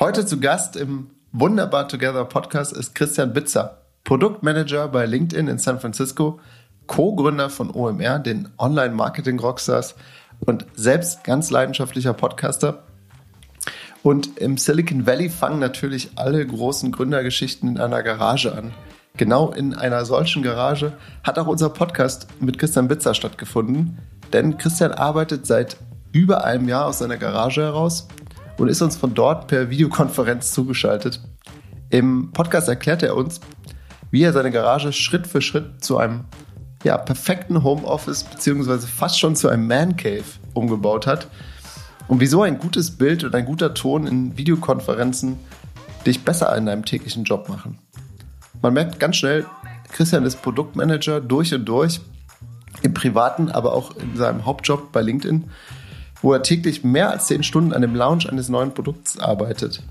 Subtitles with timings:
[0.00, 5.78] Heute zu Gast im Wunderbar Together Podcast ist Christian Bitzer, Produktmanager bei LinkedIn in San
[5.78, 6.40] Francisco,
[6.86, 9.96] Co-Gründer von OMR, den Online-Marketing-Rockstars
[10.40, 12.84] und selbst ganz leidenschaftlicher Podcaster.
[14.02, 18.72] Und im Silicon Valley fangen natürlich alle großen Gründergeschichten in einer Garage an.
[19.18, 20.94] Genau in einer solchen Garage
[21.24, 23.98] hat auch unser Podcast mit Christian Bitzer stattgefunden,
[24.32, 25.76] denn Christian arbeitet seit
[26.10, 28.08] über einem Jahr aus seiner Garage heraus
[28.60, 31.20] und ist uns von dort per Videokonferenz zugeschaltet.
[31.88, 33.40] Im Podcast erklärt er uns,
[34.10, 36.26] wie er seine Garage Schritt für Schritt zu einem
[36.84, 41.28] ja, perfekten Homeoffice beziehungsweise fast schon zu einem Man Cave umgebaut hat
[42.06, 45.38] und wieso ein gutes Bild und ein guter Ton in Videokonferenzen
[46.04, 47.78] dich besser in deinem täglichen Job machen.
[48.60, 49.46] Man merkt ganz schnell,
[49.90, 52.00] Christian ist Produktmanager durch und durch,
[52.82, 55.50] im privaten, aber auch in seinem Hauptjob bei LinkedIn
[56.22, 59.82] wo er täglich mehr als 10 Stunden an dem Launch eines neuen Produkts arbeitet.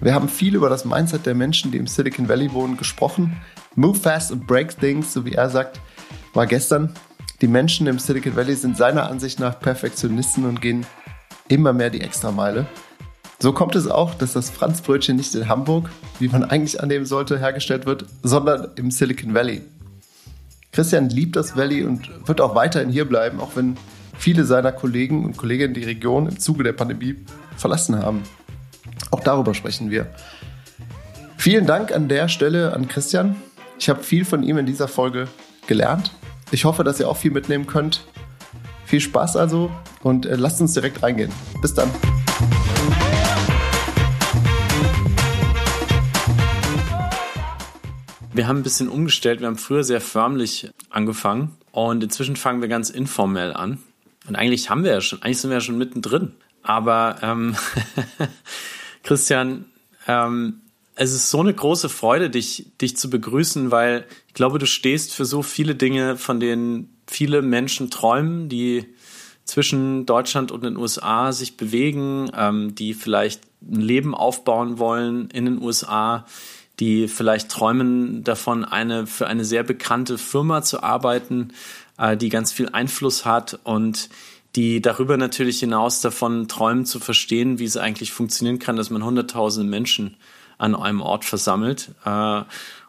[0.00, 3.36] Wir haben viel über das Mindset der Menschen, die im Silicon Valley wohnen, gesprochen.
[3.74, 5.80] Move fast and break things, so wie er sagt,
[6.34, 6.94] war gestern.
[7.40, 10.86] Die Menschen im Silicon Valley sind seiner Ansicht nach Perfektionisten und gehen
[11.48, 12.66] immer mehr die Extrameile.
[13.40, 17.38] So kommt es auch, dass das Franzbrötchen nicht in Hamburg, wie man eigentlich annehmen sollte,
[17.38, 19.62] hergestellt wird, sondern im Silicon Valley.
[20.72, 23.76] Christian liebt das Valley und wird auch weiterhin hier bleiben, auch wenn
[24.18, 27.16] viele seiner Kollegen und Kolleginnen die Region im Zuge der Pandemie
[27.56, 28.22] verlassen haben.
[29.10, 30.06] Auch darüber sprechen wir.
[31.36, 33.36] Vielen Dank an der Stelle an Christian.
[33.78, 35.28] Ich habe viel von ihm in dieser Folge
[35.66, 36.12] gelernt.
[36.50, 38.04] Ich hoffe, dass ihr auch viel mitnehmen könnt.
[38.84, 39.70] Viel Spaß also
[40.02, 41.30] und äh, lasst uns direkt reingehen.
[41.62, 41.90] Bis dann.
[48.32, 49.40] Wir haben ein bisschen umgestellt.
[49.40, 53.78] Wir haben früher sehr förmlich angefangen und inzwischen fangen wir ganz informell an.
[54.28, 56.32] Und eigentlich haben wir ja schon, eigentlich sind wir ja schon mittendrin.
[56.62, 57.56] Aber ähm,
[59.02, 59.64] Christian,
[60.06, 60.60] ähm,
[60.94, 65.14] es ist so eine große Freude, dich, dich zu begrüßen, weil ich glaube, du stehst
[65.14, 68.86] für so viele Dinge, von denen viele Menschen träumen, die
[69.44, 75.46] zwischen Deutschland und den USA sich bewegen, ähm, die vielleicht ein Leben aufbauen wollen in
[75.46, 76.26] den USA,
[76.80, 81.52] die vielleicht träumen davon, eine für eine sehr bekannte Firma zu arbeiten
[81.98, 84.08] äh, die ganz viel Einfluss hat und
[84.56, 89.04] die darüber natürlich hinaus davon träumen zu verstehen, wie es eigentlich funktionieren kann, dass man
[89.04, 90.16] hunderttausende Menschen
[90.56, 92.42] an einem Ort versammelt äh,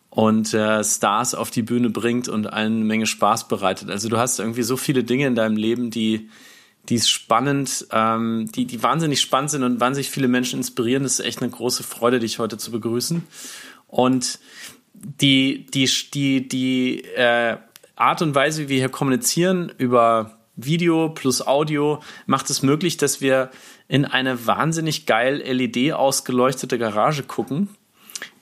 [0.10, 3.90] und äh, Stars auf die Bühne bringt und eine Menge Spaß bereitet.
[3.90, 6.30] Also du hast irgendwie so viele Dinge in deinem Leben, die
[6.88, 11.04] die spannend, ähm, die, die wahnsinnig spannend sind und wahnsinnig viele Menschen inspirieren.
[11.04, 13.24] Das ist echt eine große Freude, dich heute zu begrüßen.
[13.88, 14.40] Und
[14.94, 17.58] die, die, die, die äh,
[18.00, 23.20] Art und Weise, wie wir hier kommunizieren über Video plus Audio, macht es möglich, dass
[23.20, 23.52] wir
[23.90, 27.70] in eine wahnsinnig geil LED ausgeleuchtete Garage gucken,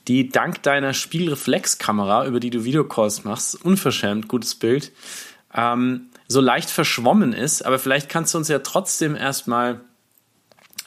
[0.06, 4.92] die dank deiner Spielreflexkamera, über die du Videocalls machst, unverschämt gutes Bild,
[5.52, 7.62] ähm, so leicht verschwommen ist.
[7.62, 9.80] Aber vielleicht kannst du uns ja trotzdem erstmal,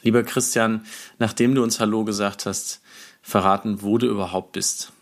[0.01, 0.85] lieber Christian,
[1.19, 2.81] nachdem du uns Hallo gesagt hast,
[3.21, 4.93] verraten, wo du überhaupt bist.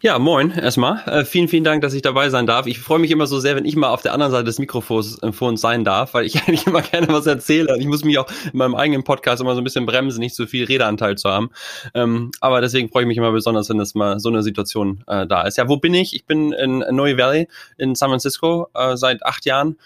[0.00, 1.02] Ja, moin erstmal.
[1.06, 2.66] Äh, vielen, vielen Dank, dass ich dabei sein darf.
[2.66, 5.18] Ich freue mich immer so sehr, wenn ich mal auf der anderen Seite des Mikrofons
[5.22, 7.76] äh, sein darf, weil ich eigentlich immer gerne was erzähle.
[7.78, 10.46] Ich muss mich auch in meinem eigenen Podcast immer so ein bisschen bremsen, nicht so
[10.46, 11.50] viel Redeanteil zu haben.
[11.94, 15.26] Ähm, aber deswegen freue ich mich immer besonders, wenn das mal so eine Situation äh,
[15.26, 15.56] da ist.
[15.56, 16.14] Ja, wo bin ich?
[16.14, 19.76] Ich bin in Noe Valley in San Francisco äh, seit acht Jahren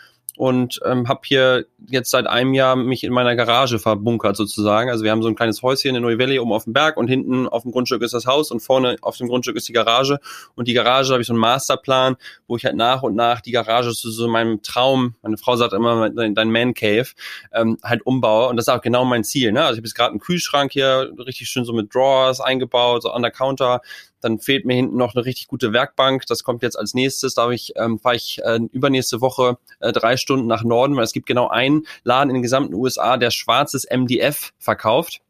[0.41, 4.89] und ähm, habe hier jetzt seit einem Jahr mich in meiner Garage verbunkert sozusagen.
[4.89, 7.09] Also wir haben so ein kleines Häuschen in Neue Valley oben auf dem Berg und
[7.09, 10.19] hinten auf dem Grundstück ist das Haus und vorne auf dem Grundstück ist die Garage.
[10.55, 13.51] Und die Garage habe ich so einen Masterplan, wo ich halt nach und nach die
[13.51, 17.09] Garage zu so meinem Traum, meine Frau sagt immer, dein Man Cave,
[17.53, 18.49] ähm, halt umbaue.
[18.49, 19.53] Und das ist auch genau mein Ziel.
[19.53, 19.61] Ne?
[19.61, 23.11] Also ich habe jetzt gerade einen Kühlschrank hier richtig schön so mit Drawers eingebaut, so
[23.11, 23.83] an der Counter
[24.21, 26.27] dann fehlt mir hinten noch eine richtig gute Werkbank.
[26.27, 27.35] Das kommt jetzt als nächstes.
[27.35, 31.13] Da ich, ähm, fahre ich äh, übernächste Woche äh, drei Stunden nach Norden, weil es
[31.13, 35.21] gibt genau einen Laden in den gesamten USA, der schwarzes MDF verkauft.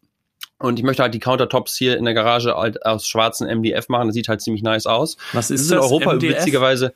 [0.59, 4.09] Und ich möchte halt die Countertops hier in der Garage halt aus schwarzen MDF machen.
[4.09, 5.17] Das sieht halt ziemlich nice aus.
[5.33, 5.67] Was ist das?
[5.67, 6.37] Ist in Europa MDF?
[6.37, 6.93] witzigerweise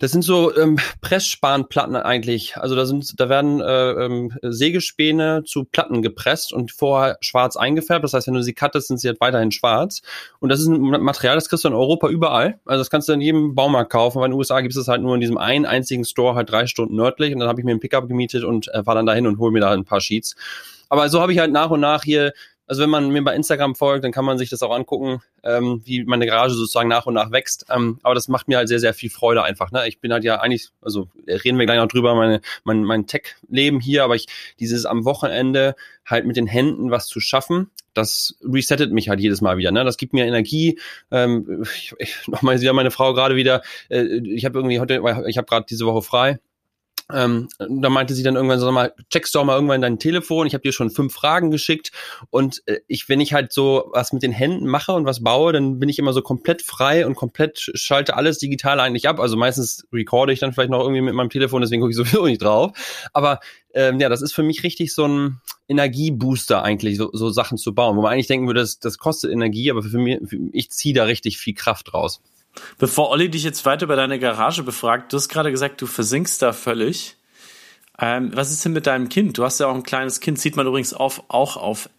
[0.00, 2.56] das sind so ähm, Pressspanplatten eigentlich.
[2.56, 8.02] Also da sind, da werden äh, ähm, Sägespäne zu Platten gepresst und vorher schwarz eingefärbt.
[8.02, 10.00] Das heißt, wenn du sie cuttest, sind sie halt weiterhin schwarz.
[10.38, 12.58] Und das ist ein Material, das kriegst du in Europa überall.
[12.64, 14.16] Also das kannst du in jedem Baumarkt kaufen.
[14.16, 16.66] Aber in den USA gibt es halt nur in diesem einen einzigen Store halt drei
[16.66, 17.34] Stunden nördlich.
[17.34, 19.50] Und dann habe ich mir ein Pickup gemietet und äh, war dann dahin und hol
[19.50, 20.34] mir da ein paar Sheets.
[20.88, 22.32] Aber so habe ich halt nach und nach hier
[22.70, 25.82] Also wenn man mir bei Instagram folgt, dann kann man sich das auch angucken, ähm,
[25.84, 27.66] wie meine Garage sozusagen nach und nach wächst.
[27.68, 29.72] Ähm, aber das macht mir halt sehr, sehr viel Freude einfach.
[29.72, 29.88] Ne?
[29.88, 33.80] Ich bin halt ja eigentlich, also reden wir gleich noch drüber, meine, mein, mein Tech-Leben
[33.80, 34.28] hier, aber ich
[34.60, 35.74] dieses am Wochenende
[36.06, 39.72] halt mit den Händen was zu schaffen, das resettet mich halt jedes Mal wieder.
[39.72, 39.82] Ne?
[39.82, 40.78] Das gibt mir Energie.
[41.10, 43.62] Ähm, ich, ich, nochmal wieder meine Frau gerade wieder.
[43.88, 46.38] Äh, ich habe irgendwie heute, ich habe gerade diese Woche frei
[47.14, 50.46] ähm, da meinte sie dann irgendwann so, mal, checkst du auch mal irgendwann dein Telefon,
[50.46, 51.92] ich habe dir schon fünf Fragen geschickt
[52.30, 55.52] und äh, ich, wenn ich halt so was mit den Händen mache und was baue,
[55.52, 59.20] dann bin ich immer so komplett frei und komplett schalte alles digital eigentlich ab.
[59.20, 62.26] Also meistens recorde ich dann vielleicht noch irgendwie mit meinem Telefon, deswegen gucke ich sowieso
[62.26, 62.72] nicht drauf.
[63.12, 63.40] Aber
[63.74, 67.74] ähm, ja, das ist für mich richtig so ein Energiebooster eigentlich, so, so Sachen zu
[67.74, 70.70] bauen, wo man eigentlich denken würde, das, das kostet Energie, aber für mich, für, ich
[70.70, 72.20] ziehe da richtig viel Kraft raus.
[72.78, 76.42] Bevor Olli dich jetzt weiter über deine Garage befragt, du hast gerade gesagt, du versinkst
[76.42, 77.16] da völlig.
[77.98, 79.36] Ähm, was ist denn mit deinem Kind?
[79.36, 81.90] Du hast ja auch ein kleines Kind, sieht man übrigens auf, auch auf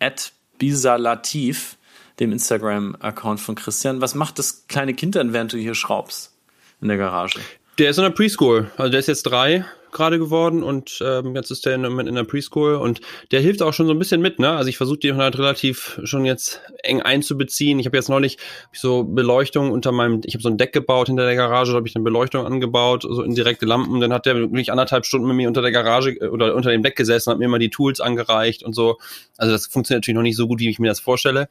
[0.57, 1.77] bisalativ,
[2.19, 4.01] dem Instagram-Account von Christian.
[4.01, 6.36] Was macht das kleine Kind dann, während du hier schraubst
[6.81, 7.39] in der Garage?
[7.77, 11.52] Der ist in der Preschool, also der ist jetzt drei gerade geworden und ähm, jetzt
[11.52, 13.02] ist der in, in der Preschool und
[13.32, 14.52] der hilft auch schon so ein bisschen mit, ne?
[14.52, 17.80] Also ich versuche die halt relativ schon jetzt eng einzubeziehen.
[17.80, 18.38] Ich habe jetzt neulich
[18.74, 21.88] so Beleuchtung unter meinem, ich habe so ein Deck gebaut hinter der Garage, da habe
[21.88, 24.00] ich dann Beleuchtung angebaut, so indirekte Lampen.
[24.00, 26.84] Dann hat der wirklich anderthalb Stunden mit mir unter der Garage äh, oder unter dem
[26.84, 28.98] Deck gesessen, hat mir immer die Tools angereicht und so.
[29.38, 31.50] Also das funktioniert natürlich noch nicht so gut, wie ich mir das vorstelle.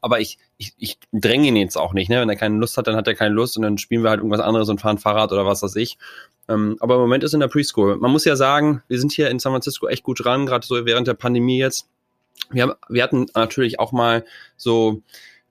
[0.00, 2.20] Aber ich, ich, ich dränge ihn jetzt auch nicht, ne?
[2.20, 4.20] Wenn er keine Lust hat, dann hat er keine Lust und dann spielen wir halt
[4.20, 5.98] irgendwas anderes und fahren Fahrrad oder was weiß ich.
[6.48, 7.96] Ähm, aber im Moment ist in der Preschool.
[7.96, 10.84] Man muss ja sagen, wir sind hier in San Francisco echt gut dran, gerade so
[10.86, 11.88] während der Pandemie jetzt.
[12.50, 14.24] Wir, haben, wir hatten natürlich auch mal
[14.56, 15.02] so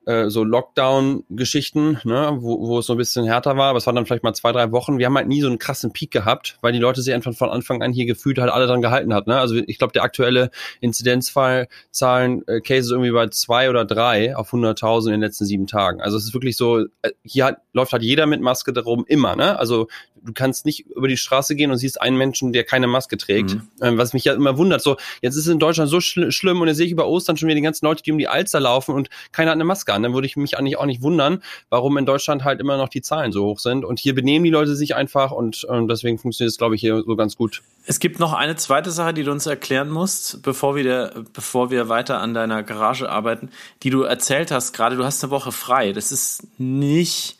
[0.06, 3.94] äh, so Lockdown-Geschichten, ne, wo, wo es so ein bisschen härter war, aber es waren
[3.94, 4.98] dann vielleicht mal zwei, drei Wochen.
[4.98, 7.50] Wir haben halt nie so einen krassen Peak gehabt, weil die Leute sich einfach von
[7.50, 9.26] Anfang an hier gefühlt halt alle dran gehalten hat.
[9.26, 9.38] Ne?
[9.38, 10.50] Also ich glaube, der aktuelle
[10.80, 15.66] Inzidenzfallzahlen äh, Case ist irgendwie bei zwei oder drei auf 100.000 in den letzten sieben
[15.66, 16.00] Tagen.
[16.00, 19.36] Also es ist wirklich so, äh, hier hat, läuft halt jeder mit Maske darum immer.
[19.36, 19.58] Ne?
[19.58, 19.88] Also
[20.24, 23.54] du kannst nicht über die Straße gehen und siehst einen Menschen, der keine Maske trägt.
[23.54, 23.68] Mhm.
[23.80, 24.82] Ähm, was mich ja immer wundert.
[24.82, 27.36] So, jetzt ist es in Deutschland so schl schlimm und jetzt sehe ich über Ostern
[27.36, 29.92] schon wieder die ganzen Leute, die um die Alster laufen und keiner hat eine Maske
[29.92, 30.02] an.
[30.02, 33.02] Dann würde ich mich eigentlich auch nicht wundern, warum in Deutschland halt immer noch die
[33.02, 33.84] Zahlen so hoch sind.
[33.84, 37.02] Und hier benehmen die Leute sich einfach und ähm, deswegen funktioniert es, glaube ich, hier
[37.06, 37.62] so ganz gut.
[37.84, 41.88] Es gibt noch eine zweite Sache, die du uns erklären musst, bevor wir, bevor wir
[41.88, 43.50] weiter an deiner Garage arbeiten,
[43.82, 45.92] die du erzählt hast gerade, du hast eine Woche frei.
[45.92, 47.38] Das ist nicht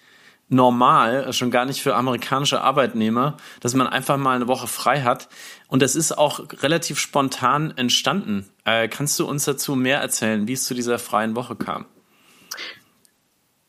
[0.52, 5.28] normal, schon gar nicht für amerikanische Arbeitnehmer, dass man einfach mal eine Woche frei hat.
[5.68, 8.48] Und das ist auch relativ spontan entstanden.
[8.64, 11.86] Äh, kannst du uns dazu mehr erzählen, wie es zu dieser freien Woche kam?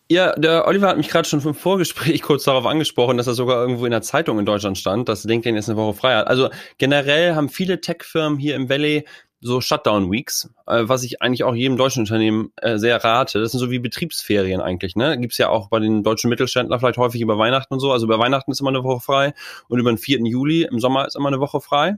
[0.10, 3.62] Ja, der Oliver hat mich gerade schon im Vorgespräch kurz darauf angesprochen, dass er sogar
[3.62, 6.28] irgendwo in der Zeitung in Deutschland stand, dass LinkedIn jetzt eine Woche frei hat.
[6.28, 9.06] Also generell haben viele Tech-Firmen hier im Valley
[9.44, 13.40] so Shutdown-Weeks, äh, was ich eigentlich auch jedem deutschen Unternehmen äh, sehr rate.
[13.40, 14.96] Das sind so wie Betriebsferien eigentlich.
[14.96, 15.20] Ne?
[15.20, 17.92] Gibt's ja auch bei den deutschen Mittelständlern vielleicht häufig über Weihnachten und so.
[17.92, 19.34] Also über Weihnachten ist immer eine Woche frei
[19.68, 20.20] und über den 4.
[20.26, 21.98] Juli im Sommer ist immer eine Woche frei.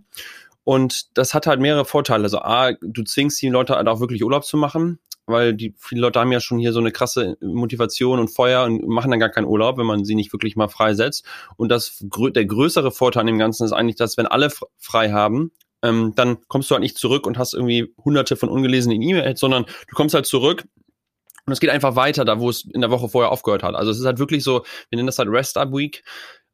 [0.64, 2.24] Und das hat halt mehrere Vorteile.
[2.24, 4.98] Also A, du zwingst die Leute halt auch wirklich Urlaub zu machen,
[5.28, 8.88] weil die viele Leute haben ja schon hier so eine krasse Motivation und Feuer und
[8.88, 11.24] machen dann gar keinen Urlaub, wenn man sie nicht wirklich mal freisetzt.
[11.58, 14.50] Und das der größere Vorteil an dem Ganzen ist eigentlich, dass wenn alle
[14.80, 15.52] frei haben
[15.86, 19.66] ähm, dann kommst du halt nicht zurück und hast irgendwie hunderte von ungelesenen E-Mails, sondern
[19.66, 20.66] du kommst halt zurück
[21.46, 23.76] und es geht einfach weiter, da wo es in der Woche vorher aufgehört hat.
[23.76, 26.04] Also es ist halt wirklich so, wir nennen das halt Rest-Up-Week.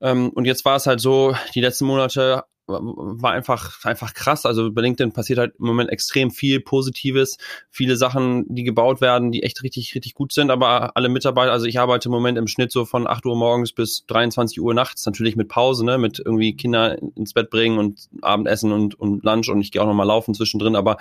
[0.01, 4.45] Ähm, und jetzt war es halt so, die letzten Monate war einfach, einfach krass.
[4.45, 7.37] Also bei LinkedIn passiert halt im Moment extrem viel Positives,
[7.69, 11.65] viele Sachen, die gebaut werden, die echt richtig, richtig gut sind, aber alle Mitarbeiter, also
[11.65, 15.05] ich arbeite im Moment im Schnitt so von 8 Uhr morgens bis 23 Uhr nachts,
[15.05, 19.49] natürlich mit Pause, ne, mit irgendwie Kinder ins Bett bringen und Abendessen und, und Lunch
[19.49, 20.97] und ich gehe auch nochmal laufen zwischendrin, aber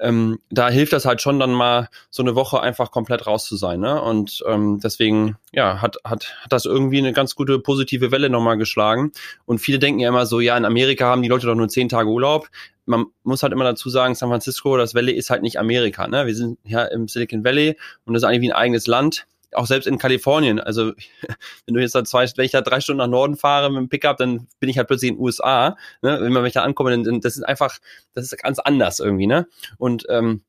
[0.00, 3.56] ähm, da hilft das halt schon dann mal so eine Woche einfach komplett raus zu
[3.56, 3.80] sein.
[3.80, 4.00] Ne?
[4.00, 8.56] Und ähm, deswegen, ja, hat, hat, hat das irgendwie eine ganz gute positive Welle nochmal
[8.56, 9.12] geschlagen.
[9.46, 11.88] Und viele denken ja immer so, ja, in Amerika haben die Leute doch nur zehn
[11.88, 12.48] Tage Urlaub.
[12.86, 16.06] Man muss halt immer dazu sagen, San Francisco, das Valley ist halt nicht Amerika.
[16.06, 16.26] Ne?
[16.26, 17.76] Wir sind ja im Silicon Valley
[18.06, 20.92] und das ist eigentlich wie ein eigenes Land auch selbst in Kalifornien, also
[21.66, 23.88] wenn du jetzt da zwei, wenn ich da drei Stunden nach Norden fahre mit dem
[23.88, 25.76] Pickup, dann bin ich halt plötzlich in den USA.
[26.02, 26.18] Ne?
[26.20, 27.78] Wenn man mich da ankomme, dann, dann das ist einfach,
[28.14, 29.46] das ist ganz anders irgendwie, ne?
[29.78, 30.42] Und ähm,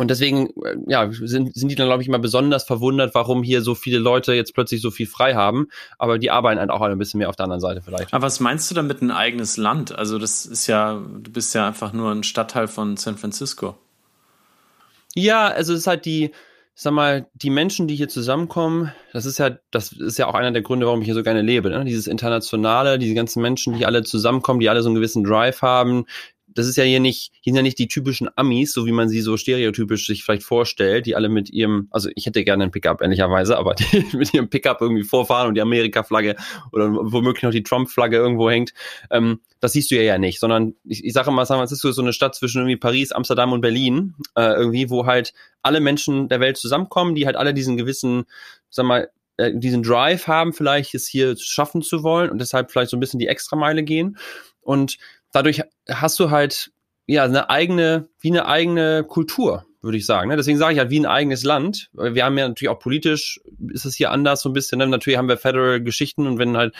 [0.00, 3.60] und deswegen, äh, ja, sind, sind die dann, glaube ich, immer besonders verwundert, warum hier
[3.60, 5.68] so viele Leute jetzt plötzlich so viel frei haben.
[5.98, 8.14] Aber die arbeiten halt auch ein bisschen mehr auf der anderen Seite vielleicht.
[8.14, 9.92] Aber was meinst du damit ein eigenes Land?
[9.94, 13.76] Also das ist ja, du bist ja einfach nur ein Stadtteil von San Francisco.
[15.14, 16.30] Ja, also es ist halt die,
[16.82, 20.50] sag mal, die Menschen, die hier zusammenkommen, das ist ja, das ist ja auch einer
[20.50, 21.68] der Gründe, warum ich hier so gerne lebe.
[21.68, 21.84] Ne?
[21.84, 26.06] Dieses Internationale, diese ganzen Menschen, die alle zusammenkommen, die alle so einen gewissen Drive haben,
[26.54, 29.08] das ist ja hier nicht, hier sind ja nicht die typischen Amis, so wie man
[29.08, 32.72] sie so stereotypisch sich vielleicht vorstellt, die alle mit ihrem, also ich hätte gerne einen
[32.72, 36.36] Pickup, ehrlicherweise, aber die mit ihrem Pickup irgendwie vorfahren und die Amerika-Flagge
[36.72, 38.72] oder womöglich noch die Trump-Flagge irgendwo hängt.
[39.10, 41.96] Ähm, das siehst du ja ja nicht, sondern ich, ich sage immer, San Francisco ist
[41.96, 46.28] so eine Stadt zwischen irgendwie Paris, Amsterdam und Berlin, äh, irgendwie, wo halt alle Menschen
[46.28, 48.24] der Welt zusammenkommen, die halt alle diesen gewissen,
[48.70, 52.90] sag mal, äh, diesen Drive haben, vielleicht es hier schaffen zu wollen und deshalb vielleicht
[52.90, 54.16] so ein bisschen die Extrameile gehen.
[54.60, 54.98] Und
[55.32, 56.72] dadurch hast du halt
[57.06, 60.28] ja eine eigene, wie eine eigene Kultur, würde ich sagen.
[60.28, 60.36] Ne?
[60.36, 61.90] Deswegen sage ich halt wie ein eigenes Land.
[61.92, 64.78] Wir haben ja natürlich auch politisch ist es hier anders so ein bisschen.
[64.78, 64.86] Ne?
[64.86, 66.74] Natürlich haben wir Federal Geschichten und wenn halt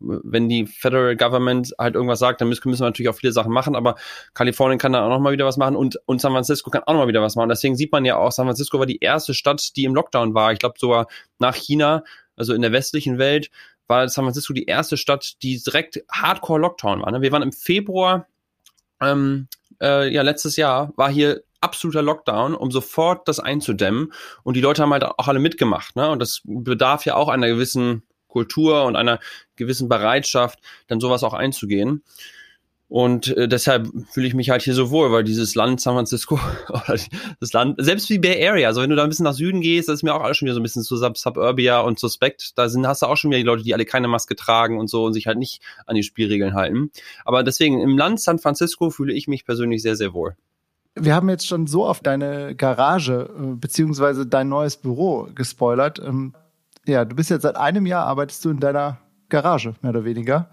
[0.00, 3.52] wenn die Federal Government halt irgendwas sagt, dann müssen, müssen wir natürlich auch viele Sachen
[3.52, 3.76] machen.
[3.76, 3.96] Aber
[4.34, 6.94] Kalifornien kann da auch noch mal wieder was machen und und San Francisco kann auch
[6.94, 7.48] noch mal wieder was machen.
[7.48, 10.52] Deswegen sieht man ja auch, San Francisco war die erste Stadt, die im Lockdown war.
[10.52, 11.06] Ich glaube sogar
[11.38, 12.02] nach China,
[12.36, 13.50] also in der westlichen Welt,
[13.88, 17.10] war San Francisco die erste Stadt, die direkt Hardcore Lockdown war.
[17.10, 17.22] Ne?
[17.22, 18.28] Wir waren im Februar,
[19.00, 19.48] ähm,
[19.82, 24.12] äh, ja, letztes Jahr war hier absoluter Lockdown, um sofort das einzudämmen.
[24.44, 25.96] Und die Leute haben halt auch alle mitgemacht.
[25.96, 26.08] Ne?
[26.08, 29.18] Und das bedarf ja auch einer gewissen Kultur und einer
[29.56, 32.04] gewissen Bereitschaft, dann sowas auch einzugehen.
[32.88, 36.40] Und äh, deshalb fühle ich mich halt hier so wohl, weil dieses Land San Francisco,
[37.40, 39.88] das Land, selbst wie Bay Area, also wenn du da ein bisschen nach Süden gehst,
[39.88, 42.56] das ist mir auch alles schon wieder so ein bisschen zu Sub Suburbia und Suspekt.
[42.56, 44.88] Da sind, hast du auch schon wieder die Leute, die alle keine Maske tragen und
[44.88, 46.90] so und sich halt nicht an die Spielregeln halten.
[47.26, 50.34] Aber deswegen, im Land San Francisco fühle ich mich persönlich sehr, sehr wohl.
[50.94, 55.98] Wir haben jetzt schon so auf deine Garage äh, beziehungsweise dein neues Büro gespoilert.
[55.98, 56.34] Ähm,
[56.86, 60.48] ja, du bist jetzt seit einem Jahr, arbeitest du in deiner Garage, mehr oder weniger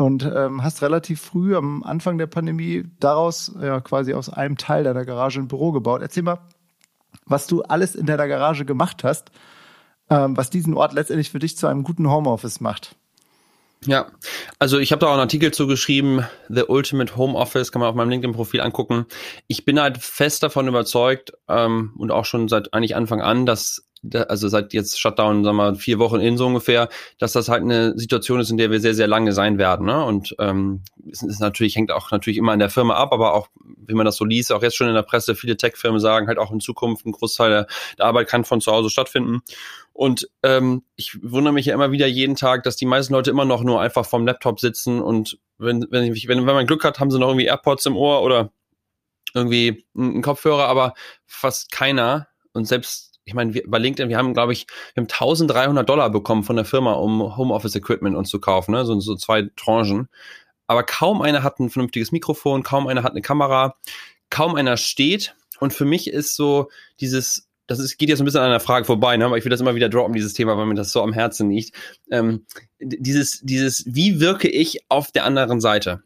[0.00, 4.82] und ähm, hast relativ früh am Anfang der Pandemie daraus ja quasi aus einem Teil
[4.82, 6.00] deiner Garage ein Büro gebaut.
[6.00, 6.40] Erzähl mal,
[7.26, 9.30] was du alles in deiner Garage gemacht hast,
[10.08, 12.96] ähm, was diesen Ort letztendlich für dich zu einem guten Homeoffice macht.
[13.84, 14.10] Ja,
[14.58, 17.90] also ich habe da auch einen Artikel zu geschrieben, The Ultimate Home Office, kann man
[17.90, 19.04] auf meinem LinkedIn-Profil angucken.
[19.48, 23.89] Ich bin halt fest davon überzeugt ähm, und auch schon seit eigentlich Anfang an, dass
[24.28, 26.88] also seit jetzt Shutdown, sagen wir mal, vier Wochen in so ungefähr,
[27.18, 29.86] dass das halt eine Situation ist, in der wir sehr, sehr lange sein werden.
[29.86, 30.04] Ne?
[30.04, 33.48] Und ähm, es ist natürlich, hängt auch natürlich immer an der Firma ab, aber auch,
[33.64, 36.38] wie man das so liest, auch jetzt schon in der Presse, viele Tech-Firmen sagen halt
[36.38, 37.66] auch in Zukunft, ein Großteil der,
[37.98, 39.40] der Arbeit kann von zu Hause stattfinden.
[39.92, 43.44] Und ähm, ich wundere mich ja immer wieder jeden Tag, dass die meisten Leute immer
[43.44, 47.00] noch nur einfach vom Laptop sitzen und wenn, wenn, ich, wenn, wenn man Glück hat,
[47.00, 48.50] haben sie noch irgendwie AirPods im Ohr oder
[49.34, 50.94] irgendwie einen Kopfhörer, aber
[51.26, 55.10] fast keiner und selbst ich meine, wir, bei LinkedIn, wir haben, glaube ich, wir haben
[55.10, 58.84] 1300 Dollar bekommen von der Firma, um Homeoffice-Equipment uns zu kaufen, ne?
[58.84, 60.08] so, so zwei Tranchen.
[60.66, 63.76] Aber kaum einer hat ein vernünftiges Mikrofon, kaum einer hat eine Kamera,
[64.30, 65.34] kaum einer steht.
[65.58, 68.84] Und für mich ist so dieses, das ist, geht jetzt ein bisschen an der Frage
[68.84, 69.26] vorbei, ne?
[69.26, 71.50] aber ich will das immer wieder droppen, dieses Thema, weil mir das so am Herzen
[71.50, 71.74] liegt.
[72.10, 72.46] Ähm,
[72.80, 76.02] dieses, dieses, wie wirke ich auf der anderen Seite?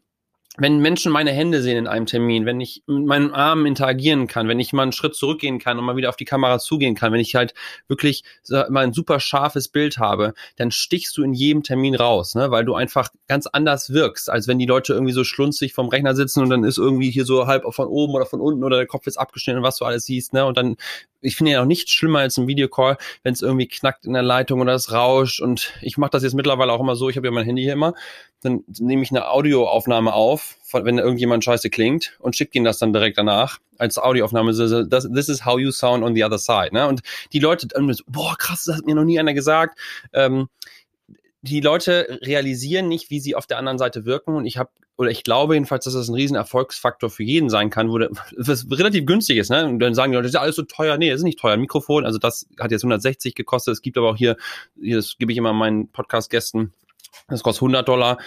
[0.56, 4.46] Wenn Menschen meine Hände sehen in einem Termin, wenn ich mit meinen Armen interagieren kann,
[4.46, 7.12] wenn ich mal einen Schritt zurückgehen kann und mal wieder auf die Kamera zugehen kann,
[7.12, 7.54] wenn ich halt
[7.88, 12.52] wirklich mal ein super scharfes Bild habe, dann stichst du in jedem Termin raus, ne?
[12.52, 16.14] weil du einfach ganz anders wirkst, als wenn die Leute irgendwie so schlunzig vom Rechner
[16.14, 18.86] sitzen und dann ist irgendwie hier so halb von oben oder von unten oder der
[18.86, 20.44] Kopf ist abgeschnitten, was du alles siehst, ne?
[20.46, 20.76] Und dann
[21.24, 24.22] ich finde ja noch nichts schlimmer als ein Videocall, wenn es irgendwie knackt in der
[24.22, 25.40] Leitung oder es rauscht.
[25.40, 27.72] Und ich mache das jetzt mittlerweile auch immer so, ich habe ja mein Handy hier
[27.72, 27.94] immer,
[28.42, 32.92] dann nehme ich eine Audioaufnahme auf, wenn irgendjemand scheiße klingt und schicke ihnen das dann
[32.92, 34.52] direkt danach als Audioaufnahme.
[34.86, 36.70] Das, this is how you sound on the other side.
[36.72, 36.86] Ne?
[36.86, 37.00] Und
[37.32, 37.68] die Leute,
[38.06, 39.78] boah, krass, das hat mir noch nie einer gesagt.
[40.12, 40.48] Ähm,
[41.42, 44.34] die Leute realisieren nicht, wie sie auf der anderen Seite wirken.
[44.34, 47.70] Und ich habe, oder ich glaube jedenfalls, dass das ein riesen Erfolgsfaktor für jeden sein
[47.70, 49.50] kann, wo das relativ günstig ist.
[49.50, 49.66] Ne?
[49.66, 50.96] Und dann sagen die Leute, das ist ja alles so teuer.
[50.98, 51.54] Nee, das ist nicht teuer.
[51.54, 53.72] Ein Mikrofon, also das hat jetzt 160 gekostet.
[53.72, 54.36] Es gibt aber auch hier,
[54.80, 56.72] hier das gebe ich immer meinen Podcast-Gästen,
[57.28, 58.18] das kostet 100 Dollar.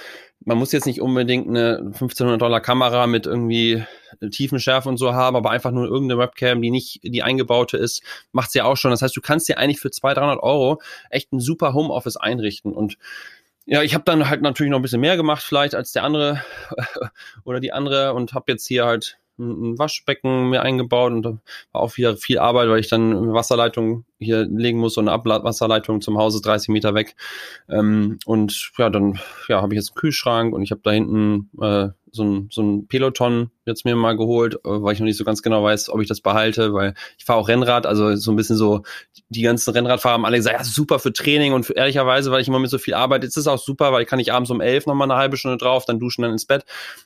[0.46, 3.84] Man muss jetzt nicht unbedingt eine 1500 Dollar Kamera mit irgendwie
[4.32, 8.54] Tiefenschärfe und so haben, aber einfach nur irgendeine Webcam, die nicht die eingebaute ist, macht's
[8.54, 8.92] ja auch schon.
[8.92, 12.74] Das heißt, du kannst dir eigentlich für 200, 300 Euro echt ein super Homeoffice einrichten
[12.74, 12.98] und
[13.68, 16.42] ja, ich habe dann halt natürlich noch ein bisschen mehr gemacht vielleicht als der andere
[17.44, 21.42] oder die andere und habe jetzt hier halt ein Waschbecken mir eingebaut und war
[21.82, 26.02] auch wieder viel Arbeit, weil ich dann eine Wasserleitung hier legen muss und eine Abwasserleitung
[26.02, 27.16] zum Hause 30 Meter weg.
[27.70, 31.52] Ähm, und ja, dann ja, habe ich jetzt einen Kühlschrank und ich habe da hinten
[31.62, 35.18] äh, so ein, so ein Peloton jetzt mir mal geholt, äh, weil ich noch nicht
[35.18, 38.32] so ganz genau weiß, ob ich das behalte, weil ich fahre auch Rennrad, also so
[38.32, 38.84] ein bisschen so,
[39.30, 42.48] die ganzen Rennradfahrer haben alle gesagt, ja, super für Training und für, ehrlicherweise, weil ich
[42.48, 44.62] immer mit so viel arbeite, ist es auch super, weil ich kann ich abends um
[44.62, 46.66] elf nochmal eine halbe Stunde drauf, dann duschen, dann ins Bett.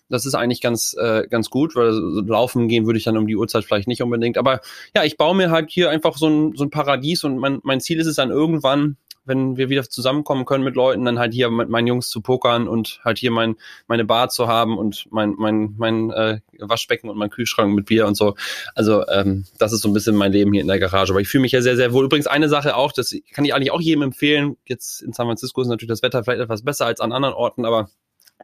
[0.10, 3.28] Das ist eigentlich ganz, äh, ganz gut, weil so laufen gehen würde ich dann um
[3.28, 4.38] die Uhrzeit vielleicht nicht unbedingt.
[4.38, 4.62] Aber
[4.96, 7.82] ja, ich baue mir halt hier einfach so ein, so ein Paradies und mein, mein
[7.82, 11.50] Ziel ist es dann irgendwann, wenn wir wieder zusammenkommen können mit Leuten, dann halt hier
[11.50, 13.56] mit meinen Jungs zu pokern und halt hier mein,
[13.88, 18.08] meine Bar zu haben und mein, mein, mein äh, Waschbecken und mein Kühlschrank mit Bier
[18.08, 18.36] und so.
[18.76, 21.14] Also ähm, das ist so ein bisschen mein Leben hier in der Garage.
[21.14, 22.06] Aber ich fühle mich ja sehr, sehr wohl.
[22.06, 24.58] Übrigens eine Sache auch, das kann ich eigentlich auch jedem empfehlen.
[24.66, 27.66] Jetzt in San Francisco ist natürlich das Wetter vielleicht etwas besser als an anderen Orten,
[27.66, 27.90] aber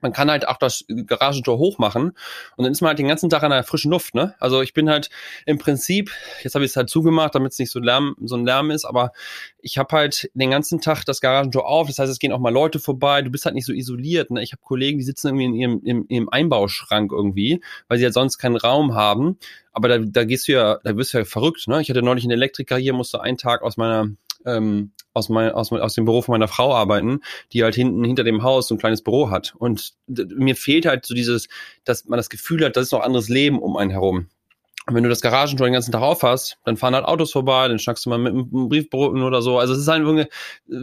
[0.01, 2.13] man kann halt auch das Garagentor hochmachen
[2.55, 4.35] und dann ist man halt den ganzen Tag an der frischen Luft, ne?
[4.39, 5.09] Also ich bin halt
[5.45, 6.11] im Prinzip,
[6.43, 8.85] jetzt habe ich es halt zugemacht, damit es nicht so Lärm, so ein Lärm ist,
[8.85, 9.11] aber
[9.59, 12.53] ich habe halt den ganzen Tag das Garagentor auf, das heißt, es gehen auch mal
[12.53, 14.41] Leute vorbei, du bist halt nicht so isoliert, ne?
[14.43, 18.07] Ich habe Kollegen, die sitzen irgendwie in ihrem, im, im Einbauschrank irgendwie, weil sie ja
[18.07, 19.37] halt sonst keinen Raum haben,
[19.73, 21.81] aber da, da gehst du ja, da wirst du ja verrückt, ne?
[21.81, 24.09] Ich hatte neulich einen Elektriker hier, musste einen Tag aus meiner
[24.47, 28.23] ähm, aus, mein, aus, aus dem Büro von meiner Frau arbeiten, die halt hinten hinter
[28.23, 29.53] dem Haus so ein kleines Büro hat.
[29.57, 31.47] Und mir fehlt halt so dieses,
[31.83, 34.27] dass man das Gefühl hat, das ist noch anderes Leben um einen herum.
[34.87, 37.67] Und wenn du das Garagentor den ganzen Tag auf hast, dann fahren halt Autos vorbei,
[37.67, 39.59] dann schnackst du mal mit einem Briefboten oder so.
[39.59, 40.27] Also es ist halt irgendwie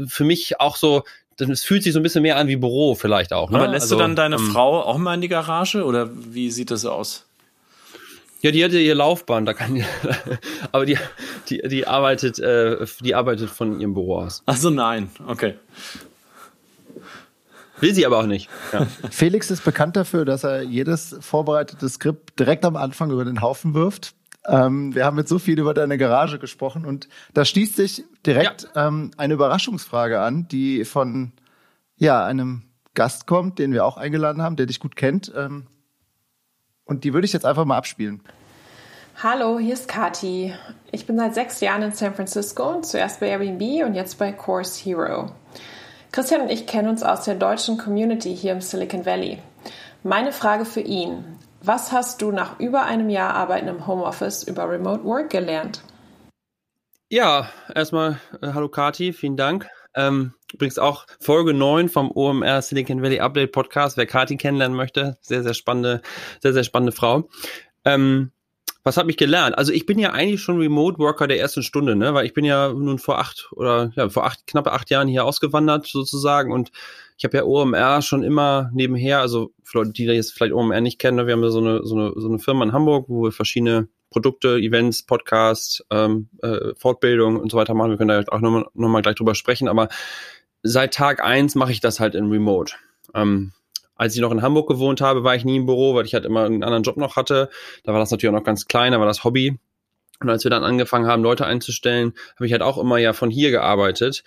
[0.08, 1.04] für mich auch so,
[1.38, 3.50] es fühlt sich so ein bisschen mehr an wie Büro vielleicht auch.
[3.50, 3.58] Ne?
[3.58, 6.50] Aber lässt also, du dann deine ähm, Frau auch mal in die Garage oder wie
[6.50, 7.26] sieht das aus?
[8.44, 9.86] Ja, die hatte ihr Laufbahn, da kann die,
[10.72, 10.98] aber die,
[11.48, 14.42] die, die arbeitet, äh, die arbeitet von ihrem Büro aus.
[14.44, 15.54] Ach so, nein, okay.
[17.80, 18.50] Will sie aber auch nicht.
[18.70, 18.86] Ja.
[19.10, 23.72] Felix ist bekannt dafür, dass er jedes vorbereitete Skript direkt am Anfang über den Haufen
[23.72, 24.14] wirft.
[24.46, 28.68] Ähm, wir haben jetzt so viel über deine Garage gesprochen und da schließt sich direkt
[28.74, 28.88] ja.
[28.88, 31.32] ähm, eine Überraschungsfrage an, die von
[31.96, 35.32] ja einem Gast kommt, den wir auch eingeladen haben, der dich gut kennt.
[35.34, 35.66] Ähm,
[36.84, 38.22] und die würde ich jetzt einfach mal abspielen.
[39.22, 40.54] Hallo, hier ist Kati.
[40.90, 44.82] Ich bin seit sechs Jahren in San Francisco, zuerst bei Airbnb und jetzt bei Course
[44.82, 45.30] Hero.
[46.10, 49.38] Christian und ich kennen uns aus der deutschen Community hier im Silicon Valley.
[50.02, 51.24] Meine Frage für ihn.
[51.62, 55.82] Was hast du nach über einem Jahr Arbeiten im Homeoffice über Remote Work gelernt?
[57.08, 59.68] Ja, erstmal äh, hallo Kati, vielen Dank.
[59.94, 65.18] Ähm, übrigens auch Folge 9 vom OMR Silicon Valley Update Podcast, wer Kati kennenlernen möchte.
[65.20, 66.00] Sehr, sehr spannende,
[66.42, 67.28] sehr, sehr spannende Frau.
[67.84, 68.30] Ähm,
[68.84, 69.56] was habe ich gelernt?
[69.56, 72.12] Also ich bin ja eigentlich schon Remote Worker der ersten Stunde, ne?
[72.12, 75.24] Weil ich bin ja nun vor acht oder ja vor acht knappe acht Jahren hier
[75.24, 76.70] ausgewandert sozusagen und
[77.16, 80.98] ich habe ja OMR schon immer nebenher, also für Leute, die jetzt vielleicht OMR nicht
[80.98, 81.26] kennen, ne?
[81.26, 83.88] wir haben ja so eine so eine so eine Firma in Hamburg, wo wir verschiedene
[84.10, 87.90] Produkte, Events, Podcasts, ähm, äh, Fortbildung und so weiter machen.
[87.90, 89.88] Wir können da auch nochmal noch mal gleich drüber sprechen, aber
[90.64, 92.74] seit Tag eins mache ich das halt in Remote.
[93.14, 93.52] Ähm,
[93.94, 96.24] als ich noch in Hamburg gewohnt habe, war ich nie im Büro, weil ich halt
[96.24, 97.48] immer einen anderen Job noch hatte.
[97.84, 99.56] Da war das natürlich auch noch ganz klein, da war das Hobby.
[100.20, 103.30] Und als wir dann angefangen haben, Leute einzustellen, habe ich halt auch immer ja von
[103.30, 104.24] hier gearbeitet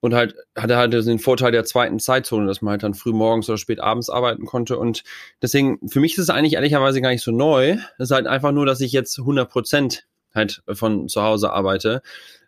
[0.00, 3.48] und halt hatte halt den Vorteil der zweiten Zeitzone, dass man halt dann früh morgens
[3.48, 5.04] oder spät abends arbeiten konnte und
[5.40, 7.76] deswegen für mich ist es eigentlich ehrlicherweise gar nicht so neu.
[7.98, 12.02] Es ist halt einfach nur, dass ich jetzt 100 Prozent halt von zu Hause arbeite.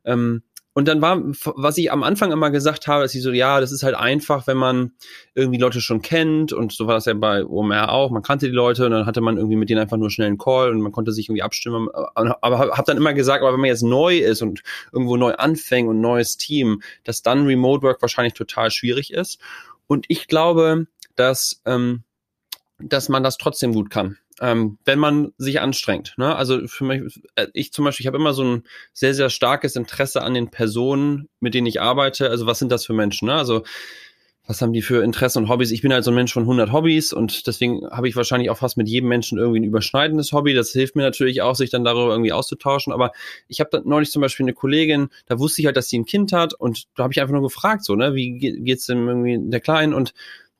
[0.04, 0.42] Ähm,
[0.74, 1.20] und dann war,
[1.56, 4.46] was ich am Anfang immer gesagt habe, dass ich so, ja, das ist halt einfach,
[4.46, 4.92] wenn man
[5.34, 6.54] irgendwie Leute schon kennt.
[6.54, 9.20] Und so war das ja bei OMR auch, man kannte die Leute und dann hatte
[9.20, 11.88] man irgendwie mit denen einfach nur schnell einen Call und man konnte sich irgendwie abstimmen,
[11.92, 15.88] aber habe dann immer gesagt, aber wenn man jetzt neu ist und irgendwo neu anfängt
[15.90, 19.40] und neues Team, dass dann Remote Work wahrscheinlich total schwierig ist.
[19.86, 22.04] Und ich glaube, dass, ähm,
[22.78, 26.14] dass man das trotzdem gut kann ähm, wenn man sich anstrengt.
[26.16, 26.34] Ne?
[26.34, 29.76] Also für mich, äh, ich zum Beispiel, ich habe immer so ein sehr, sehr starkes
[29.76, 32.30] Interesse an den Personen, mit denen ich arbeite.
[32.30, 33.26] Also was sind das für Menschen?
[33.26, 33.34] Ne?
[33.34, 33.62] Also
[34.44, 35.70] was haben die für Interessen und Hobbys?
[35.70, 38.58] Ich bin halt so ein Mensch von 100 Hobbys und deswegen habe ich wahrscheinlich auch
[38.58, 40.52] fast mit jedem Menschen irgendwie ein überschneidendes Hobby.
[40.52, 42.92] Das hilft mir natürlich auch, sich dann darüber irgendwie auszutauschen.
[42.92, 43.12] Aber
[43.46, 46.32] ich habe neulich zum Beispiel eine Kollegin, da wusste ich halt, dass sie ein Kind
[46.32, 49.60] hat und da habe ich einfach nur gefragt, so, ne, wie geht's denn irgendwie der
[49.60, 49.94] Kleinen?
[49.94, 50.12] Und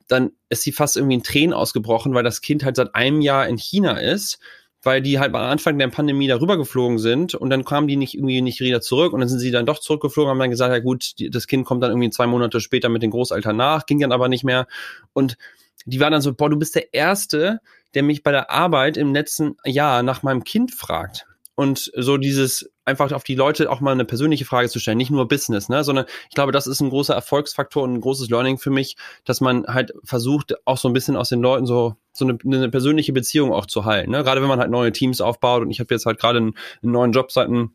[0.09, 3.49] dann ist sie fast irgendwie in Tränen ausgebrochen, weil das Kind halt seit einem Jahr
[3.49, 4.39] in China ist,
[4.83, 8.15] weil die halt am Anfang der Pandemie darüber geflogen sind und dann kamen die nicht
[8.15, 10.81] irgendwie nicht wieder zurück und dann sind sie dann doch zurückgeflogen, haben dann gesagt, ja
[10.81, 14.01] gut, die, das Kind kommt dann irgendwie zwei Monate später mit den Großeltern nach, ging
[14.01, 14.67] dann aber nicht mehr.
[15.13, 15.37] Und
[15.85, 17.61] die war dann so, boah, du bist der Erste,
[17.95, 21.27] der mich bei der Arbeit im letzten Jahr nach meinem Kind fragt.
[21.55, 25.11] Und so dieses einfach auf die Leute auch mal eine persönliche Frage zu stellen, nicht
[25.11, 28.59] nur Business, ne, sondern ich glaube, das ist ein großer Erfolgsfaktor und ein großes Learning
[28.59, 32.27] für mich, dass man halt versucht, auch so ein bisschen aus den Leuten so so
[32.27, 34.23] eine, eine persönliche Beziehung auch zu halten, ne?
[34.23, 36.93] Gerade wenn man halt neue Teams aufbaut und ich habe jetzt halt gerade einen, einen
[36.93, 37.75] neuen Job seit ein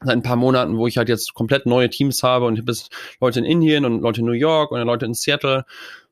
[0.00, 2.72] seit ein paar Monaten, wo ich halt jetzt komplett neue Teams habe und ich habe
[2.72, 2.90] jetzt
[3.20, 5.64] Leute in Indien und Leute in New York und Leute in Seattle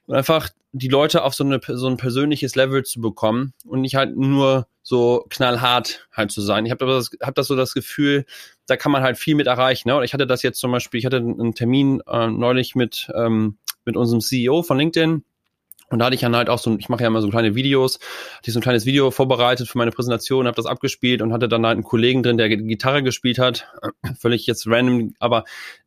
[0.07, 3.95] und einfach die Leute auf so, eine, so ein persönliches Level zu bekommen und nicht
[3.95, 6.67] halt nur so knallhart halt zu sein.
[6.67, 8.25] Ich habe das, hab das so das Gefühl,
[8.67, 9.89] da kann man halt viel mit erreichen.
[9.89, 9.97] Ne?
[9.97, 13.57] Und ich hatte das jetzt zum Beispiel, ich hatte einen Termin äh, neulich mit, ähm,
[13.85, 15.25] mit unserem CEO von LinkedIn
[15.91, 18.01] und da hatte ich dann halt auch so, ich mache ja immer so kleine Videos,
[18.37, 21.47] hatte ich so ein kleines Video vorbereitet für meine Präsentation, habe das abgespielt und hatte
[21.47, 23.69] dann halt einen Kollegen drin, der Gitarre gespielt hat,
[24.19, 25.45] völlig jetzt random, aber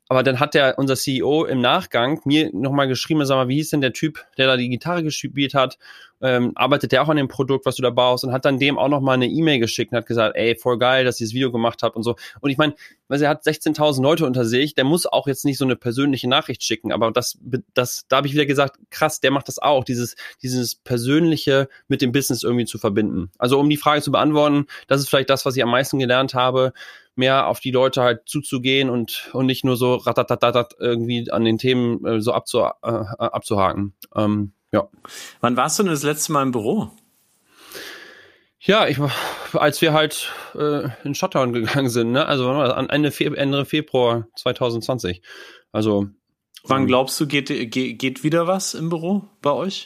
[0.09, 3.71] aber dann hat der, unser CEO im Nachgang mir nochmal geschrieben, sag mal, wie hieß
[3.71, 5.77] denn der Typ, der da die Gitarre gespielt hat?
[6.19, 8.23] Ähm, arbeitet der auch an dem Produkt, was du da baust?
[8.23, 11.05] Und hat dann dem auch nochmal eine E-Mail geschickt und hat gesagt, ey, voll geil,
[11.05, 12.15] dass ihr das Video gemacht habt und so.
[12.39, 12.73] Und ich meine,
[13.07, 16.27] weil er hat 16.000 Leute unter sich, der muss auch jetzt nicht so eine persönliche
[16.27, 17.37] Nachricht schicken, aber das,
[17.73, 22.01] das, da habe ich wieder gesagt, krass, der macht das auch, dieses, dieses Persönliche mit
[22.01, 23.29] dem Business irgendwie zu verbinden.
[23.37, 26.33] Also um die Frage zu beantworten, das ist vielleicht das, was ich am meisten gelernt
[26.33, 26.73] habe,
[27.17, 31.57] mehr auf die Leute halt zuzugehen und, und nicht nur so ratatatatat irgendwie an den
[31.57, 33.93] Themen äh, so abzu, äh, abzuhaken.
[34.15, 34.87] Ähm, ja.
[35.41, 36.91] Wann warst du denn das letzte Mal im Büro?
[38.59, 38.99] Ja, ich,
[39.53, 42.25] als wir halt äh, in Shutdown gegangen sind, ne?
[42.25, 45.21] Also Ende, Fe Ende Februar 2020.
[45.71, 46.07] Also.
[46.63, 49.85] Wann ähm, glaubst du, geht, geht, geht wieder was im Büro bei euch?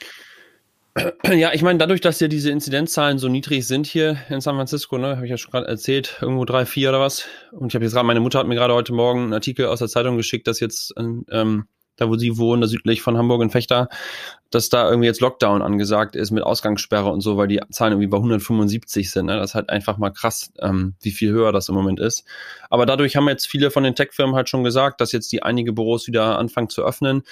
[1.23, 4.97] Ja, ich meine, dadurch, dass ja diese Inzidenzzahlen so niedrig sind hier in San Francisco,
[4.97, 7.25] ne, habe ich ja schon gerade erzählt, irgendwo drei, vier oder was.
[7.51, 9.80] Und ich habe jetzt gerade, meine Mutter hat mir gerade heute Morgen einen Artikel aus
[9.80, 11.65] der Zeitung geschickt, dass jetzt ähm,
[12.01, 13.88] da wo sie wohnen, da südlich von Hamburg in Fechter,
[14.49, 18.08] dass da irgendwie jetzt Lockdown angesagt ist mit Ausgangssperre und so, weil die Zahlen irgendwie
[18.08, 19.27] bei 175 sind.
[19.27, 19.38] Ne?
[19.38, 22.25] Das ist halt einfach mal krass, ähm, wie viel höher das im Moment ist.
[22.69, 25.73] Aber dadurch haben jetzt viele von den Tech-Firmen halt schon gesagt, dass jetzt die einige
[25.73, 27.23] Büros wieder anfangen zu öffnen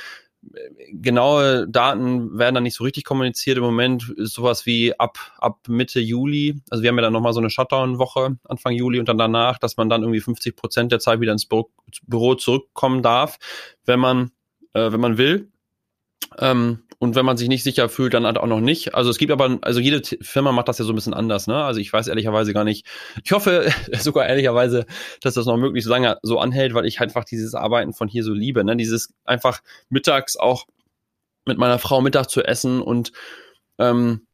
[0.92, 3.58] genaue Daten werden dann nicht so richtig kommuniziert.
[3.58, 6.62] Im Moment ist sowas wie ab, ab Mitte Juli.
[6.70, 9.78] Also wir haben ja dann nochmal so eine Shutdown-Woche Anfang Juli und dann danach, dass
[9.78, 13.38] man dann irgendwie 50 Prozent der Zeit wieder ins Büro, zurückkommen darf,
[13.86, 14.32] wenn man,
[14.74, 15.52] äh, wenn man will.
[16.38, 18.94] Ähm, und wenn man sich nicht sicher fühlt, dann halt auch noch nicht.
[18.94, 21.64] Also es gibt aber, also jede Firma macht das ja so ein bisschen anders, ne?
[21.64, 22.86] Also ich weiß ehrlicherweise gar nicht.
[23.24, 24.86] Ich hoffe sogar ehrlicherweise,
[25.22, 28.34] dass das noch möglichst lange so anhält, weil ich einfach dieses Arbeiten von hier so
[28.34, 28.76] liebe, ne?
[28.76, 30.66] Dieses einfach mittags auch
[31.46, 33.14] mit meiner Frau Mittag zu essen und
[33.78, 34.28] ähm,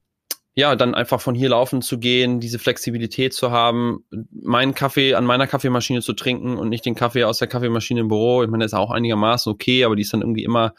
[0.56, 5.26] ja, dann einfach von hier laufen zu gehen, diese Flexibilität zu haben, meinen Kaffee an
[5.26, 8.41] meiner Kaffeemaschine zu trinken und nicht den Kaffee aus der Kaffeemaschine im Büro.
[8.41, 10.74] Ich meine, das ist auch einigermaßen okay, aber die ist dann irgendwie immer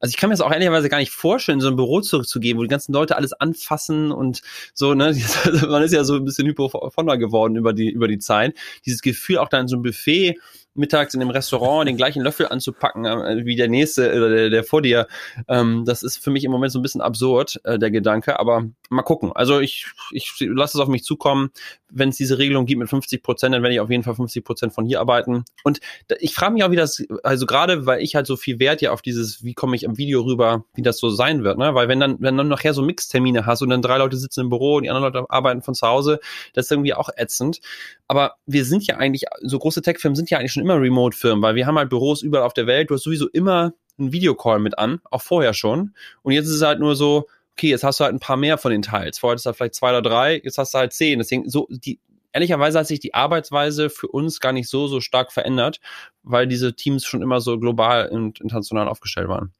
[0.00, 2.62] also ich kann mir das auch ehrlicherweise gar nicht vorstellen, so ein Büro zurückzugeben, wo
[2.62, 4.40] die ganzen Leute alles anfassen und
[4.72, 5.14] so, ne?
[5.68, 8.56] Man ist ja so ein bisschen hypochonder geworden über die, über die Zeit.
[8.86, 10.36] Dieses Gefühl, auch dann so ein Buffet
[10.74, 14.64] mittags in dem Restaurant den gleichen Löffel anzupacken äh, wie der nächste oder der, der
[14.64, 15.06] vor dir,
[15.48, 18.38] ähm, das ist für mich im Moment so ein bisschen absurd, äh, der Gedanke.
[18.38, 19.32] Aber mal gucken.
[19.34, 21.50] Also ich, ich lasse es auf mich zukommen.
[21.88, 24.44] Wenn es diese Regelung gibt mit 50 Prozent, dann werde ich auf jeden Fall 50
[24.44, 25.44] Prozent von hier arbeiten.
[25.64, 25.80] Und
[26.20, 28.92] ich frage mich auch, wie das, also gerade weil ich halt so viel Wert ja
[28.92, 31.74] auf dieses, wie komme ich im Video rüber, wie das so sein wird, ne?
[31.74, 34.48] Weil wenn dann, wenn dann nachher so Mixtermine hast und dann drei Leute sitzen im
[34.50, 36.20] Büro und die anderen Leute arbeiten von zu Hause,
[36.54, 37.60] das ist irgendwie auch ätzend.
[38.06, 41.54] Aber wir sind ja eigentlich, so große Tech-Firmen sind ja eigentlich schon immer Remote-Firmen, weil
[41.54, 42.90] wir haben halt Büros überall auf der Welt.
[42.90, 45.94] Du hast sowieso immer einen Videocall mit an, auch vorher schon.
[46.22, 48.58] Und jetzt ist es halt nur so, okay, jetzt hast du halt ein paar mehr
[48.58, 49.18] von den Teils.
[49.18, 51.18] Vorher du halt vielleicht zwei oder drei, jetzt hast du halt zehn.
[51.18, 52.00] Deswegen, so, die,
[52.32, 55.80] ehrlicherweise hat sich die Arbeitsweise für uns gar nicht so, so stark verändert,
[56.22, 59.52] weil diese Teams schon immer so global und international aufgestellt waren.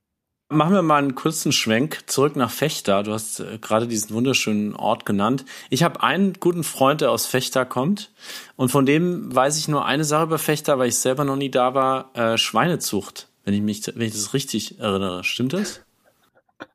[0.52, 3.04] Machen wir mal einen kurzen Schwenk zurück nach Fechter.
[3.04, 5.44] Du hast äh, gerade diesen wunderschönen Ort genannt.
[5.68, 8.10] Ich habe einen guten Freund, der aus Fechter kommt.
[8.56, 11.52] Und von dem weiß ich nur eine Sache über Fechter, weil ich selber noch nie
[11.52, 12.10] da war.
[12.14, 15.22] Äh, Schweinezucht, wenn ich mich, wenn ich das richtig erinnere.
[15.22, 15.82] Stimmt das?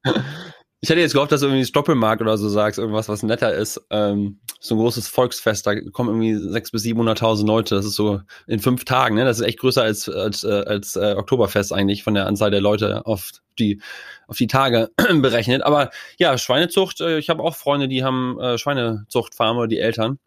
[0.85, 3.81] Ich hätte jetzt gehofft, dass du irgendwie Stoppelmarkt oder so sagst, irgendwas, was netter ist.
[3.89, 7.73] Ähm, so ein großes Volksfest, da kommen irgendwie sechs bis 700.000 Leute.
[7.73, 9.25] Das ist so in fünf Tagen, ne?
[9.25, 12.61] Das ist echt größer als, als, äh, als äh, Oktoberfest eigentlich von der Anzahl der
[12.61, 13.81] Leute auf die,
[14.27, 15.63] auf die Tage berechnet.
[15.63, 20.19] Aber ja, Schweinezucht, äh, ich habe auch Freunde, die haben äh, Schweinezuchtfarme, die Eltern.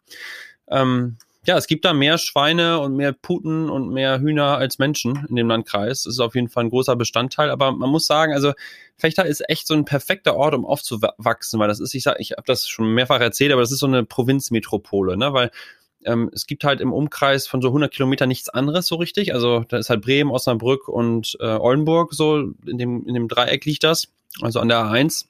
[0.67, 5.25] Ähm, ja, es gibt da mehr Schweine und mehr Puten und mehr Hühner als Menschen
[5.29, 6.03] in dem Landkreis.
[6.03, 7.49] Das ist auf jeden Fall ein großer Bestandteil.
[7.49, 8.53] Aber man muss sagen, also
[8.97, 12.33] Fechter ist echt so ein perfekter Ort, um aufzuwachsen, weil das ist, ich sag, ich
[12.33, 15.33] habe das schon mehrfach erzählt, aber das ist so eine Provinzmetropole, ne?
[15.33, 15.49] Weil
[16.05, 19.33] ähm, es gibt halt im Umkreis von so 100 Kilometern nichts anderes so richtig.
[19.33, 23.65] Also da ist halt Bremen, Osnabrück und äh, Oldenburg so in dem in dem Dreieck
[23.65, 24.09] liegt das,
[24.39, 25.25] also an der A1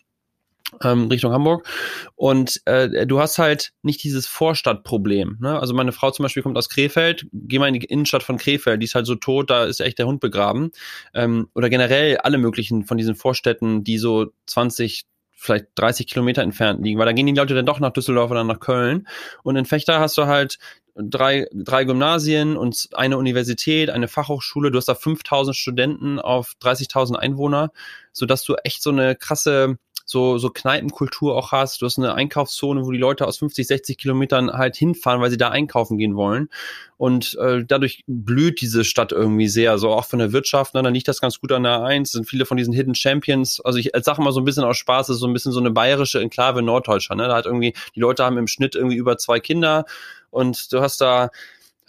[0.84, 1.68] ähm, Richtung Hamburg.
[2.16, 5.38] Und äh, du hast halt nicht dieses Vorstadtproblem.
[5.40, 5.60] Ne?
[5.60, 8.82] Also meine Frau zum Beispiel kommt aus Krefeld, geh mal in die Innenstadt von Krefeld,
[8.82, 10.72] die ist halt so tot, da ist echt der Hund begraben.
[11.14, 16.84] Ähm, oder generell alle möglichen von diesen Vorstädten, die so 20, vielleicht 30 Kilometer entfernt
[16.84, 19.08] liegen, weil da gehen die Leute dann doch nach Düsseldorf oder nach Köln.
[19.44, 20.60] Und in Fechter hast du halt
[20.96, 24.72] drei, drei Gymnasien und eine Universität, eine Fachhochschule.
[24.72, 27.72] Du hast da 5000 Studenten auf 30.000 Einwohner,
[28.12, 29.78] sodass du echt so eine krasse
[30.10, 31.82] so, so Kneipenkultur auch hast.
[31.82, 35.38] Du hast eine Einkaufszone, wo die Leute aus 50, 60 Kilometern halt hinfahren, weil sie
[35.38, 36.50] da einkaufen gehen wollen.
[36.98, 40.74] Und äh, dadurch blüht diese Stadt irgendwie sehr, so auch von der Wirtschaft.
[40.74, 40.82] Ne?
[40.82, 42.08] Dann liegt das ganz gut an der A1.
[42.08, 43.62] sind viele von diesen Hidden Champions.
[43.62, 45.60] Also ich sage mal so ein bisschen aus Spaß, das ist so ein bisschen so
[45.60, 47.22] eine bayerische Enklave Norddeutschland.
[47.22, 47.28] Ne?
[47.28, 49.86] Da hat irgendwie, die Leute haben im Schnitt irgendwie über zwei Kinder
[50.32, 51.30] und du hast da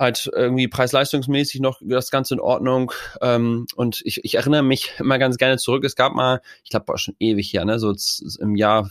[0.00, 2.92] halt irgendwie preis-leistungsmäßig noch das Ganze in Ordnung.
[3.20, 5.84] Ähm, und ich, ich erinnere mich immer ganz gerne zurück.
[5.84, 7.94] Es gab mal, ich glaube schon ewig her, ne, so
[8.40, 8.90] im Jahr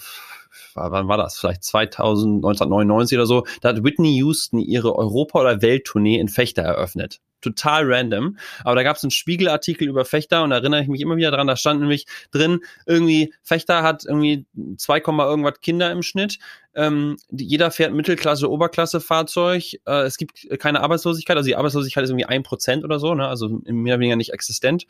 [0.74, 1.38] wann war das?
[1.38, 3.46] Vielleicht 2000, 1999 oder so.
[3.62, 8.38] Da hat Whitney Houston ihre Europa- oder Welttournee in Fechter eröffnet total random.
[8.64, 11.32] Aber da gab es einen Spiegelartikel über Fechter und da erinnere ich mich immer wieder
[11.32, 14.46] dran, da stand nämlich drin, irgendwie, Fechter hat irgendwie
[14.78, 16.40] 2, irgendwas Kinder im Schnitt.
[16.76, 19.74] Ähm, jeder fährt Mittelklasse, Oberklasse Fahrzeug.
[19.86, 23.28] Äh, es gibt keine Arbeitslosigkeit, also die Arbeitslosigkeit ist irgendwie ein Prozent oder so, ne?
[23.28, 24.86] also mehr oder weniger nicht existent.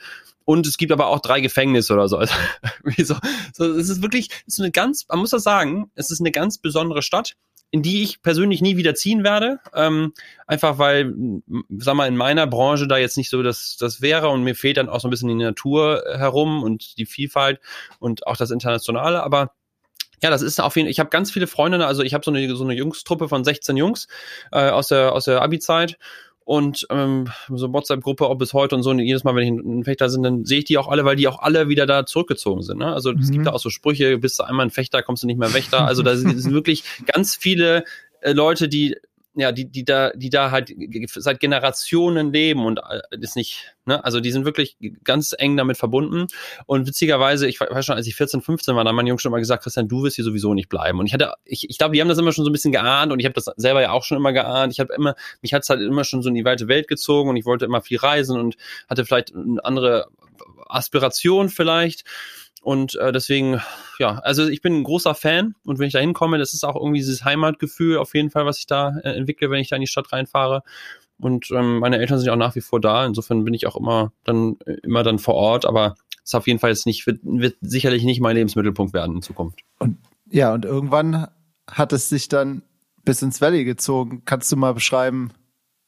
[0.46, 2.18] Und es gibt aber auch drei Gefängnisse oder so.
[2.18, 2.34] Also,
[2.98, 3.16] so,
[3.54, 6.32] so, es ist wirklich, es ist eine ganz, man muss das sagen, es ist eine
[6.32, 7.36] ganz besondere Stadt
[7.72, 9.60] in die ich persönlich nie wieder ziehen werde.
[9.74, 10.14] Ähm,
[10.48, 11.14] einfach weil,
[11.78, 14.78] sag mal, in meiner Branche da jetzt nicht so das, das wäre und mir fehlt
[14.78, 17.60] dann auch so ein bisschen die Natur herum und die Vielfalt
[18.00, 19.22] und auch das Internationale.
[19.24, 19.54] Aber
[20.22, 22.32] ja, das ist auf jeden Fall, ich habe ganz viele Freunde, also ich habe so
[22.32, 24.08] eine, so eine Jungstruppe von 16 Jungs
[24.52, 25.98] äh, aus der, aus der Abi-Zeit
[26.50, 28.90] und ähm, so WhatsApp-Gruppe auch bis heute und so.
[28.90, 31.16] Und jedes Mal, wenn ich ein Fechter sind, dann sehe ich die auch alle, weil
[31.16, 32.80] die auch alle wieder da zurückgezogen sind.
[32.80, 32.92] Ne?
[32.92, 33.20] Also mhm.
[33.20, 35.54] es gibt da auch so Sprüche, bist du einmal ein Fechter, kommst du nicht mehr
[35.54, 35.86] Wächter.
[35.86, 37.84] Also da sind wirklich ganz viele
[38.22, 38.98] äh, Leute, die
[39.40, 40.74] ja, die, die da, die da halt
[41.16, 45.78] seit Generationen leben und äh, ist nicht, ne, also die sind wirklich ganz eng damit
[45.78, 46.28] verbunden.
[46.66, 49.32] Und witzigerweise, ich weiß schon, als ich 14, 15 war, da haben meine Jungs schon
[49.32, 51.00] mal gesagt, Christian, du wirst hier sowieso nicht bleiben.
[51.00, 53.12] Und ich hatte, ich, ich glaube, die haben das immer schon so ein bisschen geahnt
[53.12, 54.74] und ich habe das selber ja auch schon immer geahnt.
[54.74, 57.38] Ich habe immer, mich hat's halt immer schon so in die weite Welt gezogen und
[57.38, 58.56] ich wollte immer viel reisen und
[58.90, 60.08] hatte vielleicht eine andere
[60.68, 62.04] Aspiration vielleicht.
[62.62, 63.62] Und äh, deswegen,
[64.00, 66.76] ja, also ich bin ein großer Fan und wenn ich da hinkomme, das ist auch
[66.76, 69.82] irgendwie dieses Heimatgefühl auf jeden Fall, was ich da äh, entwickle, wenn ich da in
[69.82, 70.64] die Stadt reinfahre.
[71.20, 73.06] Und ähm, meine Eltern sind auch nach wie vor da.
[73.06, 76.60] Insofern bin ich auch immer dann immer dann vor Ort, aber es ist auf jeden
[76.60, 79.62] Fall jetzt nicht, wird, wird sicherlich nicht mein Lebensmittelpunkt werden in Zukunft.
[79.80, 79.98] Und
[80.30, 81.28] ja, und irgendwann
[81.70, 82.62] hat es sich dann
[83.04, 84.24] bis ins Valley gezogen.
[84.26, 85.32] Kannst du mal beschreiben,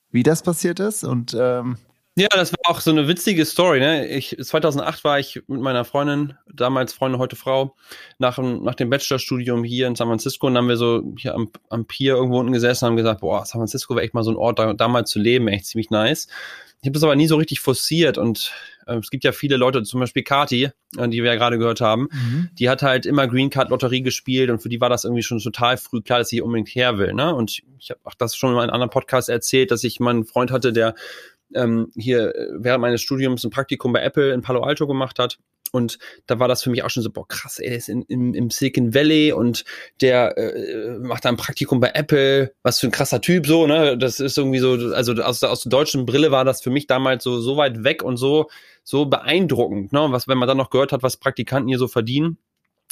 [0.10, 1.78] wie das passiert ist und ähm,
[2.16, 3.80] ja, das war auch so eine witzige Story.
[3.80, 4.08] Ne?
[4.08, 7.76] Ich, 2008 war ich mit meiner Freundin, damals Freundin, heute Frau,
[8.20, 11.50] nach, nach dem Bachelorstudium hier in San Francisco und dann haben wir so hier am,
[11.70, 14.32] am Pier irgendwo unten gesessen und haben gesagt, boah, San Francisco wäre echt mal so
[14.32, 16.28] ein Ort, da, da mal zu leben, echt ziemlich nice.
[16.82, 18.52] Ich habe das aber nie so richtig forciert und
[18.88, 21.80] äh, es gibt ja viele Leute, zum Beispiel Kati, äh, die wir ja gerade gehört
[21.80, 22.50] haben, mhm.
[22.54, 25.40] die hat halt immer Green Card Lotterie gespielt und für die war das irgendwie schon
[25.40, 27.14] total früh klar, dass sie unbedingt her will.
[27.14, 27.34] Ne?
[27.34, 30.52] Und ich habe auch das schon in einem anderen Podcast erzählt, dass ich meinen Freund
[30.52, 30.96] hatte, der
[31.56, 35.38] ähm, hier äh, während meines Studiums ein Praktikum bei Apple in Palo Alto gemacht hat.
[35.72, 38.34] Und da war das für mich auch schon so, boah, krass, der ist in, in,
[38.34, 39.64] im Silicon Valley und
[40.02, 43.98] der äh, macht da ein Praktikum bei Apple, was für ein krasser Typ, so, ne?
[43.98, 47.24] Das ist irgendwie so, also aus aus der deutschen Brille war das für mich damals
[47.24, 48.50] so, so weit weg und so,
[48.84, 50.08] so beeindruckend, ne?
[50.10, 52.38] Was, wenn man dann noch gehört hat, was Praktikanten hier so verdienen.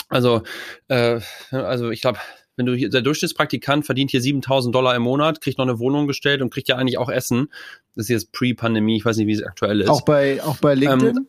[0.07, 0.41] Also,
[0.87, 1.19] äh,
[1.51, 2.19] also ich glaube,
[2.59, 6.05] wenn du hier, der Durchschnittspraktikant verdient hier 7000 Dollar im Monat, kriegt noch eine Wohnung
[6.05, 7.49] gestellt und kriegt ja eigentlich auch Essen.
[7.95, 9.89] Das ist jetzt Pre-Pandemie, ich weiß nicht, wie es aktuell ist.
[9.89, 11.17] Auch bei, auch bei LinkedIn?
[11.17, 11.27] Ähm,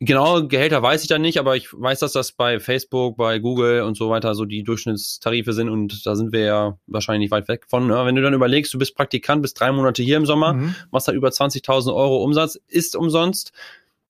[0.00, 3.82] Genau, Gehälter weiß ich da nicht, aber ich weiß, dass das bei Facebook, bei Google
[3.82, 7.48] und so weiter so die Durchschnittstarife sind und da sind wir ja wahrscheinlich nicht weit
[7.48, 7.86] weg von.
[7.86, 8.06] Ne?
[8.06, 10.74] Wenn du dann überlegst, du bist Praktikant, bist drei Monate hier im Sommer, mhm.
[10.90, 13.52] machst da über 20.000 Euro Umsatz, ist umsonst,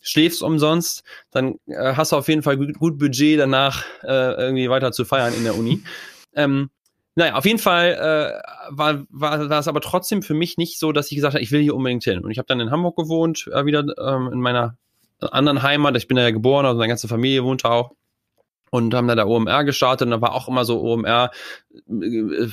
[0.01, 4.71] schläfst umsonst, dann äh, hast du auf jeden Fall gut, gut Budget danach äh, irgendwie
[4.71, 5.83] weiter zu feiern in der Uni.
[6.35, 6.71] Ähm,
[7.17, 10.93] naja, auf jeden Fall äh, war, war, war es aber trotzdem für mich nicht so,
[10.93, 12.21] dass ich gesagt habe, ich will hier unbedingt hin.
[12.21, 14.77] Und ich habe dann in Hamburg gewohnt, äh, wieder ähm, in meiner
[15.21, 15.97] anderen Heimat.
[15.97, 17.97] Ich bin da ja geboren, also meine ganze Familie wohnt da auch
[18.71, 21.31] und haben dann da OMR gestartet und da war auch immer so OMR
[21.89, 22.47] äh,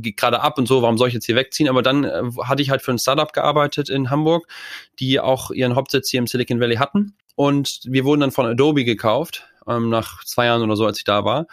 [0.00, 1.68] geht gerade ab und so, warum soll ich jetzt hier wegziehen?
[1.68, 4.46] Aber dann äh, hatte ich halt für ein Startup gearbeitet in Hamburg,
[4.98, 8.84] die auch ihren Hauptsitz hier im Silicon Valley hatten und wir wurden dann von Adobe
[8.84, 11.46] gekauft, ähm, nach zwei Jahren oder so, als ich da war.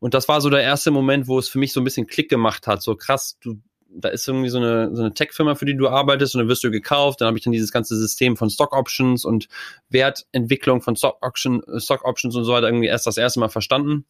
[0.00, 2.28] Und das war so der erste Moment, wo es für mich so ein bisschen Klick
[2.28, 2.82] gemacht hat.
[2.82, 6.34] So krass, du da ist irgendwie so eine, so eine Tech-Firma, für die du arbeitest
[6.34, 7.20] und dann wirst du gekauft.
[7.20, 9.48] Dann habe ich dann dieses ganze System von Stock Options und
[9.88, 14.04] Wertentwicklung von Stock, Option, Stock Options und so weiter irgendwie erst das erste Mal verstanden.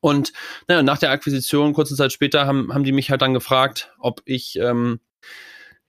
[0.00, 0.32] Und
[0.66, 4.20] naja, nach der Akquisition, kurze Zeit später, haben, haben die mich halt dann gefragt, ob
[4.24, 5.00] ich ähm,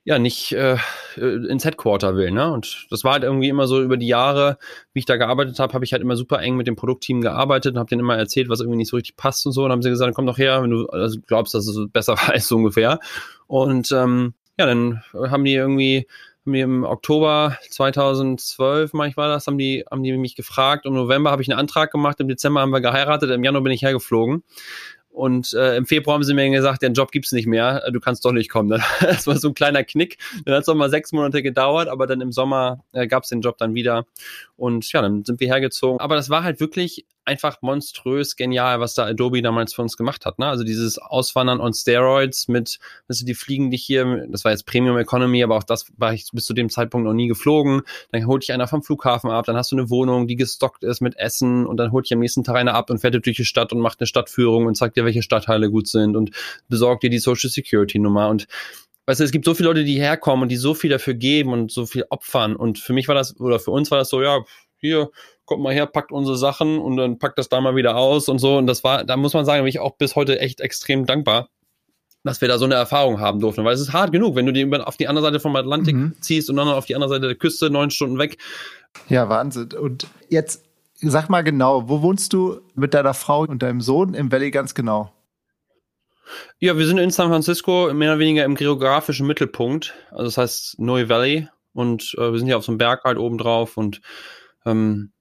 [0.04, 0.76] ja nicht äh,
[1.16, 2.30] äh, ins Headquarter will.
[2.30, 2.52] Ne?
[2.52, 4.58] Und das war halt irgendwie immer so über die Jahre,
[4.92, 7.72] wie ich da gearbeitet habe, habe ich halt immer super eng mit dem Produktteam gearbeitet
[7.72, 9.64] und habe denen immer erzählt, was irgendwie nicht so richtig passt und so.
[9.64, 12.46] Und haben sie gesagt, komm doch her, wenn du also glaubst, dass es besser weiß,
[12.46, 13.00] so ungefähr.
[13.46, 16.06] Und ähm, ja, dann haben die irgendwie
[16.44, 20.84] haben die im Oktober 2012, ich war das, haben die, haben die mich gefragt.
[20.84, 23.72] Im November habe ich einen Antrag gemacht, im Dezember haben wir geheiratet, im Januar bin
[23.72, 24.42] ich hergeflogen.
[25.14, 28.24] Und äh, im Februar haben sie mir gesagt, den Job gibt's nicht mehr, du kannst
[28.24, 28.82] doch nicht kommen.
[29.00, 30.18] Das war so ein kleiner Knick.
[30.44, 33.40] Dann hat es noch mal sechs Monate gedauert, aber dann im Sommer äh, gab's den
[33.40, 34.06] Job dann wieder.
[34.56, 36.00] Und ja, dann sind wir hergezogen.
[36.00, 40.26] Aber das war halt wirklich einfach monströs genial, was da Adobe damals für uns gemacht
[40.26, 40.38] hat.
[40.38, 40.46] Ne?
[40.46, 44.66] Also dieses Auswandern on Steroids mit, weißt du, die fliegen dich hier, das war jetzt
[44.66, 47.82] Premium Economy, aber auch das war ich bis zu dem Zeitpunkt noch nie geflogen.
[48.12, 51.00] Dann holt dich einer vom Flughafen ab, dann hast du eine Wohnung, die gestockt ist
[51.00, 53.44] mit Essen und dann holt dich am nächsten Tag einer ab und fährt durch die
[53.44, 56.30] Stadt und macht eine Stadtführung und zeigt dir, welche Stadtteile gut sind und
[56.68, 58.46] besorgt dir die Social Security Nummer und
[59.06, 61.52] weißt du, es gibt so viele Leute, die herkommen und die so viel dafür geben
[61.52, 62.56] und so viel opfern.
[62.56, 64.40] Und für mich war das, oder für uns war das so, ja,
[64.84, 65.10] hier,
[65.44, 68.38] kommt mal her, packt unsere Sachen und dann packt das da mal wieder aus und
[68.38, 68.56] so.
[68.56, 71.48] Und das war, da muss man sagen, bin ich auch bis heute echt extrem dankbar,
[72.22, 73.64] dass wir da so eine Erfahrung haben durften.
[73.64, 76.14] Weil es ist hart genug, wenn du die auf die andere Seite vom Atlantik mhm.
[76.20, 78.38] ziehst und dann auf die andere Seite der Küste neun Stunden weg.
[79.08, 79.72] Ja, Wahnsinn.
[79.72, 84.32] Und jetzt sag mal genau, wo wohnst du mit deiner Frau und deinem Sohn im
[84.32, 85.12] Valley ganz genau?
[86.58, 89.94] Ja, wir sind in San Francisco, mehr oder weniger im geografischen Mittelpunkt.
[90.10, 91.48] Also das heißt Noe Valley.
[91.74, 94.00] Und äh, wir sind hier auf so einem Berg halt oben drauf und
[94.64, 95.12] ähm,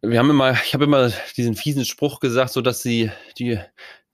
[0.00, 3.58] wir haben immer, ich habe immer diesen fiesen Spruch gesagt, so dass sie die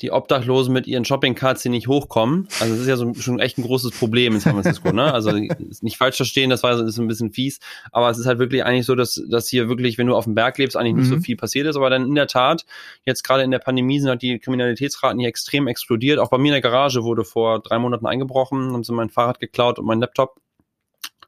[0.01, 2.49] die Obdachlosen mit ihren Shoppingcards hier nicht hochkommen.
[2.59, 5.15] Also das ist ja so schon echt ein großes Problem in San Francisco, ne?
[5.15, 7.61] Also nicht falsch verstehen, das war ist ein bisschen fies,
[7.93, 10.35] aber es ist halt wirklich eigentlich so, dass dass hier wirklich, wenn du auf dem
[10.35, 11.17] Berg lebst, eigentlich nicht mhm.
[11.17, 12.67] so viel passiert ist, aber dann in der Tat
[13.05, 16.19] jetzt gerade in der Pandemie sind halt die Kriminalitätsraten hier extrem explodiert.
[16.19, 19.39] Auch bei mir in der Garage wurde vor drei Monaten eingebrochen, haben sie mein Fahrrad
[19.39, 20.41] geklaut und mein Laptop.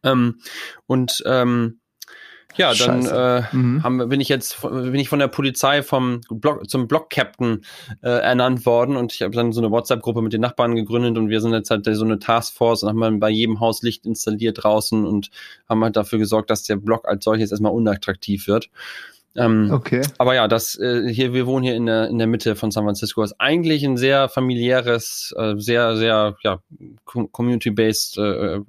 [0.02, 0.40] Ähm,
[0.86, 1.78] und ähm,
[2.56, 3.82] ja, dann äh, mhm.
[3.82, 7.64] haben, bin ich jetzt bin ich von der Polizei vom Block, zum Block-Captain
[8.02, 11.28] äh, ernannt worden und ich habe dann so eine WhatsApp-Gruppe mit den Nachbarn gegründet und
[11.28, 15.04] wir sind jetzt halt so eine Taskforce und haben bei jedem Haus Licht installiert draußen
[15.04, 15.30] und
[15.68, 18.70] haben halt dafür gesorgt, dass der Block als solches erstmal unattraktiv wird.
[19.36, 20.02] Ähm, okay.
[20.18, 22.84] Aber ja, das äh, hier, wir wohnen hier in der in der Mitte von San
[22.84, 23.22] Francisco.
[23.22, 26.60] Ist eigentlich ein sehr familiäres, äh, sehr sehr ja
[27.04, 28.60] community-based äh,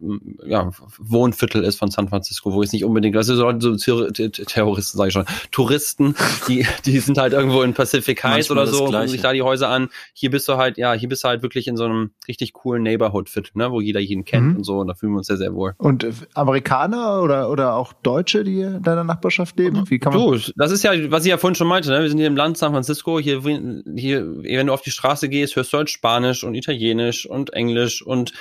[0.45, 3.75] ja Wohnviertel ist von San Francisco, wo es nicht unbedingt, das ist so, so
[4.10, 6.15] Terroristen sage ich schon, Touristen,
[6.47, 9.69] die die sind halt irgendwo in Pacific Heights oder so, gucken sich da die Häuser
[9.69, 9.89] an.
[10.13, 12.84] Hier bist du halt, ja, hier bist du halt wirklich in so einem richtig coolen
[12.84, 14.56] Neighborhood-Viertel, ne, wo jeder jeden kennt mhm.
[14.58, 14.80] und so.
[14.80, 15.73] Und da fühlen wir uns sehr sehr wohl.
[15.77, 19.89] Und Amerikaner oder oder auch Deutsche, die in deiner Nachbarschaft leben?
[19.89, 20.21] Wie kann man?
[20.21, 22.02] Du, das ist ja, was ich ja vorhin schon meinte, ne?
[22.02, 25.56] wir sind hier im Land San Francisco, hier, hier, wenn du auf die Straße gehst,
[25.56, 28.34] hörst du halt Spanisch und Italienisch und Englisch und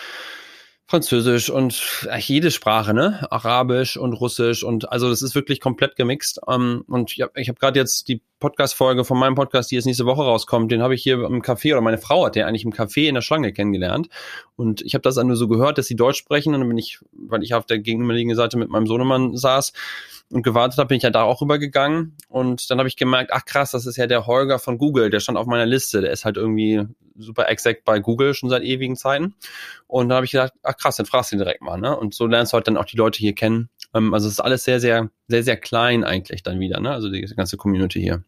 [0.88, 3.26] Französisch und äh, jede Sprache, ne?
[3.32, 6.38] Arabisch und Russisch und also das ist wirklich komplett gemixt.
[6.48, 10.06] Ähm, und ich habe hab gerade jetzt die Podcast-Folge von meinem Podcast, die jetzt nächste
[10.06, 12.72] Woche rauskommt, den habe ich hier im Café oder meine Frau hat den eigentlich im
[12.72, 14.08] Café in der Schlange kennengelernt.
[14.54, 16.78] Und ich habe das dann nur so gehört, dass sie Deutsch sprechen und dann bin
[16.78, 19.72] ich, weil ich auf der gegenüberliegenden Seite mit meinem Sohnemann saß,
[20.32, 23.44] und gewartet habe, bin ich ja da auch rübergegangen und dann habe ich gemerkt, ach
[23.44, 26.24] krass, das ist ja der Holger von Google, der stand auf meiner Liste, der ist
[26.24, 26.84] halt irgendwie
[27.16, 29.34] super exakt bei Google schon seit ewigen Zeiten
[29.86, 31.96] und dann habe ich gedacht, ach krass, dann fragst du ihn direkt mal, ne?
[31.96, 33.70] Und so lernst du halt dann auch die Leute hier kennen.
[33.94, 36.90] Ähm, also es ist alles sehr, sehr, sehr, sehr klein eigentlich dann wieder, ne?
[36.90, 38.22] Also die ganze Community hier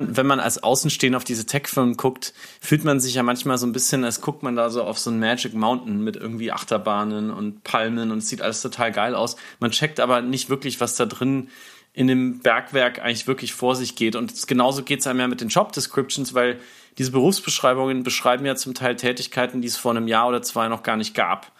[0.00, 3.72] wenn man als Außenstehender auf diese Tech-Firmen guckt, fühlt man sich ja manchmal so ein
[3.72, 7.62] bisschen, als guckt man da so auf so ein Magic Mountain mit irgendwie Achterbahnen und
[7.64, 9.36] Palmen und es sieht alles total geil aus.
[9.60, 11.48] Man checkt aber nicht wirklich, was da drin
[11.92, 14.16] in dem Bergwerk eigentlich wirklich vor sich geht.
[14.16, 16.58] Und genauso geht es einem ja mit den Job Descriptions, weil
[16.96, 20.82] diese Berufsbeschreibungen beschreiben ja zum Teil Tätigkeiten, die es vor einem Jahr oder zwei noch
[20.82, 21.52] gar nicht gab.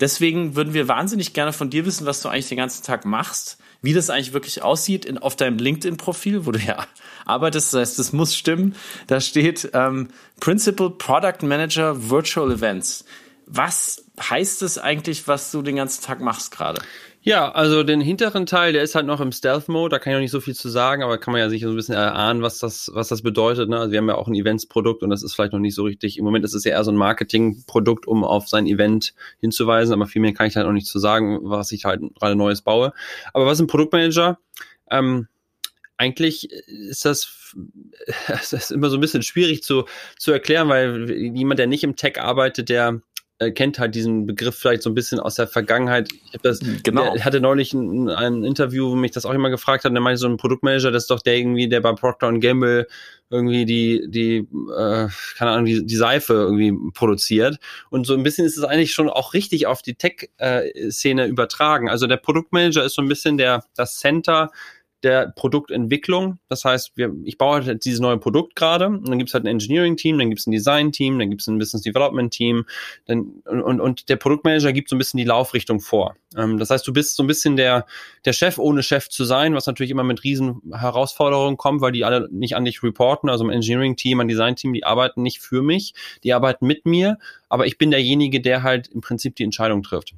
[0.00, 3.58] Deswegen würden wir wahnsinnig gerne von dir wissen, was du eigentlich den ganzen Tag machst
[3.86, 6.84] wie das eigentlich wirklich aussieht in, auf deinem LinkedIn-Profil, wo du ja
[7.24, 7.72] arbeitest.
[7.72, 8.74] Das heißt, das muss stimmen.
[9.06, 10.08] Da steht ähm,
[10.40, 13.04] Principal Product Manager Virtual Events.
[13.46, 16.82] Was heißt es eigentlich, was du den ganzen Tag machst gerade?
[17.26, 20.20] Ja, also den hinteren Teil, der ist halt noch im Stealth-Mode, da kann ich noch
[20.20, 22.60] nicht so viel zu sagen, aber kann man ja sich so ein bisschen erahnen, was
[22.60, 23.68] das, was das bedeutet.
[23.68, 23.76] Ne?
[23.80, 26.18] Also wir haben ja auch ein Events-Produkt und das ist vielleicht noch nicht so richtig.
[26.18, 30.06] Im Moment ist es ja eher so ein Marketing-Produkt, um auf sein Event hinzuweisen, aber
[30.06, 32.92] viel mehr kann ich halt noch nicht zu sagen, was ich halt gerade Neues baue.
[33.32, 34.38] Aber was ein Produktmanager?
[34.88, 35.26] Ähm,
[35.96, 37.56] eigentlich ist das,
[38.28, 39.84] das ist immer so ein bisschen schwierig zu,
[40.16, 43.00] zu erklären, weil jemand, der nicht im Tech arbeitet, der
[43.38, 46.08] äh, kennt halt diesen Begriff vielleicht so ein bisschen aus der Vergangenheit.
[46.32, 47.12] Ich das, genau.
[47.12, 50.02] Der, hatte neulich ein, ein, Interview, wo mich das auch immer gefragt hat, und der
[50.02, 52.86] meinte so ein Produktmanager, das ist doch der irgendwie, der bei Procter Gamble
[53.28, 57.58] irgendwie die, die, äh, keine Ahnung, die, die Seife irgendwie produziert.
[57.90, 61.90] Und so ein bisschen ist es eigentlich schon auch richtig auf die Tech-Szene äh, übertragen.
[61.90, 64.50] Also der Produktmanager ist so ein bisschen der, das Center
[65.02, 66.38] der Produktentwicklung.
[66.48, 69.44] Das heißt, wir, ich baue halt dieses neue Produkt gerade und dann gibt es halt
[69.44, 72.64] ein Engineering-Team, dann gibt es ein Design-Team, dann gibt es ein Business Development-Team
[73.06, 76.16] und, und, und der Produktmanager gibt so ein bisschen die Laufrichtung vor.
[76.36, 77.86] Ähm, das heißt, du bist so ein bisschen der,
[78.24, 82.04] der Chef, ohne Chef zu sein, was natürlich immer mit riesen Herausforderungen kommt, weil die
[82.04, 85.94] alle nicht an dich reporten, also im Engineering-Team, ein Design-Team, die arbeiten nicht für mich,
[86.24, 87.18] die arbeiten mit mir,
[87.48, 90.14] aber ich bin derjenige, der halt im Prinzip die Entscheidung trifft.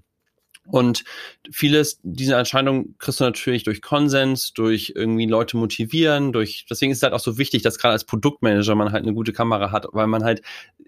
[0.70, 1.04] Und
[1.50, 6.98] vieles dieser Entscheidungen kriegst du natürlich durch Konsens, durch irgendwie Leute motivieren, durch, deswegen ist
[6.98, 9.86] es halt auch so wichtig, dass gerade als Produktmanager man halt eine gute Kamera hat,
[9.92, 10.42] weil man halt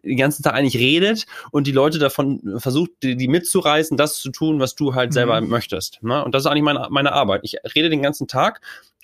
[0.05, 4.31] den ganzen Tag eigentlich redet und die Leute davon versucht, die, die mitzureißen, das zu
[4.31, 5.49] tun, was du halt selber mhm.
[5.49, 6.03] möchtest.
[6.03, 6.23] Ne?
[6.25, 7.41] Und das ist eigentlich meine, meine Arbeit.
[7.45, 8.61] Ich rede den ganzen Tag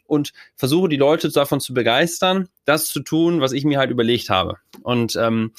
[0.07, 4.31] und versuche die Leute davon zu begeistern, das zu tun, was ich mir halt überlegt
[4.31, 4.59] habe.
[4.83, 5.53] Und ähm,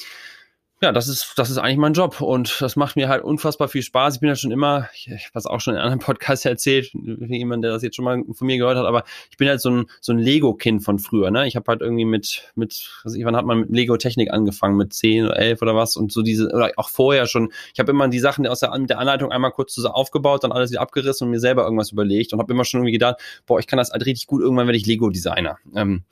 [0.80, 3.82] ja, das ist, das ist eigentlich mein Job und das macht mir halt unfassbar viel
[3.82, 4.14] Spaß.
[4.14, 7.38] Ich bin ja schon immer, ich habe es auch schon in anderen Podcasts erzählt, wie
[7.38, 9.70] jemand, der das jetzt schon mal von mir gehört hat, aber ich bin halt so
[9.70, 11.32] ein, so ein Lego-Kind von früher.
[11.32, 11.48] Ne?
[11.48, 14.92] Ich habe halt irgendwie mit, mit, was ich, wann hat man mit Lego-Technik angefangen, mit
[14.92, 17.52] zehn oder elf oder was und so diese, oder auch vorher schon.
[17.74, 20.70] Ich habe immer die Sachen aus der, der Anleitung einmal kurz so aufgebaut, dann alles
[20.70, 23.16] wieder abgerissen und mir selber irgendwas überlegt und habe immer schon irgendwie gedacht,
[23.46, 25.58] boah, ich kann das halt richtig gut, irgendwann werde ich Lego-Designer.
[25.74, 26.04] Ähm,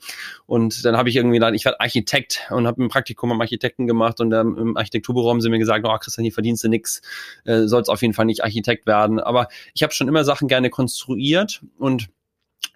[0.45, 3.87] und dann habe ich irgendwie gedacht, ich werde Architekt und habe ein Praktikum am Architekten
[3.87, 7.01] gemacht und ähm, im Architekturbüro haben sie mir gesagt, oh Christian, hier verdienst du nix,
[7.45, 9.19] äh, sollst auf jeden Fall nicht Architekt werden.
[9.19, 12.09] Aber ich habe schon immer Sachen gerne konstruiert und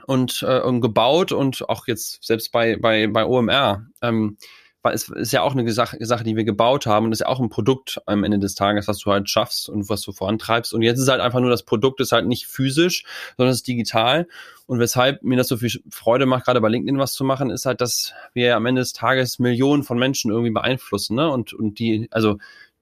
[0.05, 4.37] und, äh, und gebaut und auch jetzt selbst bei bei bei OMR ähm,
[4.83, 7.39] es ist ja auch eine Sache, Sache, die wir gebaut haben und ist ja auch
[7.39, 10.73] ein Produkt am Ende des Tages, was du halt schaffst und was du vorantreibst.
[10.73, 13.05] Und jetzt ist halt einfach nur das Produkt ist halt nicht physisch,
[13.37, 14.27] sondern es ist digital.
[14.65, 17.65] Und weshalb mir das so viel Freude macht, gerade bei LinkedIn was zu machen, ist
[17.65, 21.29] halt, dass wir am Ende des Tages Millionen von Menschen irgendwie beeinflussen, ne?
[21.29, 22.37] Und, und die, also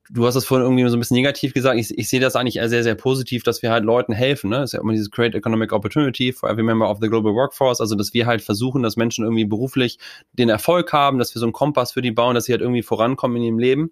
[0.10, 1.80] du hast das vorhin irgendwie so ein bisschen negativ gesagt.
[1.80, 4.50] Ich, ich sehe das eigentlich sehr, sehr positiv, dass wir halt Leuten helfen.
[4.50, 4.58] Ne?
[4.58, 7.80] Das ist ja immer dieses Create Economic Opportunity for every member of the global workforce.
[7.80, 10.00] Also, dass wir halt versuchen, dass Menschen irgendwie beruflich
[10.34, 12.82] den Erfolg haben, dass wir so einen Kompass für die bauen, dass sie halt irgendwie
[12.82, 13.92] vorankommen in ihrem Leben.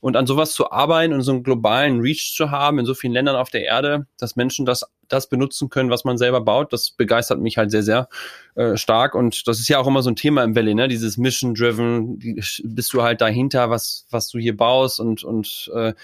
[0.00, 3.12] Und an sowas zu arbeiten und so einen globalen Reach zu haben in so vielen
[3.12, 6.90] Ländern auf der Erde, dass Menschen das, das benutzen können, was man selber baut, das
[6.90, 8.08] begeistert mich halt sehr, sehr
[8.54, 9.14] äh, stark.
[9.14, 10.88] Und das ist ja auch immer so ein Thema im Valley, ne?
[10.88, 15.94] Dieses Mission-Driven, bist du halt dahinter, was, was du hier baust und, und äh,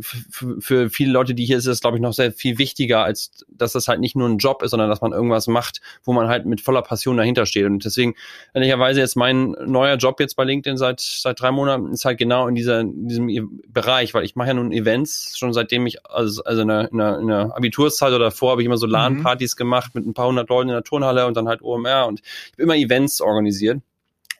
[0.00, 3.44] für viele Leute, die hier ist, ist es, glaube ich, noch sehr viel wichtiger, als
[3.48, 6.28] dass das halt nicht nur ein Job ist, sondern dass man irgendwas macht, wo man
[6.28, 7.66] halt mit voller Passion dahinter steht.
[7.66, 8.14] Und deswegen,
[8.52, 12.48] ehrlicherweise, jetzt mein neuer Job jetzt bei LinkedIn seit seit drei Monaten ist halt genau
[12.48, 16.42] in, dieser, in diesem Bereich, weil ich mache ja nun Events, schon seitdem ich, also,
[16.44, 19.54] also in, der, in, der, in der Abiturszeit oder davor habe ich immer so LAN-Partys
[19.54, 19.58] mhm.
[19.58, 22.52] gemacht mit ein paar hundert Leuten in der Turnhalle und dann halt OMR und ich
[22.52, 23.80] habe immer Events organisiert.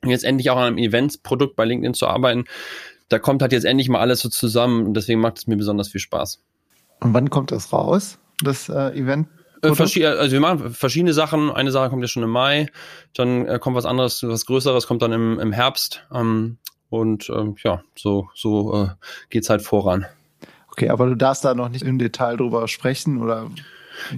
[0.03, 2.45] Und jetzt endlich auch an einem Events-Produkt bei LinkedIn zu arbeiten,
[3.09, 5.89] da kommt halt jetzt endlich mal alles so zusammen und deswegen macht es mir besonders
[5.89, 6.43] viel Spaß.
[7.01, 9.29] Und wann kommt das raus, das äh, Event?
[9.63, 11.51] Äh, also wir machen verschiedene Sachen.
[11.51, 12.69] Eine Sache kommt ja schon im Mai,
[13.15, 16.07] dann äh, kommt was anderes, was Größeres kommt dann im, im Herbst.
[16.13, 18.89] Ähm, und ähm, ja, so, so äh,
[19.31, 20.07] geht's halt voran.
[20.71, 23.51] Okay, aber du darfst da noch nicht im Detail drüber sprechen oder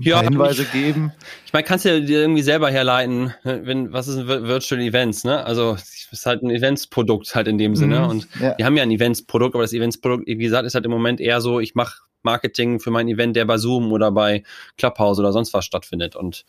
[0.01, 1.12] ja, Hinweise ich, geben.
[1.47, 5.24] Ich meine, kannst du dir irgendwie selber herleiten, ne, wenn, was ist ein Virtual Events,
[5.24, 5.45] ne?
[5.45, 8.01] Also, es ist halt ein Events-Produkt halt in dem Sinne.
[8.01, 8.57] Mhm, und ja.
[8.57, 11.41] wir haben ja ein Events-Produkt, aber das Events-Produkt, wie gesagt, ist halt im Moment eher
[11.41, 14.43] so, ich mache Marketing für mein Event, der bei Zoom oder bei
[14.76, 16.16] Clubhouse oder sonst was stattfindet.
[16.16, 16.45] Und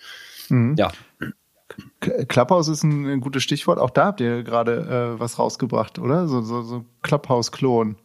[0.49, 0.75] mhm.
[0.77, 0.91] ja.
[1.99, 3.79] Clubhouse ist ein, ein, gutes Stichwort.
[3.79, 6.27] Auch da habt ihr gerade äh, was rausgebracht, oder?
[6.27, 7.97] So, so, so Clubhouse-Klon.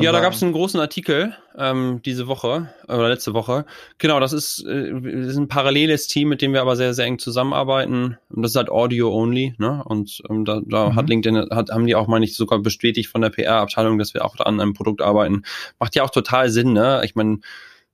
[0.00, 3.64] Ja, da gab es einen großen Artikel ähm, diese Woche oder letzte Woche.
[3.98, 7.06] Genau, das ist, äh, das ist ein paralleles Team, mit dem wir aber sehr, sehr
[7.06, 8.18] eng zusammenarbeiten.
[8.28, 9.82] Und das ist halt Audio only, ne?
[9.84, 10.96] Und ähm, da, da mhm.
[10.96, 14.24] hat LinkedIn, hat, haben die auch, meine ich, sogar bestätigt von der PR-Abteilung, dass wir
[14.24, 15.42] auch an einem Produkt arbeiten.
[15.78, 17.02] Macht ja auch total Sinn, ne?
[17.04, 17.38] Ich meine,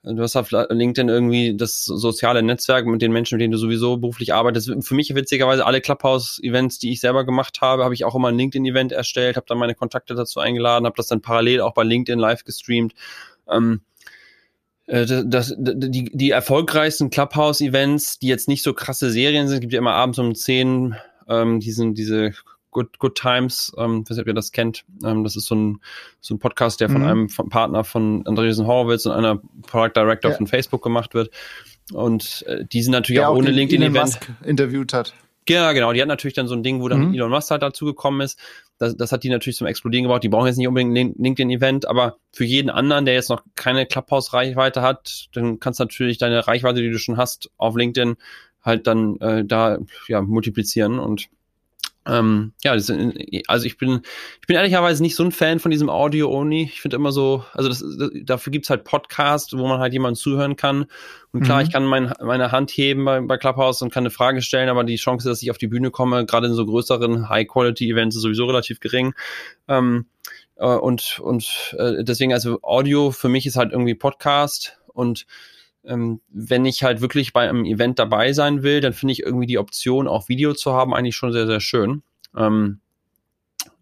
[0.07, 3.97] Du hast auf LinkedIn irgendwie das soziale Netzwerk mit den Menschen, mit denen du sowieso
[3.97, 4.71] beruflich arbeitest.
[4.81, 8.37] Für mich witzigerweise alle Clubhouse-Events, die ich selber gemacht habe, habe ich auch immer ein
[8.37, 12.19] LinkedIn-Event erstellt, habe dann meine Kontakte dazu eingeladen, habe das dann parallel auch bei LinkedIn
[12.19, 12.93] live gestreamt.
[13.51, 13.81] Ähm,
[14.87, 19.79] äh, das, die, die erfolgreichsten Clubhouse-Events, die jetzt nicht so krasse Serien sind, gibt ja
[19.79, 20.97] immer abends um 10
[21.31, 22.33] ähm, diesen, diese
[22.75, 24.85] Good, Good Times, ähm, ich weiß nicht, ob ihr das kennt.
[25.03, 25.81] Ähm, das ist so ein,
[26.21, 27.09] so ein Podcast, der von mhm.
[27.09, 30.37] einem von Partner von Andreessen Horowitz und einer Product Director ja.
[30.37, 31.31] von Facebook gemacht wird.
[31.93, 34.19] Und äh, die sind natürlich der auch, ohne LinkedIn-Event.
[34.45, 35.15] interviewt hat.
[35.49, 35.93] Ja, genau.
[35.93, 37.15] Die hat natürlich dann so ein Ding, wo dann mhm.
[37.15, 38.39] Elon Musk halt dazu gekommen ist.
[38.79, 40.25] Das, das hat die natürlich zum Explodieren gebraucht.
[40.25, 43.87] Die brauchen jetzt nicht unbedingt ein LinkedIn-Event, aber für jeden anderen, der jetzt noch keine
[43.87, 48.17] Clubhouse-Reichweite hat, dann kannst du natürlich deine Reichweite, die du schon hast, auf LinkedIn
[48.63, 51.29] halt dann äh, da ja multiplizieren und
[52.07, 54.03] ähm, ja, also ich bin,
[54.41, 56.65] ich bin ehrlicherweise nicht so ein Fan von diesem Audio-Only.
[56.65, 60.17] Ich finde immer so, also das, das, dafür gibt's halt Podcasts, wo man halt jemandem
[60.17, 60.87] zuhören kann.
[61.33, 61.67] Und klar, mhm.
[61.67, 64.85] ich kann mein, meine Hand heben bei, bei Clubhouse und kann eine Frage stellen, aber
[64.85, 68.45] die Chance, dass ich auf die Bühne komme, gerade in so größeren High-Quality-Events, ist sowieso
[68.45, 69.15] relativ gering.
[69.67, 70.07] Ähm,
[70.57, 75.27] äh, und und äh, deswegen, also Audio für mich ist halt irgendwie Podcast und
[75.87, 79.47] ähm, wenn ich halt wirklich bei einem Event dabei sein will, dann finde ich irgendwie
[79.47, 82.03] die Option, auch Video zu haben, eigentlich schon sehr, sehr schön.
[82.37, 82.81] Ähm,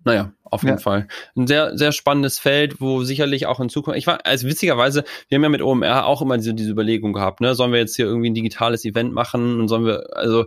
[0.04, 0.82] naja, auf jeden ja.
[0.82, 1.08] Fall.
[1.34, 5.36] Ein sehr, sehr spannendes Feld, wo sicherlich auch in Zukunft, ich war, also witzigerweise, wir
[5.36, 8.04] haben ja mit OMR auch immer diese, diese Überlegung gehabt, ne, sollen wir jetzt hier
[8.04, 10.44] irgendwie ein digitales Event machen und sollen wir, also,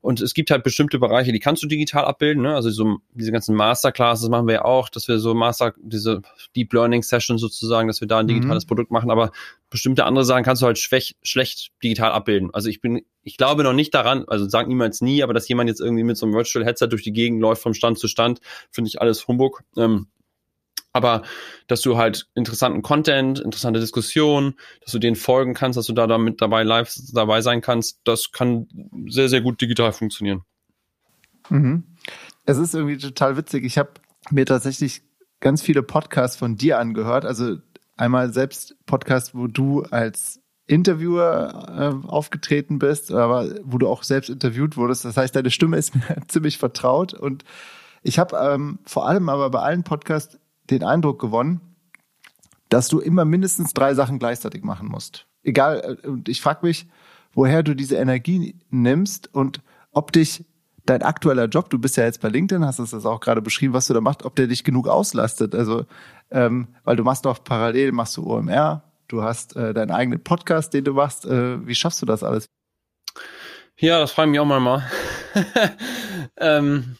[0.00, 3.30] und es gibt halt bestimmte Bereiche, die kannst du digital abbilden, ne, also so, diese
[3.30, 6.22] ganzen Masterclasses machen wir ja auch, dass wir so Master, diese
[6.56, 8.28] Deep Learning Session sozusagen, dass wir da ein mhm.
[8.30, 8.68] digitales mhm.
[8.68, 9.32] Produkt machen, aber
[9.72, 12.50] bestimmte andere Sachen kannst du halt schwäch, schlecht digital abbilden.
[12.52, 15.68] Also ich bin, ich glaube noch nicht daran, also sag niemals nie, aber dass jemand
[15.68, 18.40] jetzt irgendwie mit so einem Virtual Headset durch die Gegend läuft vom Stand zu Stand,
[18.70, 19.41] finde ich alles Humbug.
[19.76, 20.06] Ähm,
[20.92, 21.22] aber
[21.68, 26.06] dass du halt interessanten Content, interessante Diskussionen, dass du denen folgen kannst, dass du da
[26.06, 28.68] damit dabei live dabei sein kannst, das kann
[29.08, 30.42] sehr, sehr gut digital funktionieren.
[31.48, 31.84] Mhm.
[32.44, 33.64] Es ist irgendwie total witzig.
[33.64, 33.90] Ich habe
[34.30, 35.02] mir tatsächlich
[35.40, 37.24] ganz viele Podcasts von dir angehört.
[37.24, 37.56] Also
[37.96, 44.30] einmal selbst Podcast, wo du als Interviewer äh, aufgetreten bist, aber wo du auch selbst
[44.30, 45.04] interviewt wurdest.
[45.04, 47.44] Das heißt, deine Stimme ist mir ziemlich vertraut und
[48.02, 50.38] ich habe ähm, vor allem aber bei allen Podcasts
[50.70, 51.60] den Eindruck gewonnen,
[52.68, 55.26] dass du immer mindestens drei Sachen gleichzeitig machen musst.
[55.42, 56.88] Egal, äh, und ich frage mich,
[57.34, 59.60] woher du diese Energie nimmst und
[59.92, 60.44] ob dich
[60.86, 63.74] dein aktueller Job, du bist ja jetzt bei LinkedIn, hast es das auch gerade beschrieben,
[63.74, 65.54] was du da machst, ob der dich genug auslastet.
[65.54, 65.86] Also,
[66.30, 70.74] ähm, weil du machst doch parallel, machst du OMR, du hast äh, deinen eigenen Podcast,
[70.74, 71.24] den du machst.
[71.26, 72.46] Äh, wie schaffst du das alles?
[73.78, 74.84] Ja, das frage ich mich auch mal mal.
[76.38, 76.96] ähm,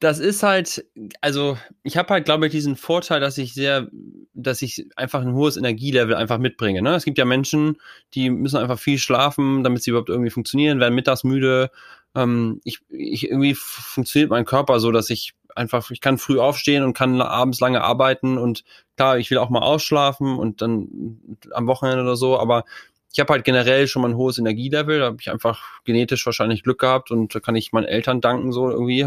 [0.00, 0.84] das ist halt,
[1.20, 3.88] also ich habe halt, glaube ich, diesen Vorteil, dass ich sehr,
[4.32, 6.82] dass ich einfach ein hohes Energielevel einfach mitbringe.
[6.82, 6.94] Ne?
[6.94, 7.78] Es gibt ja Menschen,
[8.14, 11.70] die müssen einfach viel schlafen, damit sie überhaupt irgendwie funktionieren, werden mittags müde,
[12.14, 16.84] ähm, ich, ich irgendwie funktioniert mein Körper so, dass ich einfach, ich kann früh aufstehen
[16.84, 18.64] und kann abends lange arbeiten und
[18.96, 21.18] klar, ich will auch mal ausschlafen und dann
[21.52, 22.64] am Wochenende oder so, aber
[23.12, 26.62] ich habe halt generell schon mal ein hohes Energielevel, da habe ich einfach genetisch wahrscheinlich
[26.62, 29.06] Glück gehabt und da kann ich meinen Eltern danken, so irgendwie,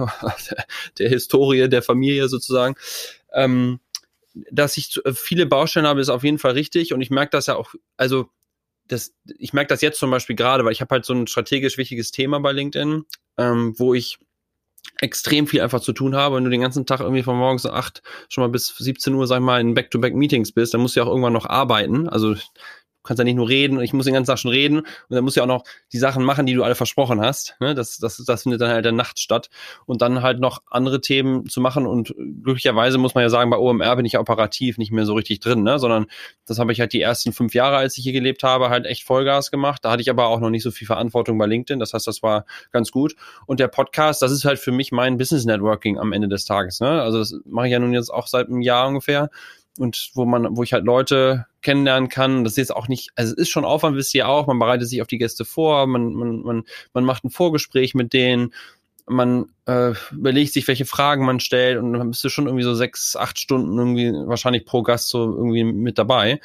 [0.97, 2.75] der, Historie der Familie sozusagen.
[3.33, 3.79] Ähm,
[4.49, 7.55] dass ich viele Baustellen habe, ist auf jeden Fall richtig und ich merke das ja
[7.55, 8.29] auch, also
[8.87, 11.77] das, ich merke das jetzt zum Beispiel gerade, weil ich habe halt so ein strategisch
[11.77, 13.05] wichtiges Thema bei LinkedIn,
[13.37, 14.19] ähm, wo ich
[14.99, 16.35] extrem viel einfach zu tun habe.
[16.35, 19.37] Wenn du den ganzen Tag irgendwie von morgens acht schon mal bis 17 Uhr, sag
[19.37, 22.09] ich mal, in Back-to-Back-Meetings bist, dann musst du ja auch irgendwann noch arbeiten.
[22.09, 22.35] Also
[23.03, 25.35] kannst ja nicht nur reden, ich muss den ganzen Tag schon reden und dann musst
[25.35, 27.55] du ja auch noch die Sachen machen, die du alle versprochen hast.
[27.59, 27.75] Ne?
[27.75, 29.49] Das, das, das findet dann halt der Nacht statt.
[29.85, 33.57] Und dann halt noch andere Themen zu machen und glücklicherweise muss man ja sagen, bei
[33.57, 35.79] OMR bin ich ja operativ nicht mehr so richtig drin, ne?
[35.79, 36.05] sondern
[36.45, 39.03] das habe ich halt die ersten fünf Jahre, als ich hier gelebt habe, halt echt
[39.03, 39.83] Vollgas gemacht.
[39.83, 41.79] Da hatte ich aber auch noch nicht so viel Verantwortung bei LinkedIn.
[41.79, 43.15] Das heißt, das war ganz gut.
[43.45, 46.79] Und der Podcast, das ist halt für mich mein Business Networking am Ende des Tages.
[46.79, 47.01] Ne?
[47.01, 49.29] Also das mache ich ja nun jetzt auch seit einem Jahr ungefähr
[49.77, 52.43] und wo man, wo ich halt Leute kennenlernen kann.
[52.43, 54.89] Das ist jetzt auch nicht, also es ist schon Aufwand, wisst ihr auch, man bereitet
[54.89, 56.63] sich auf die Gäste vor, man, man, man,
[56.93, 58.53] man macht ein Vorgespräch mit denen,
[59.07, 62.73] man äh, überlegt sich, welche Fragen man stellt und dann bist du schon irgendwie so
[62.73, 66.39] sechs, acht Stunden irgendwie wahrscheinlich pro Gast so irgendwie mit dabei.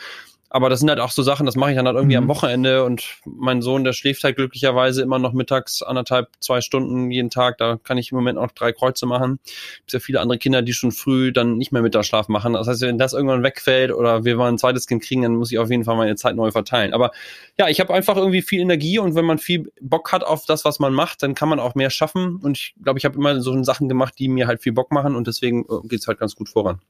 [0.57, 2.23] Aber das sind halt auch so Sachen, das mache ich dann halt irgendwie mhm.
[2.23, 7.11] am Wochenende und mein Sohn, der schläft halt glücklicherweise immer noch mittags anderthalb, zwei Stunden
[7.11, 7.59] jeden Tag.
[7.59, 9.39] Da kann ich im Moment auch drei Kreuze machen.
[9.87, 12.55] Es ja viele andere Kinder, die schon früh dann nicht mehr Mittagsschlaf machen.
[12.55, 15.53] Das heißt, wenn das irgendwann wegfällt oder wir mal ein zweites Kind kriegen, dann muss
[15.53, 16.95] ich auf jeden Fall meine Zeit neu verteilen.
[16.95, 17.11] Aber
[17.59, 20.65] ja, ich habe einfach irgendwie viel Energie und wenn man viel Bock hat auf das,
[20.65, 22.37] was man macht, dann kann man auch mehr schaffen.
[22.37, 25.17] Und ich glaube, ich habe immer so Sachen gemacht, die mir halt viel Bock machen
[25.17, 26.81] und deswegen äh, geht's halt ganz gut voran.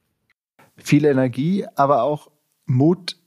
[0.77, 2.29] Viel Energie, aber auch
[2.65, 3.17] Mut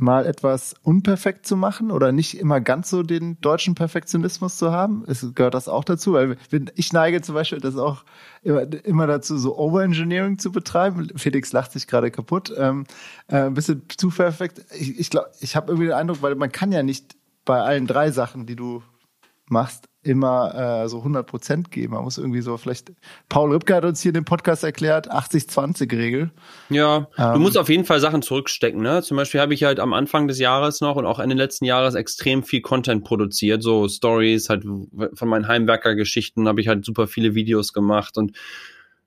[0.00, 5.04] mal etwas unperfekt zu machen oder nicht immer ganz so den deutschen Perfektionismus zu haben?
[5.06, 6.36] Es gehört das auch dazu, weil
[6.74, 8.04] ich neige zum Beispiel das auch
[8.42, 11.08] immer, immer dazu, so Overengineering zu betreiben.
[11.16, 12.52] Felix lacht sich gerade kaputt.
[12.56, 12.84] Ähm,
[13.28, 14.64] äh, ein bisschen zu perfekt.
[14.78, 17.86] Ich, ich glaube, ich habe irgendwie den Eindruck, weil man kann ja nicht bei allen
[17.86, 18.82] drei Sachen, die du
[19.46, 21.94] machst, immer äh, so 100 Prozent geben.
[21.94, 22.92] Man muss irgendwie so vielleicht,
[23.28, 26.30] Paul Ripke hat uns hier in dem Podcast erklärt, 80-20-Regel.
[26.70, 28.80] Ja, ähm, du musst auf jeden Fall Sachen zurückstecken.
[28.80, 29.02] Ne?
[29.02, 31.94] Zum Beispiel habe ich halt am Anfang des Jahres noch und auch Ende letzten Jahres
[31.94, 37.34] extrem viel Content produziert, so Stories, halt von meinen Heimwerker-Geschichten habe ich halt super viele
[37.34, 38.36] Videos gemacht und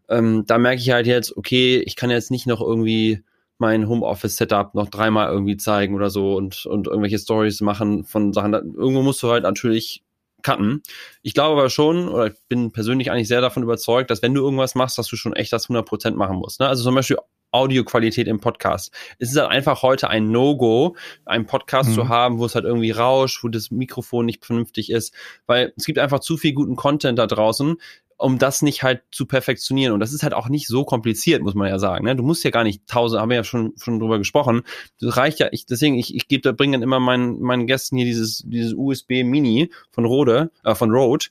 [0.10, 3.24] ähm, da merke ich halt jetzt, okay, ich kann jetzt nicht noch irgendwie
[3.58, 8.54] mein Homeoffice-Setup noch dreimal irgendwie zeigen oder so und, und irgendwelche Stories machen von Sachen.
[8.54, 10.04] Irgendwo musst du halt natürlich
[10.44, 10.84] cutten.
[11.22, 14.41] Ich glaube aber schon, oder ich bin persönlich eigentlich sehr davon überzeugt, dass wenn du
[14.41, 16.60] irgendwas machst, dass du schon echt das 100% machen musst.
[16.60, 16.68] Ne?
[16.68, 17.18] Also zum Beispiel
[17.54, 18.91] Audioqualität im Podcast.
[19.20, 21.94] Es ist halt einfach heute ein No-Go, einen Podcast mhm.
[21.94, 25.14] zu haben, wo es halt irgendwie rauscht, wo das Mikrofon nicht vernünftig ist,
[25.46, 27.78] weil es gibt einfach zu viel guten Content da draußen,
[28.18, 29.93] um das nicht halt zu perfektionieren.
[29.93, 32.05] Und das ist halt auch nicht so kompliziert, muss man ja sagen.
[32.05, 32.16] Ne?
[32.16, 34.64] Du musst ja gar nicht tausend, haben wir ja schon, schon drüber gesprochen.
[34.99, 37.97] Das reicht ja, ich, deswegen, ich, ich gebe da, bringe dann immer meinen, meinen Gästen
[37.97, 41.28] hier dieses, dieses USB Mini von Rode, äh, von Rode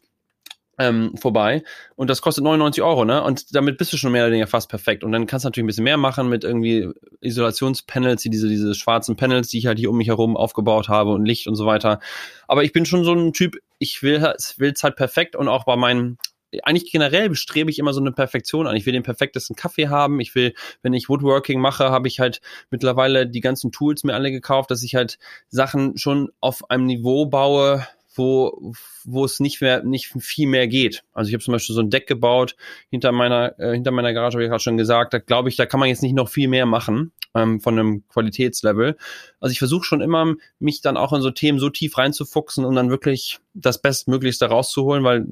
[0.79, 1.63] ähm, vorbei
[1.97, 3.23] und das kostet 99 Euro, ne?
[3.23, 5.05] Und damit bist du schon mehr oder weniger fast perfekt.
[5.05, 6.89] Und dann kannst du natürlich ein bisschen mehr machen mit irgendwie
[7.21, 11.13] Isolationspanels, die diese, diese schwarzen Panels, die ich halt hier um mich herum aufgebaut habe
[11.13, 12.01] und Licht und so weiter.
[12.49, 15.77] Aber ich bin schon so ein Typ, ich will es halt perfekt und auch bei
[15.77, 16.19] meinen
[16.63, 18.77] eigentlich generell bestrebe ich immer so eine Perfektion an.
[18.77, 20.21] Ich will den perfektesten Kaffee haben.
[20.21, 22.41] Ich will, wenn ich Woodworking mache, habe ich halt
[22.71, 27.27] mittlerweile die ganzen Tools mir alle gekauft, dass ich halt Sachen schon auf einem Niveau
[27.27, 28.73] baue, wo,
[29.05, 31.05] wo es nicht mehr, nicht viel mehr geht.
[31.13, 32.57] Also ich habe zum Beispiel so ein Deck gebaut
[32.91, 35.15] hinter meiner, äh, hinter meiner Garage, habe ich gerade schon gesagt.
[35.15, 38.07] Da glaube ich, da kann man jetzt nicht noch viel mehr machen ähm, von einem
[38.09, 38.97] Qualitätslevel.
[39.41, 42.75] Also ich versuche schon immer, mich dann auch in so Themen so tief reinzufuchsen, um
[42.75, 45.27] dann wirklich das Bestmöglichste rauszuholen, weil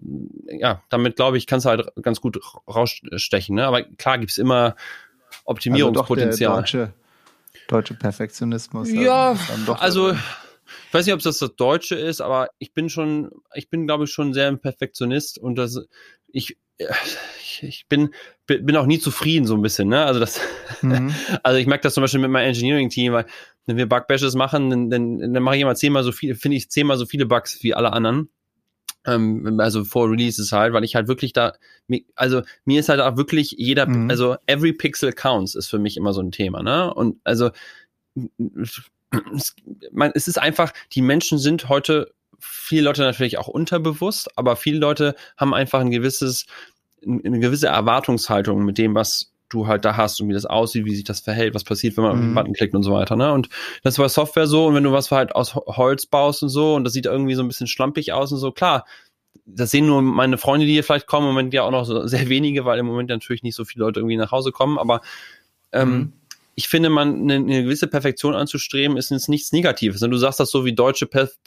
[0.47, 3.57] ja, damit glaube ich, kannst du halt ganz gut rausstechen.
[3.57, 3.67] Ne?
[3.67, 4.77] Aber klar gibt's immer
[5.45, 6.53] Optimierungspotenzial.
[6.53, 6.93] Also deutsche,
[7.69, 8.91] deutsche Perfektionismus.
[8.91, 9.37] Ja,
[9.79, 10.15] also
[10.89, 14.05] ich weiß nicht, ob das das Deutsche ist, aber ich bin schon, ich bin, glaube
[14.05, 15.81] ich, schon sehr ein Perfektionist und das,
[16.29, 16.57] ich,
[17.61, 18.11] ich bin,
[18.47, 20.05] bin auch nie zufrieden so ein bisschen, ne?
[20.05, 20.41] Also das,
[20.83, 21.15] mhm.
[21.43, 23.27] also ich merke das zum Beispiel mit meinem Engineering-Team, weil
[23.67, 26.71] wenn wir Bug-Bashes machen, dann, dann, dann mache ich immer zehnmal so viel, finde ich
[26.71, 28.29] zehnmal so viele Bugs wie alle anderen.
[29.07, 31.55] Ähm, also vor Releases halt, weil ich halt wirklich da,
[32.15, 34.11] also mir ist halt auch wirklich jeder, mhm.
[34.11, 36.93] also every pixel counts ist für mich immer so ein Thema, ne?
[36.93, 37.51] Und also
[39.35, 39.55] es,
[39.93, 44.79] man, es ist einfach, die Menschen sind heute, viele Leute natürlich auch unterbewusst, aber viele
[44.79, 46.47] Leute haben einfach ein gewisses,
[47.05, 50.95] eine gewisse Erwartungshaltung mit dem, was du halt da hast und wie das aussieht, wie
[50.95, 52.19] sich das verhält, was passiert, wenn man mhm.
[52.19, 52.35] auf den mhm.
[52.35, 53.17] Button klickt und so weiter.
[53.17, 53.33] Ne?
[53.33, 53.49] Und
[53.83, 56.85] das war Software so und wenn du was halt aus Holz baust und so und
[56.85, 58.87] das sieht irgendwie so ein bisschen schlampig aus und so, klar,
[59.45, 62.07] das sehen nur meine Freunde, die hier vielleicht kommen, im Moment ja auch noch so
[62.07, 65.01] sehr wenige, weil im Moment natürlich nicht so viele Leute irgendwie nach Hause kommen, aber
[65.73, 66.13] ähm, mhm
[66.61, 70.03] ich finde, man eine, eine, gewisse Perfektion anzustreben, ist jetzt nichts Negatives.
[70.03, 71.39] Und du sagst das so wie deutsche Perf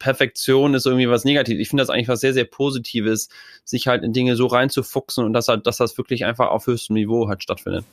[0.00, 1.62] Perfektion ist irgendwie was Negatives.
[1.62, 3.28] Ich finde das eigentlich was sehr, sehr Positives,
[3.64, 6.94] sich halt in Dinge so reinzufuchsen und dass halt, dass das wirklich einfach auf höchstem
[6.94, 7.84] Niveau halt stattfindet.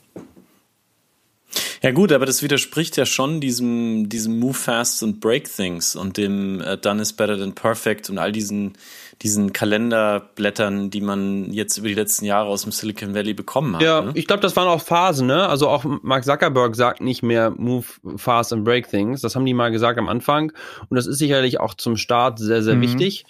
[1.81, 6.17] Ja gut, aber das widerspricht ja schon diesem, diesem Move Fast und Break Things und
[6.17, 8.73] dem uh, Done is Better than Perfect und all diesen
[9.21, 13.81] diesen Kalenderblättern, die man jetzt über die letzten Jahre aus dem Silicon Valley bekommen hat.
[13.81, 14.11] Ja, ne?
[14.15, 15.47] ich glaube, das waren auch Phasen, ne?
[15.47, 17.85] Also auch Mark Zuckerberg sagt nicht mehr Move
[18.17, 19.21] fast and break things.
[19.21, 20.51] Das haben die mal gesagt am Anfang.
[20.89, 22.81] Und das ist sicherlich auch zum Start sehr, sehr mhm.
[22.81, 23.25] wichtig.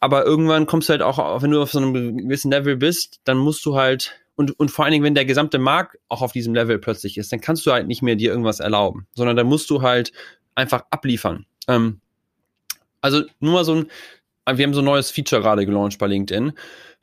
[0.00, 3.36] Aber irgendwann kommst du halt auch, wenn du auf so einem gewissen Level bist, dann
[3.36, 6.54] musst du halt und, und vor allen Dingen, wenn der gesamte Markt auch auf diesem
[6.54, 9.68] Level plötzlich ist, dann kannst du halt nicht mehr dir irgendwas erlauben, sondern dann musst
[9.68, 10.12] du halt
[10.54, 11.44] einfach abliefern.
[11.66, 12.00] Ähm,
[13.00, 13.86] also nur mal so ein,
[14.56, 16.52] wir haben so ein neues Feature gerade gelauncht bei LinkedIn.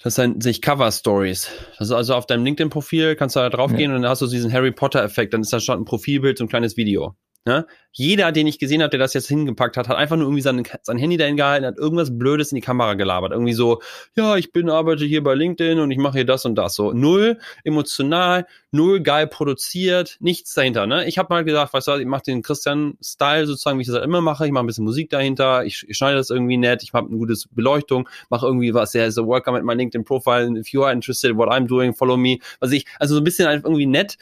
[0.01, 1.49] Das nennt sich Cover Stories.
[1.77, 3.95] Das ist also auf deinem LinkedIn-Profil, kannst du da draufgehen ja.
[3.95, 5.33] und dann hast du diesen Harry Potter-Effekt.
[5.33, 7.15] Dann ist da schon ein Profilbild, so ein kleines Video.
[7.47, 7.67] Ne?
[7.91, 10.63] Jeder, den ich gesehen habe, der das jetzt hingepackt hat, hat einfach nur irgendwie sein,
[10.81, 13.31] sein Handy dahin gehalten, hat irgendwas Blödes in die Kamera gelabert.
[13.31, 13.81] Irgendwie so,
[14.15, 16.73] ja, ich bin, arbeite hier bei LinkedIn und ich mache hier das und das.
[16.73, 20.87] So null emotional, null geil produziert, nichts dahinter.
[20.87, 21.07] Ne?
[21.07, 24.05] Ich habe mal gesagt, weißt du, ich mache den Christian-Style sozusagen, wie ich das halt
[24.05, 24.47] immer mache.
[24.47, 27.17] Ich mache ein bisschen Musik dahinter, ich, ich schneide das irgendwie nett, ich habe eine
[27.17, 31.29] gute Beleuchtung, mache irgendwie was, ja, so welcome at my LinkedIn-Profile, if you are interested
[31.29, 32.39] in what I'm doing, follow me.
[32.59, 34.17] Was ich, also so ein bisschen einfach irgendwie nett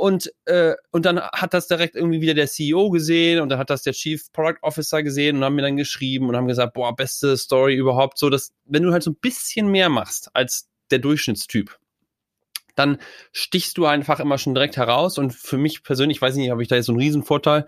[0.00, 3.68] und, äh, und dann hat das direkt irgendwie wieder der CEO gesehen und dann hat
[3.68, 6.96] das der Chief Product Officer gesehen und haben mir dann geschrieben und haben gesagt, boah,
[6.96, 8.16] beste Story überhaupt.
[8.16, 11.78] So, dass, wenn du halt so ein bisschen mehr machst als der Durchschnittstyp,
[12.76, 12.96] dann
[13.32, 15.18] stichst du einfach immer schon direkt heraus.
[15.18, 17.66] Und für mich persönlich, weiß ich nicht, ob ich da jetzt so einen Riesenvorteil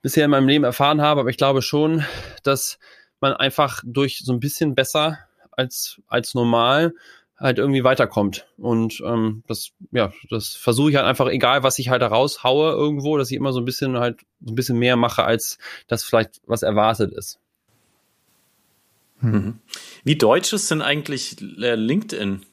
[0.00, 2.06] bisher in meinem Leben erfahren habe, aber ich glaube schon,
[2.42, 2.78] dass
[3.20, 5.18] man einfach durch so ein bisschen besser
[5.50, 6.94] als, als normal
[7.38, 8.46] halt irgendwie weiterkommt.
[8.56, 12.72] Und ähm, das, ja, das versuche ich halt einfach, egal was ich halt da raushaue
[12.72, 16.04] irgendwo, dass ich immer so ein bisschen halt so ein bisschen mehr mache, als das
[16.04, 17.38] vielleicht was erwartet ist.
[19.20, 19.58] Mhm.
[20.04, 22.44] Wie deutsch ist denn eigentlich äh, LinkedIn?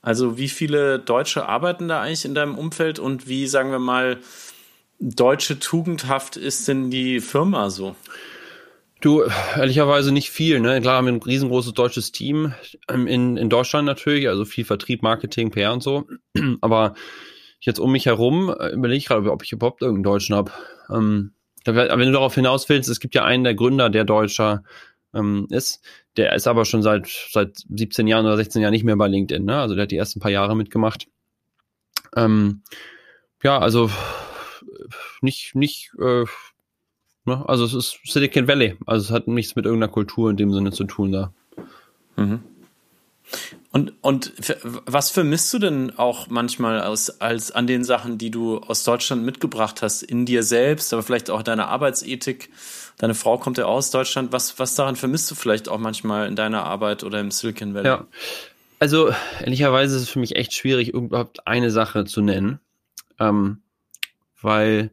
[0.00, 4.18] Also wie viele Deutsche arbeiten da eigentlich in deinem Umfeld und wie, sagen wir mal,
[4.98, 7.94] deutsche tugendhaft ist denn die Firma so?
[9.02, 9.24] Du,
[9.56, 10.80] ehrlicherweise nicht viel, ne?
[10.80, 12.54] Klar haben wir ein riesengroßes deutsches Team
[12.88, 16.06] ähm, in, in Deutschland natürlich, also viel Vertrieb, Marketing, PR und so.
[16.60, 16.94] Aber
[17.58, 20.52] jetzt um mich herum äh, überlege ich gerade, ob ich überhaupt irgendeinen Deutschen habe.
[20.88, 21.32] Ähm,
[21.64, 24.62] wenn du darauf hinaus willst, es gibt ja einen der Gründer, der Deutscher
[25.12, 25.84] ähm, ist.
[26.16, 29.44] Der ist aber schon seit, seit 17 Jahren oder 16 Jahren nicht mehr bei LinkedIn,
[29.44, 29.58] ne?
[29.60, 31.08] Also der hat die ersten paar Jahre mitgemacht.
[32.14, 32.62] Ähm,
[33.42, 33.90] ja, also
[35.22, 36.24] nicht, nicht, äh,
[37.24, 37.48] Ne?
[37.48, 38.76] Also es ist Silicon Valley.
[38.86, 41.32] Also es hat nichts mit irgendeiner Kultur in dem Sinne zu tun da.
[42.16, 42.40] Mhm.
[43.70, 44.34] Und, und
[44.84, 49.24] was vermisst du denn auch manchmal aus, als an den Sachen, die du aus Deutschland
[49.24, 52.50] mitgebracht hast, in dir selbst, aber vielleicht auch deiner Arbeitsethik,
[52.98, 54.32] deine Frau kommt ja aus Deutschland.
[54.32, 57.86] Was, was daran vermisst du vielleicht auch manchmal in deiner Arbeit oder im Silicon Valley?
[57.86, 58.06] Ja.
[58.78, 59.10] Also,
[59.40, 62.58] ehrlicherweise ist es für mich echt schwierig, überhaupt eine Sache zu nennen.
[63.18, 63.62] Ähm,
[64.42, 64.90] weil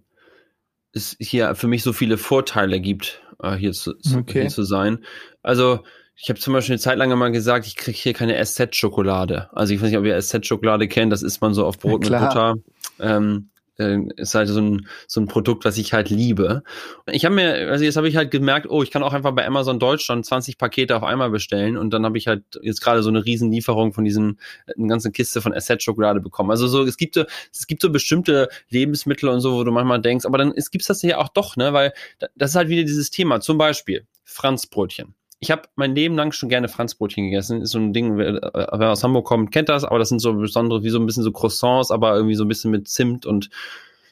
[0.99, 4.41] es hier für mich so viele Vorteile gibt, äh, hier, zu, okay.
[4.41, 5.03] hier zu sein.
[5.41, 5.79] Also,
[6.21, 9.47] ich habe zum Beispiel eine Zeit lang mal gesagt, ich kriege hier keine SZ-Schokolade.
[9.53, 12.19] Also ich weiß nicht, ob ihr SZ-Schokolade kennt, das isst man so auf Brot ja,
[12.19, 12.55] mit Butter.
[12.99, 13.49] Ähm,
[13.79, 16.63] äh, ist halt so ein, so ein Produkt, was ich halt liebe.
[17.07, 19.45] Ich habe mir, also jetzt habe ich halt gemerkt, oh, ich kann auch einfach bei
[19.45, 23.09] Amazon Deutschland 20 Pakete auf einmal bestellen und dann habe ich halt jetzt gerade so
[23.09, 24.39] eine Riesenlieferung von diesen,
[24.77, 26.51] eine ganze Kiste von Asset-Schokolade bekommen.
[26.51, 30.01] Also so, es gibt so, es gibt so bestimmte Lebensmittel und so, wo du manchmal
[30.01, 31.93] denkst, aber dann es gibt's das ja auch doch, ne, weil
[32.35, 33.39] das ist halt wieder dieses Thema.
[33.39, 37.61] Zum Beispiel Franzbrötchen ich habe mein Leben lang schon gerne Franzbrötchen gegessen.
[37.61, 40.33] Ist so ein Ding, wer, wer, aus Hamburg kommt, kennt das, aber das sind so
[40.33, 43.49] besondere, wie so ein bisschen so Croissants, aber irgendwie so ein bisschen mit Zimt und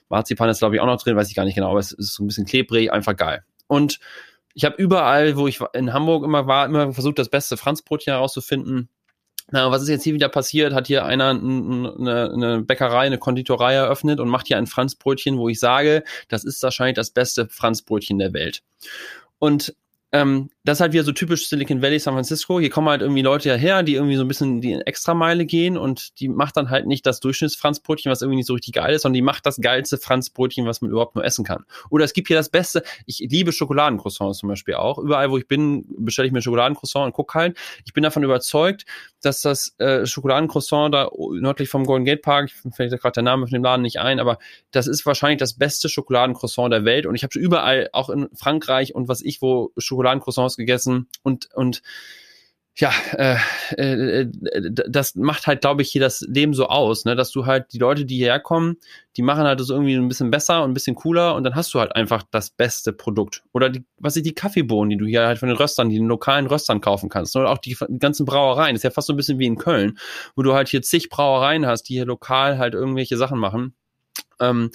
[0.10, 2.14] Marzipan ist, glaube ich, auch noch drin, weiß ich gar nicht genau, aber es ist
[2.14, 3.44] so ein bisschen klebrig, einfach geil.
[3.68, 4.00] Und
[4.54, 8.90] ich habe überall, wo ich in Hamburg immer war, immer versucht, das beste Franzbrötchen herauszufinden.
[9.52, 10.74] Na, was ist jetzt hier wieder passiert?
[10.74, 15.48] Hat hier einer eine, eine Bäckerei, eine Konditorei eröffnet und macht hier ein Franzbrötchen, wo
[15.48, 18.64] ich sage, das ist wahrscheinlich das beste Franzbrötchen der Welt.
[19.40, 19.76] Und
[20.12, 22.60] ähm, das ist halt wieder so typisch Silicon Valley, San Francisco.
[22.60, 26.20] Hier kommen halt irgendwie Leute her, die irgendwie so ein bisschen die Extrameile gehen und
[26.20, 29.16] die macht dann halt nicht das Durchschnittsfranzbrötchen, was irgendwie nicht so richtig geil ist, sondern
[29.16, 31.66] die macht das geilste Franzbrötchen, was man überhaupt nur essen kann.
[31.90, 34.98] Oder es gibt hier das Beste, ich liebe Schokoladencroissants zum Beispiel auch.
[34.98, 37.58] Überall, wo ich bin, bestelle ich mir Schokoladencroissant und gucke halt.
[37.86, 38.86] Ich bin davon überzeugt,
[39.22, 43.54] dass das äh, Schokoladencroissant da nördlich vom Golden Gate Park, fällt gerade der Name von
[43.54, 44.38] dem Laden nicht ein, aber
[44.72, 48.94] das ist wahrscheinlich das beste Schokoladencroissant der Welt und ich habe überall, auch in Frankreich
[48.96, 51.82] und was ich, wo Schokoladencroissants gegessen und, und
[52.80, 53.38] ja, äh,
[53.72, 54.28] äh,
[54.88, 57.80] das macht halt, glaube ich, hier das Leben so aus, ne, dass du halt die
[57.80, 58.78] Leute, die hierher kommen,
[59.16, 61.74] die machen halt das irgendwie ein bisschen besser und ein bisschen cooler und dann hast
[61.74, 63.42] du halt einfach das beste Produkt.
[63.52, 66.08] Oder die, was ist die Kaffeebohnen, die du hier halt von den Röstern, die den
[66.08, 67.36] lokalen Röstern kaufen kannst.
[67.36, 68.76] Oder auch die, die ganzen Brauereien.
[68.76, 69.98] Das ist ja fast so ein bisschen wie in Köln,
[70.36, 73.74] wo du halt hier zig Brauereien hast, die hier lokal halt irgendwelche Sachen machen.
[74.40, 74.70] Ähm,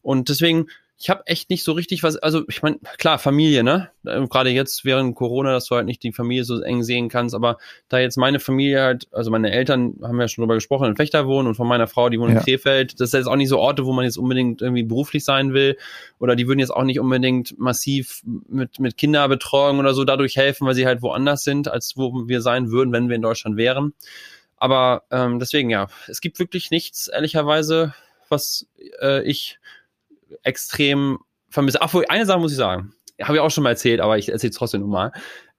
[0.00, 0.68] und deswegen,
[1.00, 3.90] ich habe echt nicht so richtig was, also ich meine, klar, Familie, ne?
[4.04, 7.36] Ähm, gerade jetzt während Corona, dass du halt nicht die Familie so eng sehen kannst,
[7.36, 10.96] aber da jetzt meine Familie halt, also meine Eltern haben ja schon drüber gesprochen, in
[10.96, 12.38] Fechter wohnen und von meiner Frau, die wohnt ja.
[12.38, 15.24] in Krefeld, das ist jetzt auch nicht so Orte, wo man jetzt unbedingt irgendwie beruflich
[15.24, 15.78] sein will
[16.18, 20.66] oder die würden jetzt auch nicht unbedingt massiv mit, mit Kinderbetreuung oder so dadurch helfen,
[20.66, 23.94] weil sie halt woanders sind, als wo wir sein würden, wenn wir in Deutschland wären.
[24.56, 27.94] Aber ähm, deswegen ja, es gibt wirklich nichts, ehrlicherweise,
[28.28, 28.66] was
[29.00, 29.58] äh, ich
[30.42, 31.18] extrem
[31.48, 31.80] vermisse.
[31.80, 32.92] Ach, eine Sache muss ich sagen.
[33.22, 35.12] Habe ich auch schon mal erzählt, aber ich erzähle es trotzdem nochmal.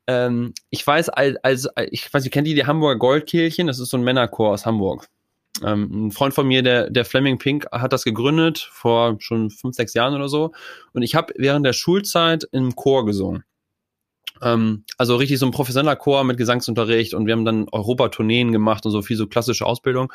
[0.07, 3.67] Ähm, ich weiß, als, als, ich weiß, ihr kennt die, die Hamburger Goldkehlchen?
[3.67, 5.07] Das ist so ein Männerchor aus Hamburg.
[5.63, 9.75] Ähm, ein Freund von mir, der, der Fleming Pink, hat das gegründet vor schon fünf,
[9.75, 10.51] sechs Jahren oder so.
[10.93, 13.43] Und ich habe während der Schulzeit im Chor gesungen.
[14.41, 18.85] Ähm, also richtig so ein professioneller Chor mit Gesangsunterricht und wir haben dann Europatourneen gemacht
[18.85, 20.11] und so viel so klassische Ausbildung.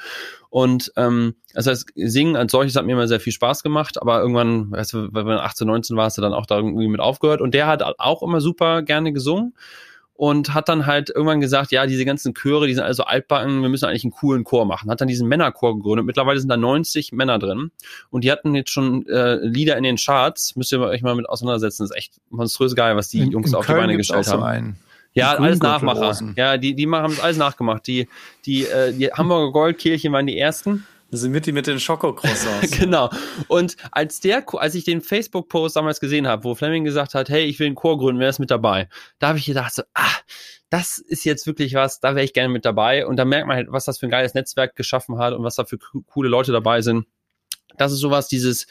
[0.51, 4.20] Und ähm, das heißt, Singen als solches hat mir immer sehr viel Spaß gemacht, aber
[4.20, 7.01] irgendwann, weißt du, wenn man 18, 19 war, hast du dann auch da irgendwie mit
[7.01, 7.41] aufgehört.
[7.41, 9.55] Und der hat auch immer super gerne gesungen
[10.17, 13.69] und hat dann halt irgendwann gesagt, ja, diese ganzen Chöre, die sind also altbacken, wir
[13.69, 14.91] müssen eigentlich einen coolen Chor machen.
[14.91, 16.07] Hat dann diesen Männerchor gegründet.
[16.07, 17.73] Mittlerweile sind da 90 Männer drin
[18.11, 20.55] und die hatten jetzt schon äh, Lieder in den Charts.
[20.55, 21.83] Müsst ihr euch mal mit auseinandersetzen.
[21.83, 24.29] Das ist echt monströs geil, was die in, Jungs in auf Köln die Beine gestellt
[24.29, 24.41] haben.
[24.41, 24.77] So einen.
[25.15, 26.17] Ja, alles Nachmacher.
[26.37, 27.87] Ja, die, die haben alles nachgemacht.
[27.87, 28.09] Die,
[28.47, 30.87] die, äh, die Hamburger Goldkirchen waren die ersten.
[31.15, 32.73] Das sind mit die mit den Schokocroissants.
[32.77, 33.09] genau.
[33.47, 37.45] Und als der, als ich den Facebook-Post damals gesehen habe, wo Fleming gesagt hat, hey,
[37.45, 38.89] ich will einen Chor gründen, wer ist mit dabei?
[39.21, 40.11] Da habe ich gedacht so, ah,
[40.71, 43.07] das ist jetzt wirklich was, da wäre ich gerne mit dabei.
[43.07, 45.55] Und da merkt man halt, was das für ein geiles Netzwerk geschaffen hat und was
[45.55, 47.07] da für coole Leute dabei sind.
[47.77, 48.67] Das ist sowas, dieses,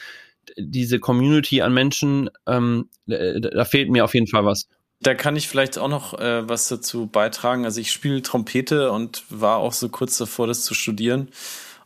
[0.58, 4.68] diese Community an Menschen, ähm, da fehlt mir auf jeden Fall was.
[5.00, 7.64] Da kann ich vielleicht auch noch äh, was dazu beitragen.
[7.64, 11.30] Also ich spiele Trompete und war auch so kurz davor, das zu studieren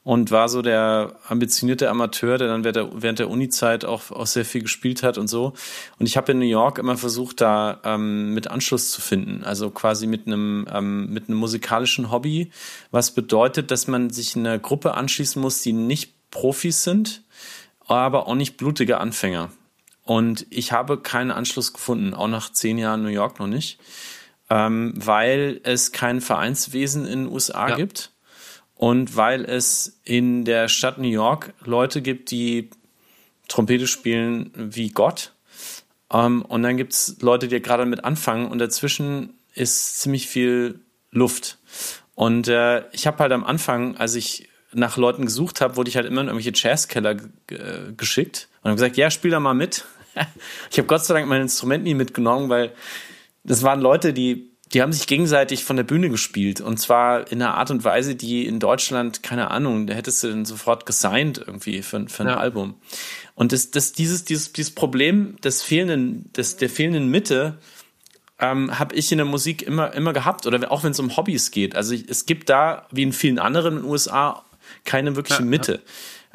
[0.09, 4.27] und war so der ambitionierte Amateur, der dann während der, während der Uni-Zeit auch, auch
[4.27, 5.53] sehr viel gespielt hat und so.
[5.99, 9.69] Und ich habe in New York immer versucht, da ähm, mit Anschluss zu finden, also
[9.69, 12.51] quasi mit einem ähm, mit einem musikalischen Hobby,
[12.91, 17.23] was bedeutet, dass man sich in eine Gruppe anschließen muss, die nicht Profis sind,
[17.87, 19.51] aber auch nicht blutige Anfänger.
[20.05, 23.79] Und ich habe keinen Anschluss gefunden, auch nach zehn Jahren New York noch nicht,
[24.49, 27.77] ähm, weil es kein Vereinswesen in den USA ja.
[27.77, 28.11] gibt
[28.79, 32.71] und weil es in der Stadt New York Leute gibt, die
[33.49, 35.33] Trompete spielen wie Gott.
[36.13, 40.79] Ähm, und dann gibt es Leute, die gerade mit anfangen und dazwischen ist ziemlich viel
[41.11, 41.59] Luft.
[42.15, 45.97] Und äh, ich habe halt am Anfang, als ich nach Leuten gesucht habe, wurde ich
[45.97, 47.17] halt immer in irgendwelche Jazzkeller
[47.97, 49.87] geschickt und habe gesagt, ja, spiel da mal mit.
[50.71, 52.73] ich habe Gott sei Dank mein Instrument nie mitgenommen, weil
[53.43, 57.41] das waren Leute, die die haben sich gegenseitig von der Bühne gespielt und zwar in
[57.43, 61.39] einer Art und Weise, die in Deutschland, keine Ahnung, da hättest du dann sofort gesigned
[61.39, 62.37] irgendwie für, für ein ja.
[62.37, 62.75] Album.
[63.35, 67.59] Und das, das, dieses, dieses, dieses Problem des fehlenden, des, der fehlenden Mitte
[68.39, 71.51] ähm, habe ich in der Musik immer, immer gehabt oder auch wenn es um Hobbys
[71.51, 71.75] geht.
[71.75, 74.45] Also ich, es gibt da, wie in vielen anderen in den USA,
[74.85, 75.73] keine wirkliche ja, Mitte.
[75.73, 75.81] Ja.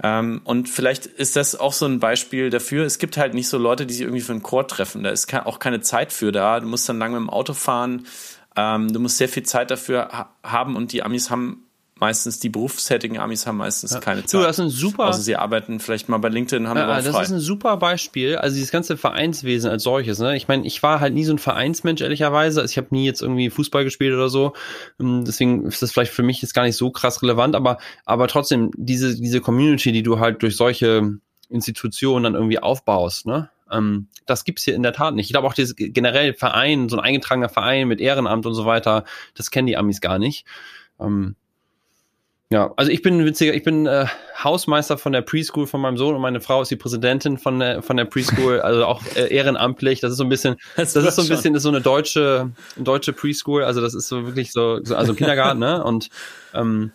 [0.02, 2.86] Ähm, und vielleicht ist das auch so ein Beispiel dafür.
[2.86, 5.04] Es gibt halt nicht so Leute, die sich irgendwie für einen Chor treffen.
[5.04, 6.60] Da ist auch keine Zeit für da.
[6.60, 8.08] Du musst dann lange mit dem Auto fahren.
[8.56, 11.63] Ähm, du musst sehr viel Zeit dafür ha haben und die Amis haben
[12.04, 14.02] meistens die berufstätigen Amis haben meistens ja.
[14.02, 14.34] keine Zeit.
[14.34, 15.06] Du, das ist ein super.
[15.06, 18.36] Also sie arbeiten vielleicht mal bei LinkedIn, haben ja, aber Das ist ein super Beispiel.
[18.36, 20.20] Also dieses ganze Vereinswesen als solches.
[20.20, 20.36] Ne?
[20.36, 22.60] Ich meine, ich war halt nie so ein Vereinsmensch ehrlicherweise.
[22.60, 24.52] Also ich habe nie jetzt irgendwie Fußball gespielt oder so.
[25.00, 27.56] Ähm, deswegen ist das vielleicht für mich jetzt gar nicht so krass relevant.
[27.56, 33.28] Aber aber trotzdem diese diese Community, die du halt durch solche Institutionen dann irgendwie aufbaust,
[33.28, 33.50] ne?
[33.72, 35.28] Ähm, das gibt's hier in der Tat nicht.
[35.28, 39.06] Ich glaube auch dieses generell Verein, so ein eingetragener Verein mit Ehrenamt und so weiter,
[39.36, 40.46] das kennen die Amis gar nicht.
[41.00, 41.38] Ähm,
[42.54, 44.06] ja, also ich bin witziger, ich bin äh,
[44.44, 47.82] Hausmeister von der Preschool von meinem Sohn und meine Frau ist die Präsidentin von der
[47.82, 50.02] von der Preschool, also auch äh, ehrenamtlich.
[50.02, 52.52] Das ist so ein bisschen, das, das ist so ein bisschen, ist so eine deutsche
[52.78, 55.84] deutsche Preschool, also das ist so wirklich so, so also Kindergarten, ne?
[55.84, 56.10] Und
[56.54, 56.92] ähm,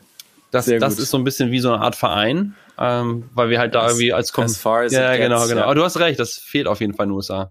[0.53, 3.75] das das ist so ein bisschen wie so eine Art Verein, ähm, weil wir halt
[3.75, 5.63] da irgendwie als As far as ja genau genau.
[5.63, 5.65] Ja.
[5.65, 7.51] Aber du hast recht, das fehlt auf jeden Fall in den USA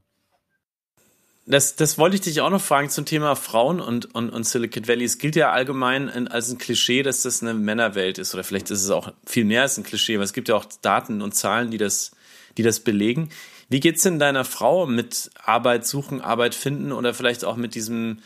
[1.48, 4.86] das, das wollte ich dich auch noch fragen zum Thema Frauen und, und, und Silicon
[4.86, 5.06] Valley.
[5.06, 8.34] Es gilt ja allgemein als ein Klischee, dass das eine Männerwelt ist.
[8.34, 10.66] Oder vielleicht ist es auch viel mehr als ein Klischee, aber es gibt ja auch
[10.82, 12.12] Daten und Zahlen, die das,
[12.58, 13.30] die das belegen.
[13.70, 18.20] Wie geht's denn deiner Frau mit Arbeit suchen, Arbeit finden oder vielleicht auch mit diesem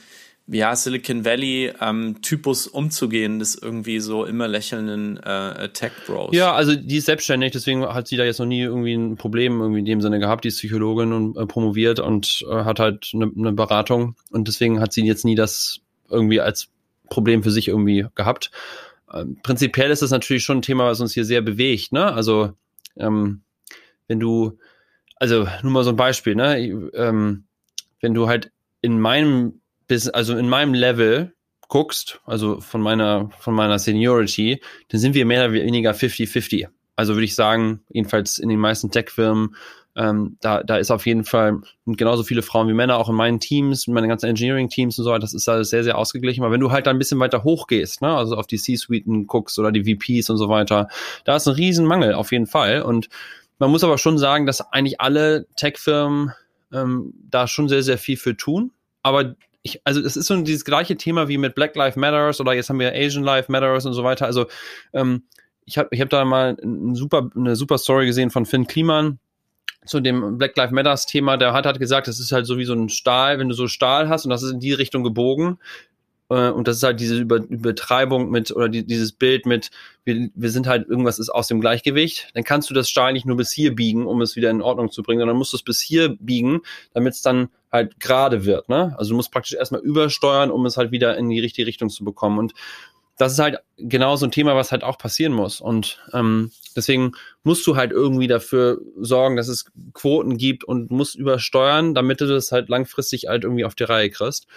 [0.52, 6.36] ja, Silicon Valley ähm, Typus umzugehen, des irgendwie so immer lächelnden äh, Tech Bros.
[6.36, 9.62] Ja, also die ist selbstständig, deswegen hat sie da jetzt noch nie irgendwie ein Problem
[9.62, 10.44] irgendwie in dem Sinne gehabt.
[10.44, 14.82] Die ist Psychologin und äh, promoviert und äh, hat halt eine ne Beratung und deswegen
[14.82, 15.80] hat sie jetzt nie das
[16.10, 16.68] irgendwie als
[17.10, 18.52] Problem für sich irgendwie gehabt.
[19.14, 22.12] Ähm, prinzipiell ist das natürlich schon ein Thema, was uns hier sehr bewegt, ne?
[22.12, 22.52] Also
[22.98, 23.42] ähm,
[24.08, 24.58] wenn du,
[25.16, 26.60] also nur mal so ein Beispiel, ne?
[26.94, 27.46] Ähm,
[28.02, 29.61] wenn du halt in meinem
[29.92, 31.34] bis, also in meinem Level
[31.68, 36.70] guckst, also von meiner, von meiner Seniority, dann sind wir mehr oder weniger 50-50.
[36.96, 39.54] Also würde ich sagen, jedenfalls in den meisten Tech-Firmen,
[39.98, 43.42] ähm, da, da ist auf jeden Fall genauso viele Frauen wie Männer, auch in meinen
[43.42, 46.42] Teams, in meinen ganzen Engineering-Teams und so, das ist alles sehr, sehr ausgeglichen.
[46.42, 49.28] Aber wenn du halt da ein bisschen weiter hoch gehst, ne, also auf die C-Suiten
[49.28, 50.88] guckst oder die VPs und so weiter,
[51.26, 52.82] da ist ein Riesenmangel auf jeden Fall.
[52.82, 53.10] Und
[53.60, 56.32] man muss aber schon sagen, dass eigentlich alle Tech-Firmen
[56.72, 58.72] ähm, da schon sehr, sehr viel für tun.
[59.04, 62.54] Aber ich, also es ist so dieses gleiche Thema wie mit Black Lives Matters oder
[62.54, 64.26] jetzt haben wir Asian Life Matters und so weiter.
[64.26, 64.48] Also
[64.94, 65.24] ähm,
[65.66, 69.20] ich habe ich hab da mal ein super, eine super Story gesehen von Finn Kliman
[69.86, 71.38] zu dem Black Lives Matters Thema.
[71.38, 73.68] Der hat halt gesagt, das ist halt so wie so ein Stahl, wenn du so
[73.68, 75.60] Stahl hast und das ist in die Richtung gebogen,
[76.36, 79.70] und das ist halt diese Über Übertreibung mit, oder die, dieses Bild mit,
[80.06, 83.26] wir, wir sind halt, irgendwas ist aus dem Gleichgewicht, dann kannst du das Stahl nicht
[83.26, 85.64] nur bis hier biegen, um es wieder in Ordnung zu bringen, sondern musst du es
[85.64, 86.62] bis hier biegen,
[86.94, 88.70] damit es dann halt gerade wird.
[88.70, 88.96] Ne?
[88.98, 92.04] Also du musst praktisch erstmal übersteuern, um es halt wieder in die richtige Richtung zu
[92.04, 92.40] bekommen.
[92.40, 92.54] Und
[93.18, 95.62] das ist halt genau so ein Thema, was halt auch passieren muss.
[95.62, 97.12] Und ähm, deswegen
[97.44, 102.28] musst du halt irgendwie dafür sorgen, dass es Quoten gibt und musst übersteuern, damit du
[102.28, 104.48] das halt langfristig halt irgendwie auf die Reihe kriegst.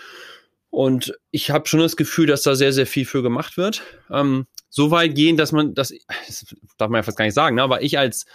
[0.75, 3.83] Und ich habe schon das Gefühl, dass da sehr, sehr viel für gemacht wird.
[4.11, 5.95] Ähm, so weit gehen, dass man, das,
[6.27, 7.63] das darf man ja fast gar nicht sagen, ne?
[7.63, 8.27] aber ich als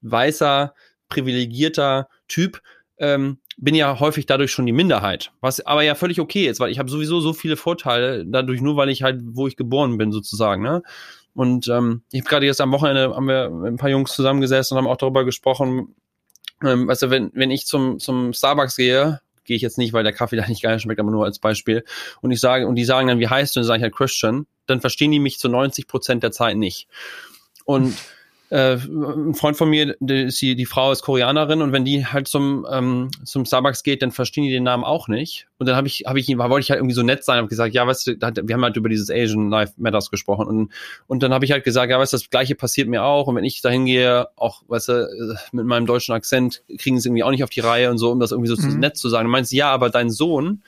[0.00, 0.74] weißer,
[1.08, 2.60] privilegierter Typ
[2.98, 5.30] ähm, bin ja häufig dadurch schon die Minderheit.
[5.40, 8.76] Was aber ja völlig okay ist, weil ich habe sowieso so viele Vorteile dadurch, nur
[8.76, 10.64] weil ich halt, wo ich geboren bin, sozusagen.
[10.64, 10.82] Ne?
[11.32, 14.82] Und ähm, ich habe gerade jetzt am Wochenende haben wir ein paar Jungs zusammengesessen und
[14.82, 15.94] haben auch darüber gesprochen,
[16.64, 20.04] ähm, weißt du, wenn, wenn ich zum, zum Starbucks gehe gehe ich jetzt nicht, weil
[20.04, 21.84] der Kaffee da nicht geil schmeckt, aber nur als Beispiel.
[22.20, 23.60] Und ich sage, und die sagen dann, wie heißt du?
[23.60, 26.56] Und dann sage ich halt Christian, dann verstehen die mich zu 90 Prozent der Zeit
[26.56, 26.88] nicht.
[27.64, 27.94] Und
[28.54, 32.28] äh, ein Freund von mir, die, die, die Frau ist Koreanerin und wenn die halt
[32.28, 35.48] zum ähm, zum Starbucks geht, dann verstehen die den Namen auch nicht.
[35.58, 37.48] Und dann habe ich habe ich ihn, wollte ich halt irgendwie so nett sein, habe
[37.48, 40.72] gesagt, ja, weißt du, wir haben halt über dieses Asian Life Matters gesprochen und
[41.08, 43.34] und dann habe ich halt gesagt, ja, weißt du, das Gleiche passiert mir auch und
[43.34, 47.32] wenn ich dahin gehe, auch, weißt du, mit meinem deutschen Akzent kriegen sie irgendwie auch
[47.32, 48.78] nicht auf die Reihe und so, um das irgendwie so mhm.
[48.78, 49.24] nett zu sagen.
[49.24, 50.62] Du meinst, ja, aber dein Sohn,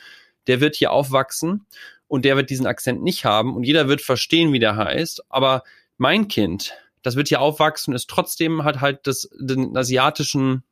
[0.48, 1.66] der wird hier aufwachsen
[2.08, 5.62] und der wird diesen Akzent nicht haben und jeder wird verstehen, wie der heißt, aber
[5.98, 10.64] mein Kind, das wird hier aufwachsen, ist trotzdem hat halt das, den asiatischen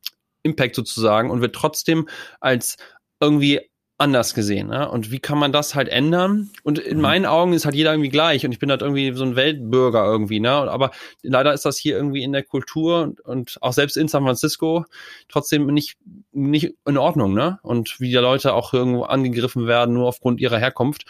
[0.43, 2.07] Impact sozusagen und wird trotzdem
[2.39, 2.77] als
[3.19, 3.61] irgendwie
[3.97, 4.67] anders gesehen.
[4.67, 4.89] Ne?
[4.89, 6.49] Und wie kann man das halt ändern?
[6.63, 7.01] Und in mhm.
[7.03, 10.05] meinen Augen ist halt jeder irgendwie gleich und ich bin halt irgendwie so ein Weltbürger
[10.05, 10.41] irgendwie.
[10.41, 10.51] Ne?
[10.51, 14.23] Aber leider ist das hier irgendwie in der Kultur und, und auch selbst in San
[14.23, 14.85] Francisco
[15.29, 15.97] trotzdem nicht,
[16.33, 17.33] nicht in Ordnung.
[17.33, 17.59] Ne?
[17.61, 21.05] Und wie die Leute auch irgendwo angegriffen werden, nur aufgrund ihrer Herkunft.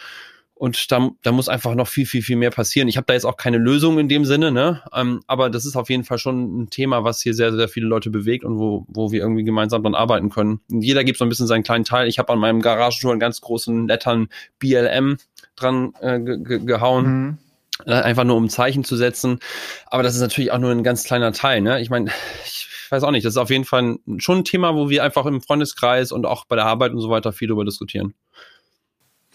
[0.58, 2.88] Und da, da muss einfach noch viel, viel, viel mehr passieren.
[2.88, 4.82] Ich habe da jetzt auch keine Lösung in dem Sinne, ne?
[4.94, 7.86] Ähm, aber das ist auf jeden Fall schon ein Thema, was hier sehr, sehr viele
[7.86, 10.60] Leute bewegt und wo, wo wir irgendwie gemeinsam dran arbeiten können.
[10.72, 12.08] Und jeder gibt so ein bisschen seinen kleinen Teil.
[12.08, 14.28] Ich habe an meinem Garagentor einen ganz großen Lettern
[14.58, 15.18] BLM
[15.56, 17.06] dran äh, gehauen.
[17.06, 17.38] Mhm.
[17.84, 19.40] Äh, einfach nur um ein Zeichen zu setzen.
[19.86, 21.82] Aber das ist natürlich auch nur ein ganz kleiner Teil, ne?
[21.82, 22.10] Ich meine,
[22.46, 25.26] ich weiß auch nicht, das ist auf jeden Fall schon ein Thema, wo wir einfach
[25.26, 28.14] im Freundeskreis und auch bei der Arbeit und so weiter viel darüber diskutieren.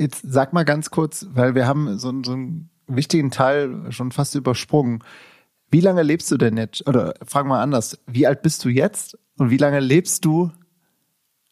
[0.02, 4.34] Jetzt sag mal ganz kurz, weil wir haben so, so einen wichtigen Teil schon fast
[4.34, 5.04] übersprungen.
[5.70, 6.88] Wie lange lebst du denn jetzt?
[6.88, 10.52] Oder frag mal anders, wie alt bist du jetzt und wie lange lebst du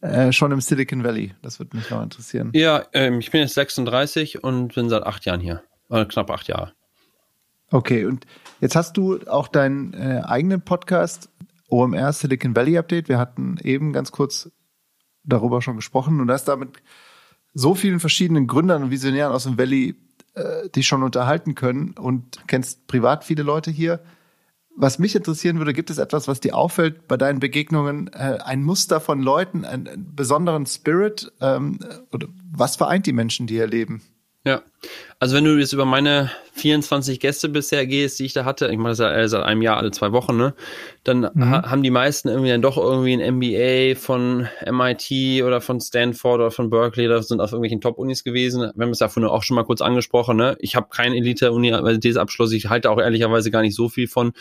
[0.02, 1.36] äh, schon im Silicon Valley?
[1.43, 2.50] Das würde mich noch interessieren.
[2.56, 5.62] Ja, ähm, ich bin jetzt 36 und bin seit acht Jahren hier.
[5.88, 6.74] Oder knapp acht Jahre.
[7.70, 8.26] Okay, und
[8.62, 11.30] jetzt hast du auch deinen äh, eigenen Podcast,
[11.70, 13.10] OMR Silicon Valley Update.
[13.10, 14.50] Wir hatten eben ganz kurz
[15.24, 16.82] darüber schon gesprochen und hast damit
[17.60, 19.95] so vielen verschiedenen Gründern und Visionären aus dem Valley
[20.34, 23.99] äh, dich schon unterhalten können und kennst privat viele Leute hier.
[24.78, 28.07] Was mich interessieren würde, gibt es etwas, was dir auffällt bei deinen Begegnungen?
[28.14, 31.34] Äh, ein Muster von Leuten, einen, einen besonderen Spirit?
[31.41, 31.80] Ähm,
[32.14, 34.01] oder was vereint die Menschen, die hier leben?
[34.46, 34.62] Ja,
[35.20, 38.78] also wenn du jetzt über meine 24 Gäste bisher gehst, die ich da hatte, ich
[38.78, 40.54] mache das ja seit einem Jahr alle zwei Wochen, ne,
[41.04, 41.50] dann mhm.
[41.50, 46.36] ha haben die meisten irgendwie dann doch irgendwie ein MBA von MIT oder von Stanford
[46.36, 48.72] oder von Berkeley, oder sind auf irgendwelchen Top-Unis gewesen.
[48.76, 50.56] Wir haben es ja vorhin auch schon mal kurz angesprochen, ne.
[50.60, 54.32] Ich habe keinen Elite-Universitätsabschluss, ich halte auch ehrlicherweise gar nicht so viel von.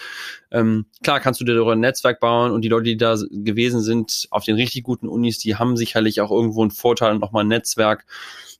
[0.52, 3.80] Ähm, klar kannst du dir darüber ein Netzwerk bauen und die Leute, die da gewesen
[3.80, 7.42] sind, auf den richtig guten Unis, die haben sicherlich auch irgendwo einen Vorteil und nochmal
[7.42, 8.06] ein Netzwerk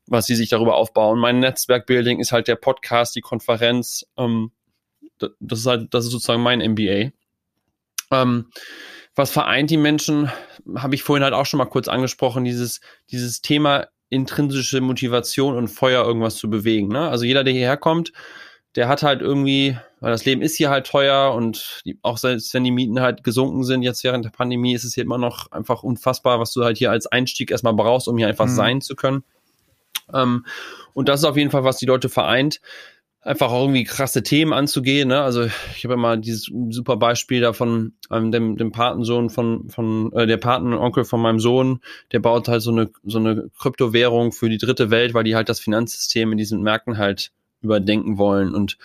[0.09, 1.19] was sie sich darüber aufbauen.
[1.19, 4.07] Mein Netzwerkbuilding ist halt der Podcast, die Konferenz.
[4.17, 4.53] Ähm,
[5.19, 7.11] das ist halt, das ist sozusagen mein MBA.
[8.11, 8.51] Ähm,
[9.15, 10.31] was vereint die Menschen,
[10.77, 12.81] habe ich vorhin halt auch schon mal kurz angesprochen, dieses,
[13.11, 16.89] dieses Thema intrinsische Motivation und Feuer, irgendwas zu bewegen.
[16.89, 17.09] Ne?
[17.09, 18.13] Also jeder, der hierher kommt,
[18.77, 22.55] der hat halt irgendwie, weil das Leben ist hier halt teuer und die, auch selbst
[22.55, 25.51] wenn die Mieten halt gesunken sind, jetzt während der Pandemie, ist es hier immer noch
[25.51, 28.55] einfach unfassbar, was du halt hier als Einstieg erstmal brauchst, um hier einfach mhm.
[28.55, 29.25] sein zu können.
[30.13, 30.45] Ähm,
[30.95, 32.61] und das ist auf jeden Fall, was die Leute vereint
[33.29, 35.09] einfach auch irgendwie krasse Themen anzugehen.
[35.09, 35.21] Ne?
[35.21, 40.13] Also ich habe immer dieses super Beispiel da von ähm, dem, dem Patensohn von, von
[40.13, 41.81] äh, der Patenonkel von meinem Sohn,
[42.13, 45.49] der baut halt so eine, so eine Kryptowährung für die dritte Welt, weil die halt
[45.49, 48.79] das Finanzsystem in diesen Märkten halt überdenken wollen und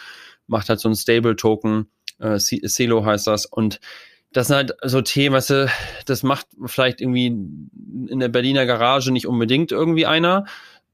[0.47, 1.87] macht halt so ein Stable-Token,
[2.19, 3.45] äh, Celo heißt das.
[3.45, 3.79] Und
[4.33, 5.71] das sind halt so Themen, weißt du,
[6.05, 10.45] das macht vielleicht irgendwie in der Berliner Garage nicht unbedingt irgendwie einer,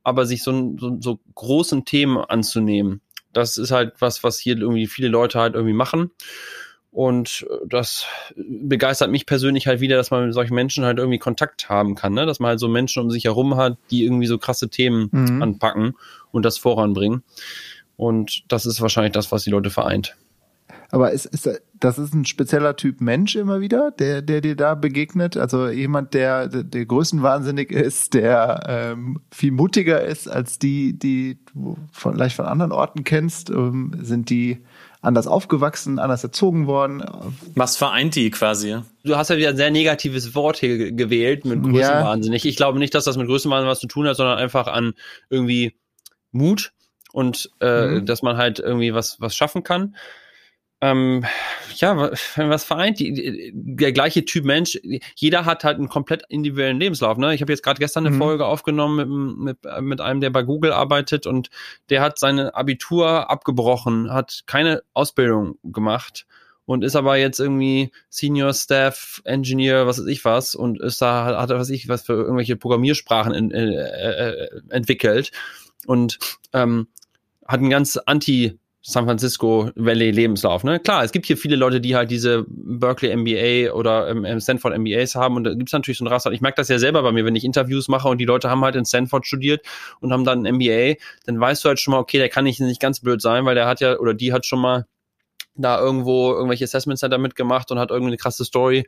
[0.10, 3.01] aber sich so, so, so großen Themen anzunehmen,
[3.32, 6.12] das ist halt was, was hier irgendwie viele Leute halt irgendwie machen.
[6.91, 8.05] Und das
[8.36, 12.14] begeistert mich persönlich halt wieder, dass man mit solchen Menschen halt irgendwie Kontakt haben kann,
[12.14, 12.26] ne?
[12.26, 15.41] dass man halt so Menschen um sich herum hat, die irgendwie so krasse Themen mhm.
[15.41, 15.93] anpacken
[16.32, 17.24] und das voranbringen.
[17.95, 20.16] Und das ist wahrscheinlich das, was die Leute vereint.
[20.91, 21.47] Aber ist, ist,
[21.79, 25.37] das ist ein spezieller Typ Mensch immer wieder, der, der dir da begegnet?
[25.37, 31.77] Also jemand, der, der größenwahnsinnig ist, der ähm, viel mutiger ist als die, die du
[31.91, 33.51] vielleicht von anderen Orten kennst?
[33.51, 34.63] Ähm, sind die
[35.01, 37.03] anders aufgewachsen, anders erzogen worden?
[37.55, 38.77] Was vereint die quasi?
[39.03, 42.43] Du hast ja wieder ein sehr negatives Wort hier gewählt mit Größenwahnsinnig.
[42.43, 42.49] Ja.
[42.49, 44.93] Ich glaube nicht, dass das mit Größenwahnsinnig was zu tun hat, sondern einfach an
[45.29, 45.75] irgendwie
[46.31, 46.73] Mut
[47.13, 48.05] und äh, mhm.
[48.05, 49.95] dass man halt irgendwie was, was schaffen kann
[50.82, 51.25] ähm,
[51.75, 54.80] ja, was vereint die, die, der gleiche Typ Mensch.
[55.15, 57.17] Jeder hat halt einen komplett individuellen Lebenslauf.
[57.17, 57.36] Ne?
[57.36, 58.19] Ich habe jetzt gerade gestern eine mhm.
[58.19, 61.49] Folge aufgenommen mit, mit, mit einem, der bei Google arbeitet und
[61.89, 66.25] der hat seine Abitur abgebrochen, hat keine Ausbildung gemacht
[66.65, 71.38] und ist aber jetzt irgendwie Senior Staff Engineer, was weiß ich was und ist da
[71.38, 75.32] hat er was ich was für irgendwelche Programmiersprachen in, äh, äh, entwickelt
[75.88, 76.19] und
[76.53, 76.88] ähm,
[77.47, 80.63] hat ein ganz anti San Francisco Valley Lebenslauf.
[80.63, 80.80] Ne?
[80.80, 85.15] Klar, es gibt hier viele Leute, die halt diese Berkeley MBA oder ähm, Stanford MBAs
[85.15, 86.32] haben und da gibt es natürlich so ein Raster.
[86.32, 88.63] Ich merke das ja selber bei mir, wenn ich Interviews mache und die Leute haben
[88.63, 89.65] halt in Stanford studiert
[89.99, 92.61] und haben dann ein MBA, dann weißt du halt schon mal, okay, der kann nicht,
[92.61, 94.86] nicht ganz blöd sein, weil der hat ja oder die hat schon mal
[95.55, 98.88] da irgendwo irgendwelche Assessment Center mitgemacht und hat irgendwie eine krasse Story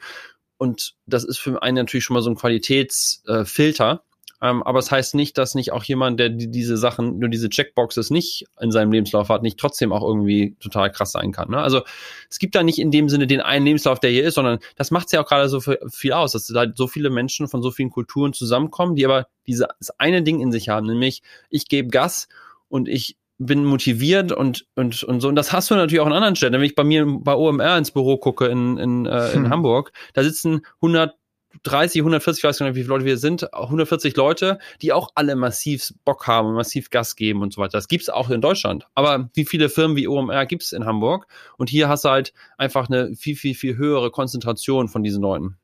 [0.61, 3.91] und das ist für einen natürlich schon mal so ein Qualitätsfilter.
[3.91, 4.10] Äh,
[4.41, 7.29] Ähm, aber es das heißt nicht, dass nicht auch jemand, der die, diese Sachen, nur
[7.29, 11.51] diese Checkboxes nicht in seinem Lebenslauf hat, nicht trotzdem auch irgendwie total krass sein kann.
[11.51, 11.59] Ne?
[11.59, 11.81] Also
[12.29, 14.89] es gibt da nicht in dem Sinne den einen Lebenslauf, der hier ist, sondern das
[14.89, 17.69] macht es ja auch gerade so viel aus, dass da so viele Menschen von so
[17.69, 19.67] vielen Kulturen zusammenkommen, die aber dieses
[19.97, 22.27] eine Ding in sich haben, nämlich ich gebe Gas
[22.67, 25.27] und ich bin motiviert und, und, und so.
[25.27, 26.53] Und das hast du natürlich auch in anderen Städten.
[26.53, 29.49] Wenn ich bei mir bei OMR ins Büro gucke in, in, äh, in hm.
[29.49, 31.15] Hamburg, da sitzen 100
[31.63, 35.09] 30, 140, ich weiß gar nicht, wie viele Leute wir sind, 140 Leute, die auch
[35.15, 37.77] alle massiv Bock haben und massiv Gas geben und so weiter.
[37.77, 38.87] Das gibt's auch in Deutschland.
[38.95, 41.27] Aber wie viele Firmen wie OMR gibt's in Hamburg?
[41.57, 45.57] Und hier hast du halt einfach eine viel, viel, viel höhere Konzentration von diesen Leuten.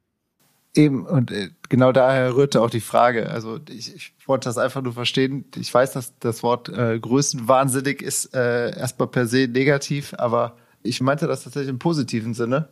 [0.76, 3.30] Eben, und äh, genau daher rührte auch die Frage.
[3.30, 5.46] Also ich, ich wollte das einfach nur verstehen.
[5.56, 11.02] Ich weiß, dass das Wort äh, größenwahnsinnig ist äh, erstmal per se negativ, aber ich
[11.02, 12.70] meinte das tatsächlich im positiven Sinne.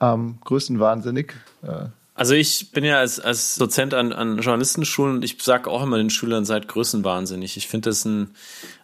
[0.00, 1.32] Ähm, größenwahnsinnig.
[1.62, 5.82] Äh, also ich bin ja als, als Dozent an, an Journalistenschulen und ich sage auch
[5.82, 7.56] immer den Schülern, seid größenwahnsinnig.
[7.56, 8.30] Ich finde das ein,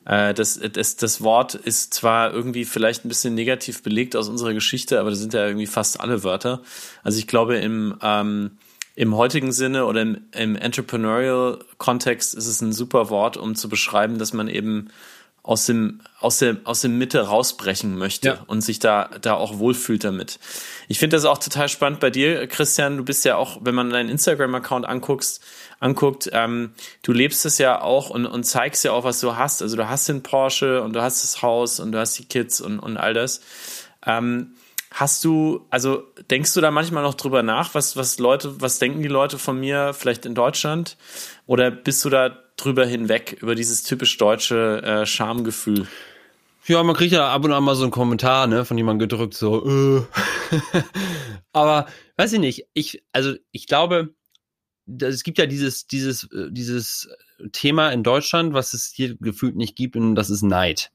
[0.04, 4.52] äh, das, das, das Wort ist zwar irgendwie vielleicht ein bisschen negativ belegt aus unserer
[4.52, 6.62] Geschichte, aber das sind ja irgendwie fast alle Wörter.
[7.04, 8.58] Also ich glaube im, ähm,
[8.96, 14.18] im heutigen Sinne oder im, im Entrepreneurial-Kontext ist es ein super Wort, um zu beschreiben,
[14.18, 14.90] dass man eben
[15.42, 18.44] aus dem aus der aus der Mitte rausbrechen möchte ja.
[18.46, 20.38] und sich da da auch wohlfühlt damit.
[20.88, 22.98] Ich finde das auch total spannend bei dir, Christian.
[22.98, 25.42] Du bist ja auch, wenn man deinen Instagram-Account anguckst,
[25.78, 26.72] anguckt, ähm,
[27.02, 29.62] du lebst es ja auch und und zeigst ja auch, was du hast.
[29.62, 32.60] Also du hast den Porsche und du hast das Haus und du hast die Kids
[32.60, 33.40] und und all das.
[34.04, 34.54] Ähm,
[34.92, 39.02] Hast du, also denkst du da manchmal noch drüber nach, was, was Leute, was denken
[39.02, 40.96] die Leute von mir vielleicht in Deutschland?
[41.46, 45.86] Oder bist du da drüber hinweg, über dieses typisch deutsche äh, Schamgefühl?
[46.66, 49.34] Ja, man kriegt ja ab und an mal so einen Kommentar, ne, von jemandem gedrückt,
[49.34, 50.02] so, äh.
[51.52, 51.86] Aber,
[52.16, 54.14] weiß ich nicht, ich, also ich glaube,
[55.00, 57.08] es gibt ja dieses, dieses, äh, dieses
[57.52, 60.90] Thema in Deutschland, was es hier gefühlt nicht gibt, und das ist Neid.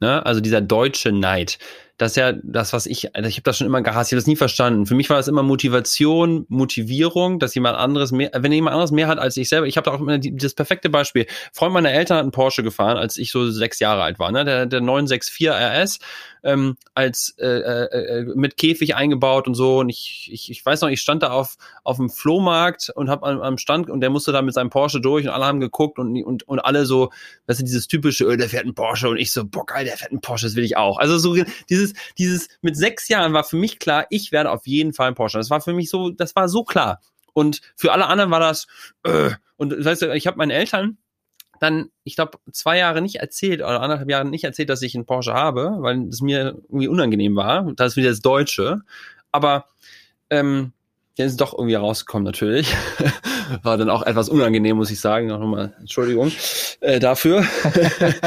[0.00, 0.24] Ne?
[0.26, 1.58] Also dieser deutsche Neid
[1.96, 4.20] das ist ja das, was ich, also ich habe das schon immer gehasst, ich habe
[4.20, 4.86] das nie verstanden.
[4.86, 9.06] Für mich war das immer Motivation, Motivierung, dass jemand anderes mehr, wenn jemand anderes mehr
[9.06, 9.66] hat als ich selber.
[9.66, 11.26] Ich habe da auch immer die, das perfekte Beispiel.
[11.52, 14.44] Freund meiner Eltern hat einen Porsche gefahren, als ich so sechs Jahre alt war, ne?
[14.44, 15.98] Der, der 964 RS
[16.44, 19.78] ähm, als äh, äh, äh, mit Käfig eingebaut und so.
[19.78, 23.24] Und ich, ich, ich weiß noch, ich stand da auf, auf dem Flohmarkt und hab
[23.24, 25.98] am, am Stand und der musste da mit seinem Porsche durch und alle haben geguckt
[25.98, 27.10] und, und, und alle so,
[27.46, 29.96] weißt du, dieses typische, oh, der fährt einen Porsche und ich so, boah geil, der
[29.96, 30.98] fährt einen Porsche, das will ich auch.
[30.98, 31.34] Also so
[31.84, 35.16] dieses, dieses mit sechs Jahren war für mich klar, ich werde auf jeden Fall einen
[35.16, 35.38] Porsche.
[35.38, 37.00] Das war für mich so, das war so klar.
[37.32, 38.66] Und für alle anderen war das,
[39.02, 40.98] äh, und weißt du, ich habe meinen Eltern
[41.60, 45.06] dann, ich glaube, zwei Jahre nicht erzählt oder anderthalb Jahre nicht erzählt, dass ich einen
[45.06, 47.72] Porsche habe, weil es mir irgendwie unangenehm war.
[47.76, 48.80] Das ist wieder das Deutsche.
[49.32, 49.66] Aber
[50.30, 50.72] ähm,
[51.16, 52.74] der ist doch irgendwie rausgekommen natürlich.
[53.62, 55.28] War dann auch etwas unangenehm, muss ich sagen.
[55.28, 56.32] Nochmal Entschuldigung
[56.80, 57.46] äh, dafür.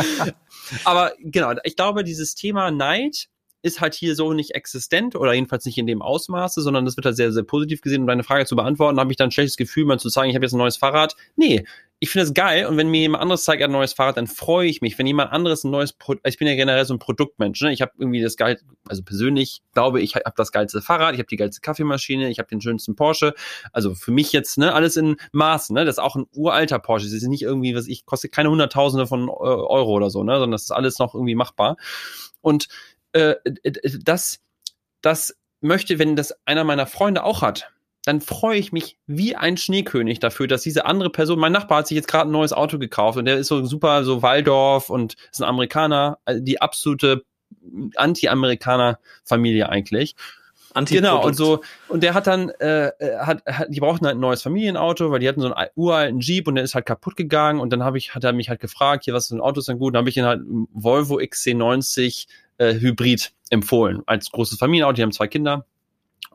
[0.83, 3.27] Aber genau, ich glaube, dieses Thema Neid
[3.61, 7.05] ist halt hier so nicht existent oder jedenfalls nicht in dem Ausmaße, sondern das wird
[7.05, 8.01] halt sehr, sehr positiv gesehen.
[8.01, 10.35] Um deine Frage zu beantworten, habe ich dann ein schlechtes Gefühl, mal zu sagen, ich
[10.35, 11.15] habe jetzt ein neues Fahrrad.
[11.35, 11.63] Nee,
[11.99, 14.67] ich finde es geil und wenn mir jemand anderes zeigt ein neues Fahrrad, dann freue
[14.67, 14.99] ich mich.
[14.99, 17.59] Wenn jemand anderes ein neues, Pro ich bin ja generell so ein Produktmensch.
[17.61, 17.73] Ne?
[17.73, 21.27] Ich habe irgendwie das geil, also persönlich glaube ich, habe das geilste Fahrrad, ich habe
[21.27, 23.33] die geilste Kaffeemaschine, ich habe den schönsten Porsche.
[23.71, 25.73] Also für mich jetzt ne alles in Maßen.
[25.73, 25.85] Ne?
[25.85, 27.07] Das ist auch ein uralter Porsche.
[27.07, 30.33] Das ist nicht irgendwie, was ich kostet keine Hunderttausende von äh, Euro oder so, ne?
[30.33, 31.77] sondern das ist alles noch irgendwie machbar.
[32.41, 32.67] Und
[33.13, 33.35] äh,
[34.03, 34.39] das,
[35.01, 37.71] das möchte, wenn das einer meiner Freunde auch hat,
[38.03, 41.87] dann freue ich mich wie ein Schneekönig dafür, dass diese andere Person, mein Nachbar hat
[41.87, 45.15] sich jetzt gerade ein neues Auto gekauft und der ist so super, so Waldorf und
[45.29, 47.25] ist ein Amerikaner, also die absolute
[47.95, 50.15] Anti-Amerikaner-Familie eigentlich.
[50.85, 54.41] Genau, und so, und der hat dann, äh, hat, hat, die brauchten halt ein neues
[54.41, 57.71] Familienauto, weil die hatten so einen uralten Jeep und der ist halt kaputt gegangen und
[57.71, 59.79] dann habe ich, hat er mich halt gefragt, hier, was für ein Auto ist denn
[59.79, 59.95] gut?
[59.95, 65.11] Dann habe ich ihn halt Volvo XC90 äh, Hybrid empfohlen, als großes Familienauto, die haben
[65.11, 65.65] zwei Kinder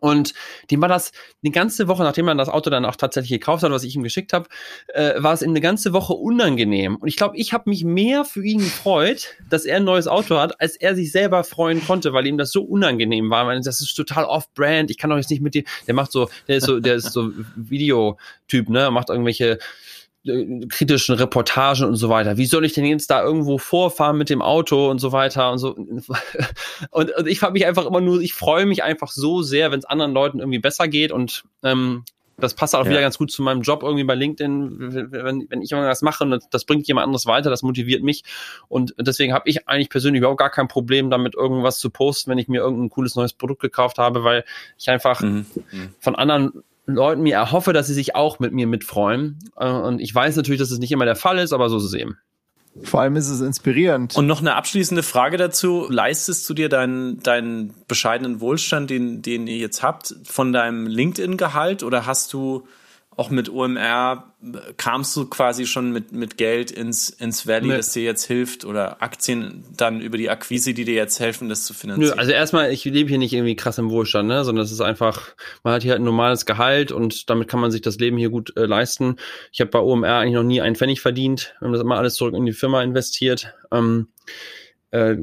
[0.03, 0.35] und
[0.73, 1.13] dem war das
[1.45, 4.03] eine ganze Woche, nachdem er das Auto dann auch tatsächlich gekauft hat, was ich ihm
[4.03, 4.49] geschickt habe,
[4.89, 6.97] äh, war es ihm eine ganze Woche unangenehm.
[6.97, 10.39] Und ich glaube, ich habe mich mehr für ihn gefreut, dass er ein neues Auto
[10.39, 13.47] hat, als er sich selber freuen konnte, weil ihm das so unangenehm war.
[13.47, 14.91] Weil das ist total off-brand.
[14.91, 15.63] Ich kann doch jetzt nicht mit dir.
[15.87, 18.91] Der macht so, der ist so, der ist so Videotyp, ne?
[18.91, 19.61] Macht irgendwelche
[20.25, 22.37] äh, kritischen Reportagen und so weiter.
[22.37, 25.59] Wie soll ich denn jetzt da irgendwo vorfahren mit dem Auto und so weiter und
[25.59, 25.77] so.
[26.91, 29.79] Und, und ich frage mich einfach immer nur, ich freue mich einfach so sehr, wenn
[29.79, 32.05] es anderen Leuten irgendwie besser geht und ähm,
[32.43, 32.91] das passt auch ja.
[32.91, 36.43] wieder ganz gut zu meinem Job irgendwie bei LinkedIn, wenn, wenn ich irgendwas mache und
[36.51, 38.25] das, bringt jemand anderes weiter, das motiviert mich
[38.69, 42.39] und deswegen habe ich eigentlich persönlich überhaupt gar kein Problem damit, irgendwas zu posten, wenn
[42.39, 44.45] ich mir irgendein cooles neues Produkt gekauft habe, weil
[44.79, 45.47] ich einfach mhm.
[46.01, 49.39] von anderen Leuten mir erhoffe, dass sie sich auch mit mir mitfreuen.
[49.57, 51.85] Äh, und ich weiß natürlich, dass es nicht immer der Fall ist, aber so ist
[51.85, 52.19] es eben.
[52.83, 54.17] Vor allem ist es inspirierend.
[54.17, 55.87] Und noch eine abschließende Frage dazu.
[55.91, 61.83] Leistest du dir deinen, deinen bescheidenen Wohlstand, den, den ihr jetzt habt, von deinem LinkedIn-Gehalt
[61.83, 62.67] oder hast du
[63.17, 64.33] auch mit OMR
[64.77, 67.77] kamst du quasi schon mit, mit Geld ins, ins Valley, nee.
[67.77, 71.65] das dir jetzt hilft oder Aktien dann über die Akquise, die dir jetzt helfen, das
[71.65, 72.17] zu finanzieren?
[72.17, 74.81] Nö, also erstmal, ich lebe hier nicht irgendwie krass im Wohlstand, ne, sondern es ist
[74.81, 78.17] einfach, man hat hier halt ein normales Gehalt und damit kann man sich das Leben
[78.17, 79.17] hier gut äh, leisten.
[79.53, 81.55] Ich habe bei OMR eigentlich noch nie einen Pfennig verdient.
[81.59, 83.55] Wir haben das immer alles zurück in die Firma investiert.
[83.71, 84.09] Ähm,
[84.91, 85.17] äh,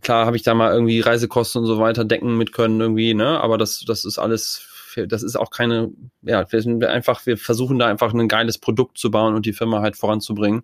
[0.00, 3.40] klar habe ich da mal irgendwie Reisekosten und so weiter decken mit können irgendwie, ne,
[3.40, 4.67] aber das, das ist alles
[5.06, 5.90] das ist auch keine,
[6.22, 9.52] ja, wir sind einfach, wir versuchen da einfach ein geiles Produkt zu bauen und die
[9.52, 10.62] Firma halt voranzubringen.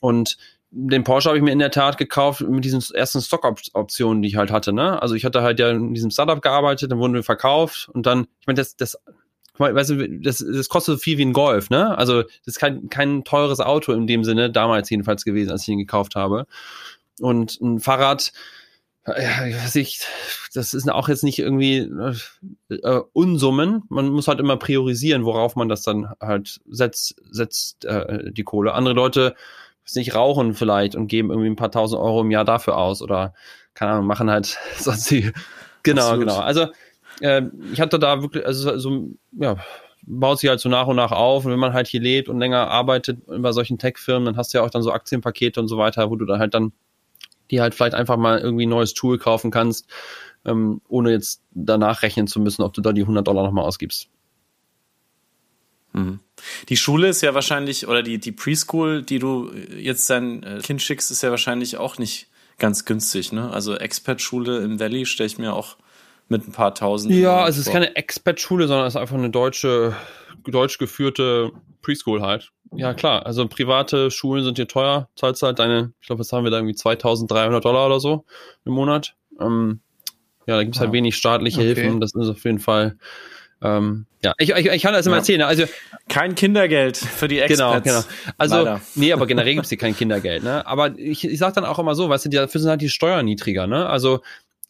[0.00, 0.36] Und
[0.70, 4.36] den Porsche habe ich mir in der Tat gekauft mit diesen ersten Stock-Optionen, die ich
[4.36, 4.72] halt hatte.
[4.72, 5.00] Ne?
[5.00, 8.26] Also ich hatte halt ja in diesem Startup gearbeitet, dann wurden wir verkauft und dann,
[8.40, 8.96] ich meine, das, das,
[9.58, 11.96] weißt du, das, das kostet so viel wie ein Golf, ne?
[11.96, 15.68] Also das ist kein, kein teures Auto in dem Sinne, damals jedenfalls gewesen, als ich
[15.68, 16.46] ihn gekauft habe.
[17.20, 18.32] Und ein Fahrrad,
[19.74, 20.00] ich,
[20.54, 21.90] das ist auch jetzt nicht irgendwie
[22.68, 23.82] äh, Unsummen.
[23.88, 28.74] Man muss halt immer priorisieren, worauf man das dann halt setzt, setzt äh, die Kohle.
[28.74, 29.34] Andere Leute
[29.94, 33.34] nicht rauchen vielleicht und geben irgendwie ein paar tausend Euro im Jahr dafür aus oder
[33.74, 35.32] keine Ahnung, machen halt sonst die.
[35.82, 36.28] Genau, Absolut.
[36.28, 36.38] genau.
[36.38, 36.66] Also
[37.20, 37.42] äh,
[37.72, 39.56] ich hatte da wirklich, also so, ja,
[40.02, 41.44] baut sich halt so nach und nach auf.
[41.44, 44.58] Und wenn man halt hier lebt und länger arbeitet bei solchen Tech-Firmen, dann hast du
[44.58, 46.72] ja auch dann so Aktienpakete und so weiter, wo du dann halt dann
[47.52, 49.86] die halt vielleicht einfach mal irgendwie ein neues Tool kaufen kannst,
[50.44, 54.08] ähm, ohne jetzt danach rechnen zu müssen, ob du da die 100 Dollar nochmal ausgibst.
[55.92, 56.20] Mhm.
[56.70, 60.80] Die Schule ist ja wahrscheinlich, oder die, die Preschool, die du jetzt dein äh, Kind
[60.80, 63.50] schickst, ist ja wahrscheinlich auch nicht ganz günstig, ne?
[63.50, 65.76] Also Expert-Schule im Valley stelle ich mir auch
[66.28, 67.14] mit ein paar tausend.
[67.14, 69.94] Ja, also es ist keine Expert-Schule, sondern es ist einfach eine deutsche,
[70.44, 71.52] deutsch geführte
[71.82, 72.50] Preschool halt.
[72.74, 73.26] Ja, klar.
[73.26, 75.08] Also private Schulen sind hier teuer.
[75.16, 78.24] Zahlst halt deine, ich glaube, was haben wir da irgendwie 2300 Dollar oder so
[78.64, 79.14] im Monat.
[79.40, 79.80] Ähm,
[80.46, 81.74] ja, da gibt's halt wenig staatliche okay.
[81.74, 82.00] Hilfen.
[82.00, 82.96] Das ist auf jeden Fall.
[83.60, 85.20] Ähm, ja, ich, ich, ich kann das immer ja.
[85.20, 85.42] erzählen.
[85.42, 85.64] Also
[86.08, 87.84] kein Kindergeld für die Experts.
[87.84, 88.14] Genau, genau.
[88.38, 88.80] Also Leider.
[88.94, 90.42] nee, aber generell gibt's hier kein Kindergeld.
[90.42, 90.66] Ne?
[90.66, 93.24] Aber ich, ich sag dann auch immer so, weißt du, dafür sind halt die Steuern
[93.24, 93.66] niedriger.
[93.66, 93.86] Ne?
[93.86, 94.20] Also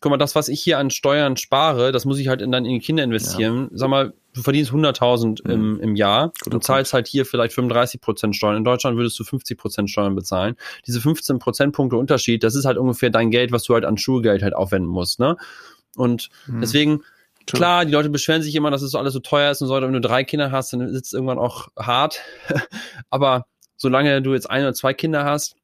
[0.01, 2.65] guck mal, das, was ich hier an Steuern spare, das muss ich halt in, dann
[2.65, 3.69] in die Kinder investieren.
[3.71, 3.79] Ja.
[3.79, 5.51] Sag mal, du verdienst 100.000 mhm.
[5.51, 8.57] im, im Jahr Gut, und zahlst halt hier vielleicht 35 Prozent Steuern.
[8.57, 10.57] In Deutschland würdest du 50 Prozent Steuern bezahlen.
[10.87, 14.43] Diese 15 Prozentpunkte Unterschied, das ist halt ungefähr dein Geld, was du halt an Schulgeld
[14.43, 15.37] halt aufwenden musst, ne?
[15.97, 16.61] Und mhm.
[16.61, 17.03] deswegen,
[17.47, 19.75] Klar, die Leute beschweren sich immer, dass es so alles so teuer ist und so,
[19.75, 22.21] wenn du drei Kinder hast, dann sitzt es irgendwann auch hart.
[23.11, 23.47] Aber
[23.77, 25.57] solange du jetzt ein oder zwei Kinder hast,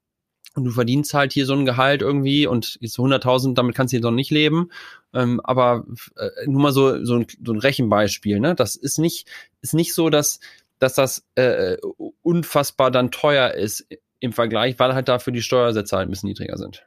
[0.55, 3.97] und du verdienst halt hier so ein Gehalt irgendwie und jetzt 100.000, damit kannst du
[3.97, 4.69] hier noch nicht leben.
[5.13, 5.85] Ähm, aber
[6.15, 8.55] äh, nur mal so, so, ein, so ein Rechenbeispiel, ne?
[8.55, 9.27] Das ist nicht,
[9.61, 10.39] ist nicht so, dass,
[10.79, 11.77] dass das äh,
[12.21, 13.87] unfassbar dann teuer ist
[14.19, 16.83] im Vergleich, weil halt dafür die Steuersätze halt ein bisschen niedriger sind.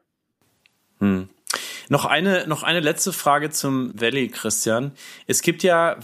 [0.99, 1.29] Hm.
[1.89, 4.93] Noch eine, noch eine letzte Frage zum Valley, Christian.
[5.27, 5.99] Es gibt ja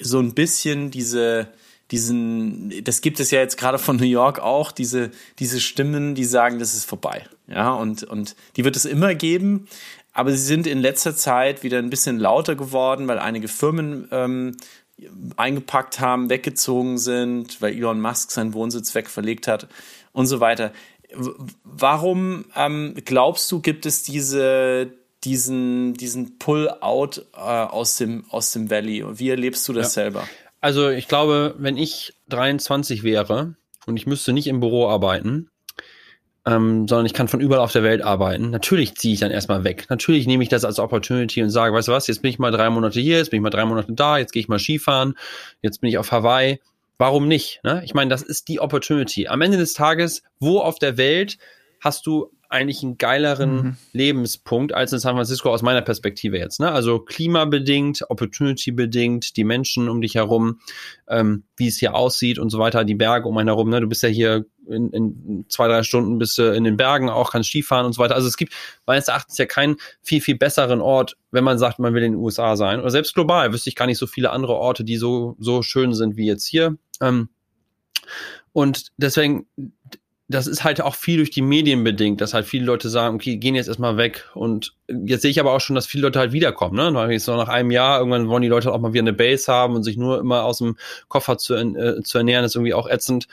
[0.00, 1.48] so ein bisschen diese,
[1.92, 6.24] diesen, das gibt es ja jetzt gerade von New York auch, diese, diese Stimmen, die
[6.24, 7.26] sagen, das ist vorbei.
[7.46, 9.68] Ja, und, und die wird es immer geben.
[10.14, 14.56] Aber sie sind in letzter Zeit wieder ein bisschen lauter geworden, weil einige Firmen ähm,
[15.36, 19.68] eingepackt haben, weggezogen sind, weil Elon Musk seinen Wohnsitz wegverlegt hat
[20.12, 20.72] und so weiter.
[21.64, 24.90] Warum ähm, glaubst du, gibt es diese,
[25.24, 29.04] diesen, diesen Pull-out äh, aus, dem, aus dem Valley?
[29.18, 30.04] Wie erlebst du das ja.
[30.04, 30.28] selber?
[30.62, 35.50] Also ich glaube, wenn ich 23 wäre und ich müsste nicht im Büro arbeiten,
[36.46, 38.50] ähm, sondern ich kann von überall auf der Welt arbeiten.
[38.50, 39.86] Natürlich ziehe ich dann erstmal weg.
[39.90, 42.52] Natürlich nehme ich das als Opportunity und sage, weißt du was, jetzt bin ich mal
[42.52, 45.14] drei Monate hier, jetzt bin ich mal drei Monate da, jetzt gehe ich mal Skifahren,
[45.62, 46.60] jetzt bin ich auf Hawaii.
[46.96, 47.60] Warum nicht?
[47.64, 47.82] Ne?
[47.84, 49.26] Ich meine, das ist die Opportunity.
[49.26, 51.38] Am Ende des Tages, wo auf der Welt
[51.80, 53.76] hast du eigentlich einen geileren mhm.
[53.92, 56.60] Lebenspunkt als in San Francisco aus meiner Perspektive jetzt.
[56.60, 56.70] Ne?
[56.70, 60.60] Also klimabedingt, opportunity-bedingt, die Menschen um dich herum,
[61.08, 63.70] ähm, wie es hier aussieht und so weiter, die Berge um einen herum.
[63.70, 63.80] Ne?
[63.80, 67.32] Du bist ja hier in, in zwei, drei Stunden bist du in den Bergen auch,
[67.32, 68.14] kannst Skifahren und so weiter.
[68.14, 68.52] Also es gibt
[68.86, 72.20] meines Erachtens ja keinen viel, viel besseren Ort, wenn man sagt, man will in den
[72.20, 72.80] USA sein.
[72.80, 75.94] Oder selbst global wüsste ich gar nicht so viele andere Orte, die so, so schön
[75.94, 76.76] sind wie jetzt hier.
[77.00, 77.28] Ähm,
[78.52, 79.46] und deswegen
[80.32, 83.36] das ist halt auch viel durch die Medien bedingt, dass halt viele Leute sagen, okay,
[83.36, 84.28] gehen jetzt erstmal weg.
[84.34, 86.76] Und jetzt sehe ich aber auch schon, dass viele Leute halt wiederkommen.
[86.76, 87.12] Ne?
[87.12, 89.74] Jetzt noch nach einem Jahr, irgendwann wollen die Leute auch mal wieder eine Base haben
[89.74, 90.76] und sich nur immer aus dem
[91.08, 93.28] Koffer zu, äh, zu ernähren, ist irgendwie auch ätzend.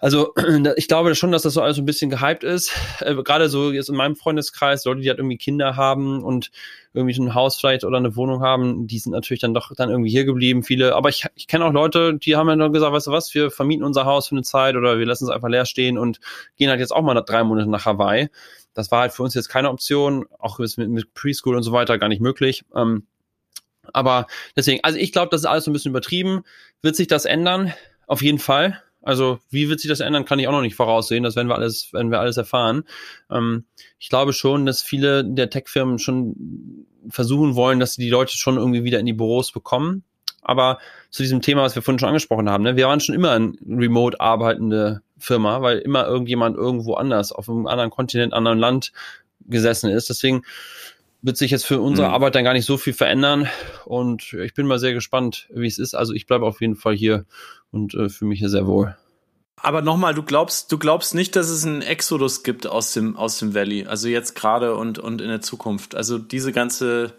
[0.00, 0.32] Also
[0.76, 2.72] ich glaube schon, dass das so alles so ein bisschen gehypt ist.
[3.00, 6.50] Äh, Gerade so jetzt in meinem Freundeskreis, Leute, die halt irgendwie Kinder haben und
[6.94, 10.10] irgendwie ein Haus vielleicht oder eine Wohnung haben, die sind natürlich dann doch dann irgendwie
[10.10, 10.62] hier geblieben.
[10.62, 13.50] Viele, aber ich, ich kenne auch Leute, die haben dann gesagt, weißt du was, wir
[13.50, 16.18] vermieten unser Haus für eine Zeit oder wir lassen es einfach leer stehen und
[16.56, 18.30] gehen halt jetzt auch mal drei Monate nach Hawaii.
[18.72, 21.98] Das war halt für uns jetzt keine Option, auch mit, mit Preschool und so weiter
[21.98, 22.64] gar nicht möglich.
[22.74, 23.06] Ähm,
[23.92, 26.42] aber deswegen, also ich glaube, das ist alles so ein bisschen übertrieben.
[26.80, 27.74] Wird sich das ändern?
[28.06, 28.80] Auf jeden Fall.
[29.02, 31.24] Also wie wird sich das ändern, kann ich auch noch nicht voraussehen.
[31.24, 32.84] Das werden wir alles, werden wir alles erfahren.
[33.30, 33.64] Ähm,
[33.98, 38.56] ich glaube schon, dass viele der Tech-Firmen schon versuchen wollen, dass sie die Leute schon
[38.56, 40.04] irgendwie wieder in die Büros bekommen.
[40.42, 40.78] Aber
[41.10, 43.52] zu diesem Thema, was wir vorhin schon angesprochen haben, ne, wir waren schon immer eine
[43.68, 48.92] remote arbeitende Firma, weil immer irgendjemand irgendwo anders, auf einem anderen Kontinent, anderen Land
[49.46, 50.08] gesessen ist.
[50.08, 50.42] Deswegen
[51.22, 52.14] wird sich jetzt für unsere mhm.
[52.14, 53.48] Arbeit dann gar nicht so viel verändern.
[53.84, 55.94] Und ich bin mal sehr gespannt, wie es ist.
[55.94, 57.26] Also ich bleibe auf jeden Fall hier
[57.70, 58.96] und äh, fühle mich hier sehr wohl.
[59.62, 63.38] Aber nochmal, du glaubst, du glaubst nicht, dass es einen Exodus gibt aus dem, aus
[63.38, 65.94] dem Valley, also jetzt gerade und, und in der Zukunft.
[65.94, 67.12] Also diese ganze,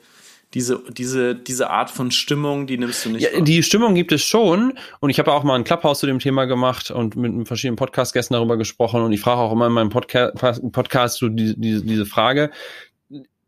[0.56, 3.32] diese, diese, diese Art von Stimmung, die nimmst du nicht.
[3.32, 4.74] Ja, die Stimmung gibt es schon.
[5.00, 8.34] Und ich habe auch mal ein Clubhouse zu dem Thema gemacht und mit verschiedenen Podcast-Gästen
[8.34, 9.02] darüber gesprochen.
[9.02, 12.50] Und ich frage auch immer in meinem Podca Podcast so die, die, diese Frage.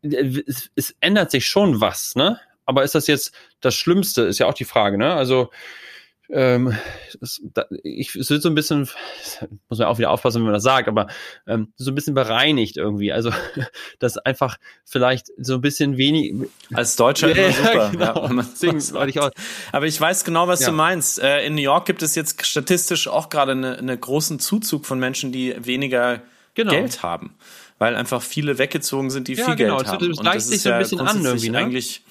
[0.04, 2.38] Es, es ändert sich schon was, ne?
[2.66, 4.22] Aber ist das jetzt das Schlimmste?
[4.22, 5.14] Ist ja auch die Frage, ne?
[5.14, 5.50] Also,
[6.30, 6.74] ähm,
[7.20, 8.88] das, da, ich, es wird so ein bisschen,
[9.68, 11.08] muss man auch wieder aufpassen, wenn man das sagt, aber
[11.46, 13.12] ähm, so ein bisschen bereinigt irgendwie.
[13.12, 13.30] Also,
[13.98, 16.34] das einfach vielleicht so ein bisschen wenig.
[16.72, 17.90] Als Deutscher immer super.
[17.90, 18.26] genau.
[18.26, 19.30] ja, Deswegen, ich auch.
[19.72, 20.70] Aber ich weiß genau, was ja.
[20.70, 21.18] du meinst.
[21.18, 24.98] Äh, in New York gibt es jetzt statistisch auch gerade einen eine großen Zuzug von
[24.98, 26.22] Menschen, die weniger
[26.54, 26.72] genau.
[26.72, 27.36] Geld haben.
[27.78, 29.76] Weil einfach viele weggezogen sind, die ja, viel genau.
[29.78, 30.08] Geld haben.
[30.08, 31.58] Das gleicht sich so ein bisschen an irgendwie, ne?
[31.58, 32.02] eigentlich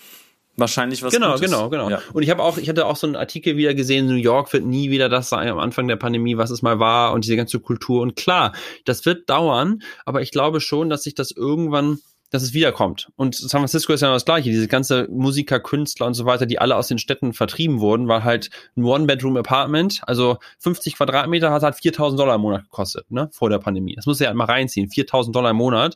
[0.56, 1.42] wahrscheinlich was genau, Gutes.
[1.42, 1.98] Genau, genau, genau.
[1.98, 2.04] Ja.
[2.14, 4.66] Und ich habe auch, ich hatte auch so einen Artikel wieder gesehen, New York wird
[4.66, 7.60] nie wieder das sein am Anfang der Pandemie, was es mal war und diese ganze
[7.60, 8.02] Kultur.
[8.02, 8.54] Und klar,
[8.86, 12.00] das wird dauern, aber ich glaube schon, dass sich das irgendwann
[12.34, 13.12] dass es wiederkommt.
[13.16, 14.50] Und San Francisco ist ja das Gleiche.
[14.50, 18.24] Diese ganze Musiker, Künstler und so weiter, die alle aus den Städten vertrieben wurden, war
[18.24, 20.02] halt ein One-Bedroom-Apartment.
[20.08, 23.94] Also 50 Quadratmeter hat halt 4000 Dollar im Monat gekostet, ne, vor der Pandemie.
[23.96, 24.90] Das muss ja halt mal reinziehen.
[24.90, 25.96] 4000 Dollar im Monat.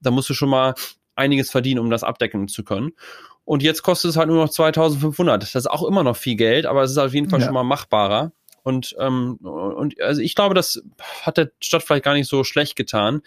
[0.00, 0.74] Da musst du schon mal
[1.16, 2.92] einiges verdienen, um das abdecken zu können.
[3.44, 5.42] Und jetzt kostet es halt nur noch 2500.
[5.42, 7.46] Das ist auch immer noch viel Geld, aber es ist auf jeden Fall ja.
[7.46, 8.30] schon mal machbarer.
[8.62, 10.80] Und, ähm, und also ich glaube, das
[11.22, 13.22] hat der Stadt vielleicht gar nicht so schlecht getan.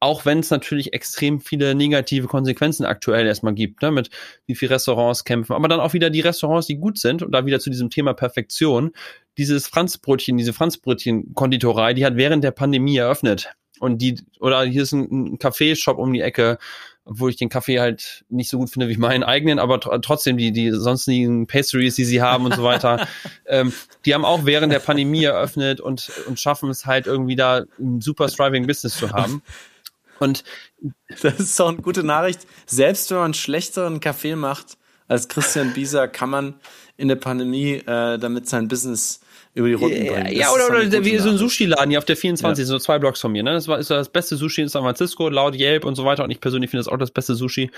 [0.00, 4.10] Auch wenn es natürlich extrem viele negative Konsequenzen aktuell erstmal gibt, ne, mit
[4.46, 5.52] wie viel Restaurants kämpfen.
[5.52, 8.14] Aber dann auch wieder die Restaurants, die gut sind, und da wieder zu diesem Thema
[8.14, 8.92] Perfektion.
[9.36, 13.52] Dieses Franzbrötchen, diese Franzbrötchen-Konditorei, die hat während der Pandemie eröffnet.
[13.78, 16.58] Und die, oder hier ist ein, ein Kaffeeshop um die Ecke,
[17.04, 20.52] obwohl ich den Kaffee halt nicht so gut finde wie meinen eigenen, aber trotzdem die,
[20.52, 23.08] die sonstigen Pastries, die sie haben und so weiter,
[23.46, 23.72] ähm,
[24.04, 28.00] die haben auch während der Pandemie eröffnet und, und schaffen es halt irgendwie da ein
[28.00, 29.42] super striving Business zu haben.
[30.20, 30.44] Und
[31.22, 32.46] das ist doch eine gute Nachricht.
[32.66, 34.78] Selbst wenn man schlechteren Kaffee macht
[35.08, 36.54] als Christian Bieser, kann man
[36.96, 39.20] in der Pandemie äh, damit sein Business
[39.52, 40.32] über die Runden bringen.
[40.32, 42.66] Ja, oder, oder wie so ein Sushi-Laden hier auf der 24, ja.
[42.66, 43.42] so zwei Blocks von mir.
[43.42, 43.52] Ne?
[43.52, 46.22] Das war ist das beste Sushi in San Francisco, laut Yelp und so weiter.
[46.22, 47.70] Und ich persönlich finde das auch das beste Sushi.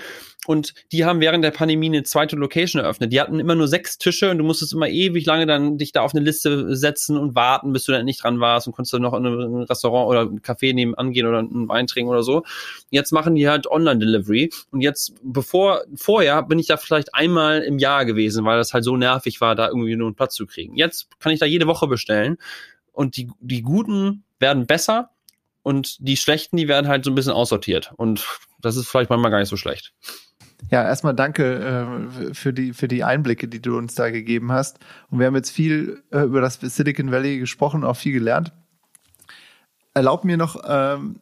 [0.45, 3.11] Und die haben während der Pandemie eine zweite Location eröffnet.
[3.11, 6.01] Die hatten immer nur sechs Tische und du musstest immer ewig lange dann dich da
[6.01, 9.01] auf eine Liste setzen und warten, bis du dann nicht dran warst und konntest dann
[9.01, 12.43] noch in ein Restaurant oder ein Café nebenan gehen oder einen Wein trinken oder so.
[12.91, 14.51] Jetzt machen die halt Online-Delivery.
[14.71, 18.83] Und jetzt, bevor, vorher bin ich da vielleicht einmal im Jahr gewesen, weil das halt
[18.83, 20.75] so nervig war, da irgendwie nur einen Platz zu kriegen.
[20.75, 22.37] Jetzt kann ich da jede jede Woche bestellen.
[22.91, 25.09] Und die, die guten werden besser
[25.63, 27.91] und die schlechten, die werden halt so ein bisschen aussortiert.
[27.95, 28.25] Und
[28.59, 29.93] das ist vielleicht manchmal gar nicht so schlecht.
[30.71, 34.79] Ja, erstmal danke äh, für, die, für die Einblicke, die du uns da gegeben hast.
[35.09, 38.53] Und wir haben jetzt viel äh, über das Silicon Valley gesprochen, auch viel gelernt.
[39.93, 41.19] Erlaub mir noch ähm,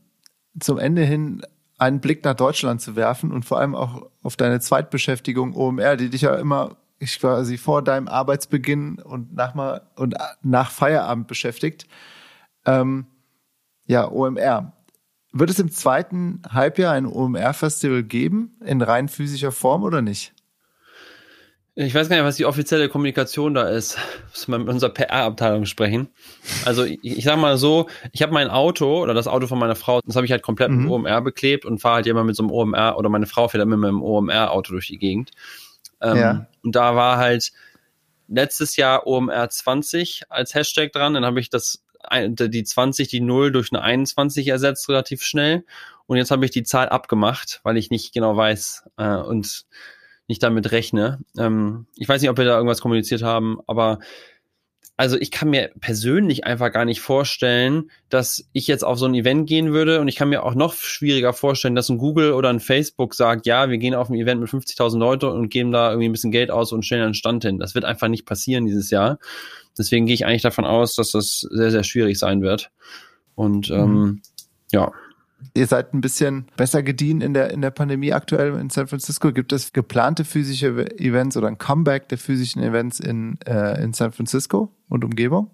[0.59, 1.41] zum Ende hin
[1.77, 6.09] einen Blick nach Deutschland zu werfen und vor allem auch auf deine Zweitbeschäftigung OMR, die
[6.09, 11.87] dich ja immer ich quasi vor deinem Arbeitsbeginn und nach mal und nach Feierabend beschäftigt.
[12.65, 13.07] Ähm,
[13.87, 14.73] ja, OMR.
[15.33, 20.33] Wird es im zweiten Halbjahr ein OMR-Festival geben, in rein physischer Form oder nicht?
[21.73, 23.97] Ich weiß gar nicht, was die offizielle Kommunikation da ist.
[24.29, 26.09] Muss man mit unserer PR-Abteilung sprechen.
[26.65, 29.75] Also ich, ich sag mal so, ich habe mein Auto oder das Auto von meiner
[29.75, 30.83] Frau, das habe ich halt komplett mhm.
[30.83, 33.63] mit OMR beklebt und fahre halt immer mit so einem OMR oder meine Frau fährt
[33.63, 35.31] immer mit einem OMR-Auto durch die Gegend.
[36.01, 36.47] Ähm, ja.
[36.63, 37.51] Und da war halt
[38.27, 41.13] letztes Jahr OMR 20 als Hashtag dran.
[41.13, 45.65] Dann habe ich das die 20, die 0 durch eine 21 ersetzt relativ schnell.
[46.07, 49.65] Und jetzt habe ich die Zahl abgemacht, weil ich nicht genau weiß äh, und
[50.27, 51.19] nicht damit rechne.
[51.37, 53.99] Ähm, ich weiß nicht, ob wir da irgendwas kommuniziert haben, aber
[54.97, 59.15] also ich kann mir persönlich einfach gar nicht vorstellen, dass ich jetzt auf so ein
[59.15, 62.49] Event gehen würde und ich kann mir auch noch schwieriger vorstellen, dass ein Google oder
[62.49, 65.89] ein Facebook sagt, ja, wir gehen auf ein Event mit 50.000 Leute und geben da
[65.89, 67.57] irgendwie ein bisschen Geld aus und stellen einen Stand hin.
[67.57, 69.17] Das wird einfach nicht passieren dieses Jahr.
[69.77, 72.71] Deswegen gehe ich eigentlich davon aus, dass das sehr, sehr schwierig sein wird.
[73.33, 74.21] Und ähm, mhm.
[74.71, 74.91] ja,
[75.53, 79.31] Ihr seid ein bisschen besser gedient in der, in der Pandemie aktuell in San Francisco.
[79.31, 84.11] Gibt es geplante physische Events oder ein Comeback der physischen Events in, äh, in San
[84.11, 85.49] Francisco und Umgebung?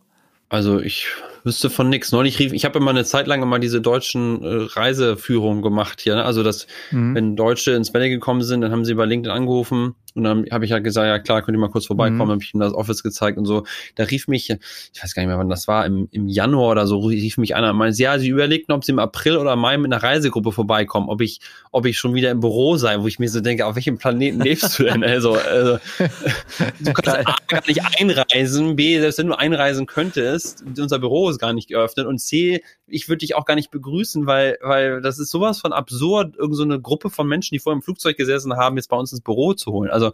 [0.50, 1.08] Also ich
[1.44, 2.12] wüsste von nichts.
[2.12, 6.16] Neulich rief, ich habe immer eine Zeit lang immer diese deutschen äh, Reiseführungen gemacht hier.
[6.16, 6.24] Ne?
[6.24, 7.16] Also dass, mhm.
[7.16, 10.66] wenn Deutsche ins Valley gekommen sind, dann haben sie bei LinkedIn angerufen und dann habe
[10.66, 12.32] ich halt gesagt, ja klar, könnt ihr mal kurz vorbeikommen, mhm.
[12.32, 13.66] habe ich ihm das Office gezeigt und so.
[13.96, 16.88] Da rief mich, ich weiß gar nicht mehr, wann das war, im, im Januar oder
[16.88, 19.78] so, rief mich einer und meinte, ja, sie überlegten, ob sie im April oder Mai
[19.78, 21.40] mit einer Reisegruppe vorbeikommen, ob ich,
[21.72, 24.42] ob ich schon wieder im Büro sei, wo ich mir so denke, auf welchem Planeten
[24.42, 25.04] lebst du denn?
[25.04, 25.78] Also, also
[26.80, 31.40] du kannst A, gar nicht einreisen, B, selbst wenn du einreisen könntest, unser Büro ist
[31.40, 35.20] gar nicht geöffnet und C, ich würde dich auch gar nicht begrüßen, weil, weil das
[35.20, 38.56] ist sowas von absurd, irgend so eine Gruppe von Menschen, die vor im Flugzeug gesessen
[38.56, 39.90] haben, jetzt bei uns ins Büro zu holen.
[39.92, 40.07] Also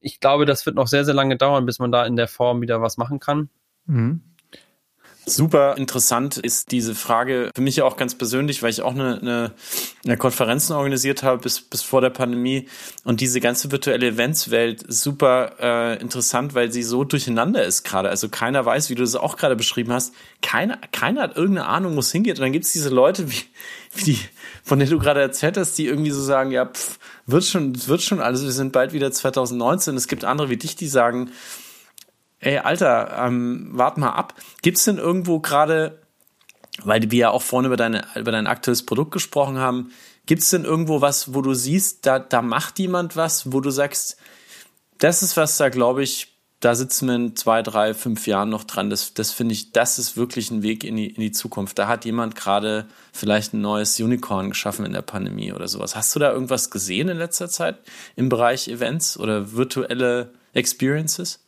[0.00, 2.60] ich glaube, das wird noch sehr, sehr lange dauern, bis man da in der Form
[2.60, 3.48] wieder was machen kann.
[3.86, 4.22] Mhm.
[5.28, 9.18] Super interessant ist diese Frage für mich ja auch ganz persönlich, weil ich auch eine,
[9.20, 9.52] eine,
[10.04, 12.68] eine Konferenzen organisiert habe bis, bis vor der Pandemie
[13.04, 18.08] und diese ganze virtuelle Eventswelt super äh, interessant, weil sie so durcheinander ist gerade.
[18.08, 21.96] Also keiner weiß, wie du das auch gerade beschrieben hast, keiner, keiner hat irgendeine Ahnung,
[21.96, 22.38] wo es hingeht.
[22.38, 23.44] Und dann gibt es diese Leute, wie,
[23.94, 24.18] wie die,
[24.64, 28.02] von denen du gerade erzählt hast, die irgendwie so sagen, ja, pff, wird schon, wird
[28.02, 29.96] schon alles, wir sind bald wieder 2019.
[29.96, 31.30] Es gibt andere wie dich, die sagen,
[32.40, 34.34] ey, Alter, ähm, wart mal ab.
[34.62, 36.02] Gibt's denn irgendwo gerade,
[36.82, 39.92] weil wir ja auch vorne über, deine, über dein aktuelles Produkt gesprochen haben,
[40.26, 44.18] gibt's denn irgendwo was, wo du siehst, da, da macht jemand was, wo du sagst,
[44.98, 48.64] das ist was, da glaube ich, da sitzen wir in zwei, drei, fünf Jahren noch
[48.64, 48.90] dran.
[48.90, 51.78] Das, das finde ich, das ist wirklich ein Weg in die, in die Zukunft.
[51.78, 55.94] Da hat jemand gerade vielleicht ein neues Unicorn geschaffen in der Pandemie oder sowas.
[55.94, 57.78] Hast du da irgendwas gesehen in letzter Zeit
[58.16, 61.38] im Bereich Events oder virtuelle Experiences?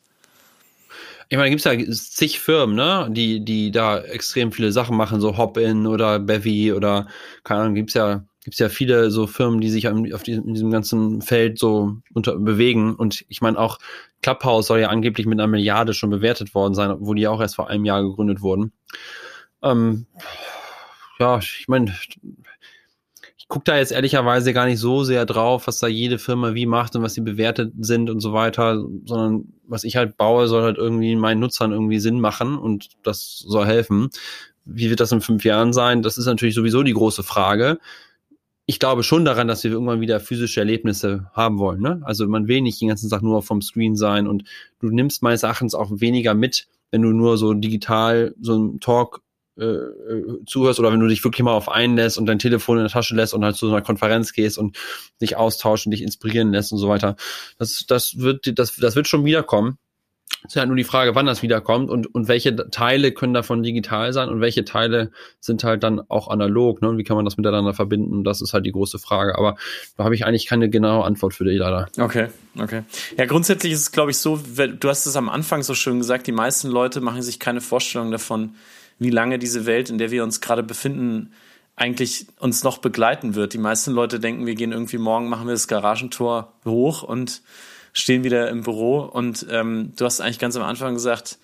[1.33, 5.21] Ich meine, gibt es ja zig Firmen, ne, die, die da extrem viele Sachen machen,
[5.21, 7.07] so Hop-In oder Bevy oder,
[7.45, 10.73] keine Ahnung, gibt's ja, gibt's ja viele so Firmen, die sich auf diesem, in diesem
[10.73, 12.97] ganzen Feld so unter, bewegen.
[12.97, 13.79] Und ich meine auch,
[14.23, 17.55] Clubhouse soll ja angeblich mit einer Milliarde schon bewertet worden sein, wo die auch erst
[17.55, 18.73] vor einem Jahr gegründet wurden.
[19.63, 20.07] Ähm,
[21.21, 21.95] ja, ich meine,
[23.51, 26.97] gucke da jetzt ehrlicherweise gar nicht so sehr drauf, was da jede Firma wie macht
[26.97, 30.79] und was sie bewertet sind und so weiter, sondern was ich halt baue, soll halt
[30.79, 34.09] irgendwie meinen Nutzern irgendwie Sinn machen und das soll helfen.
[34.65, 36.01] Wie wird das in fünf Jahren sein?
[36.01, 37.79] Das ist natürlich sowieso die große Frage.
[38.67, 41.81] Ich glaube schon daran, dass wir irgendwann wieder physische Erlebnisse haben wollen.
[41.81, 42.01] Ne?
[42.05, 44.45] Also man will nicht den ganzen Tag nur vom Screen sein und
[44.79, 49.23] du nimmst meines Erachtens auch weniger mit, wenn du nur so digital so einen Talk
[49.59, 52.85] äh, äh, zuhörst oder wenn du dich wirklich mal auf einlässt und dein Telefon in
[52.85, 54.79] der Tasche lässt und halt zu so einer Konferenz gehst und
[55.21, 57.17] dich austauschen, dich inspirieren lässt und so weiter.
[57.59, 59.79] Das, das wird, das, das wird schon wiederkommen.
[60.47, 63.63] Es ist halt nur die Frage, wann das wiederkommt und, und welche Teile können davon
[63.63, 65.11] digital sein und welche Teile
[65.41, 66.81] sind halt dann auch analog.
[66.81, 66.89] Ne?
[66.89, 68.25] Und wie kann man das miteinander verbinden?
[68.25, 69.37] Das ist halt die große Frage.
[69.37, 69.57] Aber
[69.97, 71.89] da habe ich eigentlich keine genaue Antwort für dich leider.
[71.99, 72.29] Okay,
[72.59, 72.85] okay.
[73.19, 76.27] Ja, grundsätzlich ist es, glaube ich, so, du hast es am Anfang so schön gesagt,
[76.27, 78.55] die meisten Leute machen sich keine Vorstellung davon,
[79.01, 81.33] wie lange diese Welt, in der wir uns gerade befinden,
[81.75, 83.55] eigentlich uns noch begleiten wird.
[83.55, 87.41] Die meisten Leute denken, wir gehen irgendwie morgen, machen wir das Garagentor hoch und
[87.95, 89.01] stehen wieder im Büro.
[89.01, 91.39] Und ähm, du hast eigentlich ganz am Anfang gesagt,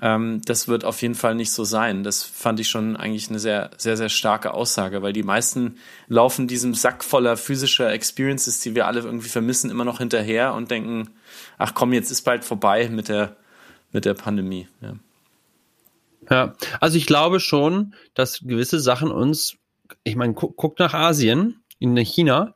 [0.00, 2.02] ähm, das wird auf jeden Fall nicht so sein.
[2.02, 5.76] Das fand ich schon eigentlich eine sehr, sehr, sehr starke Aussage, weil die meisten
[6.08, 10.70] laufen diesem Sack voller physischer Experiences, die wir alle irgendwie vermissen, immer noch hinterher und
[10.70, 11.10] denken,
[11.58, 13.36] ach komm, jetzt ist bald vorbei mit der,
[13.92, 14.66] mit der Pandemie.
[14.80, 14.94] Ja.
[16.30, 19.56] Ja, also ich glaube schon, dass gewisse Sachen uns,
[20.02, 22.54] ich meine, guck, guck nach Asien, in China,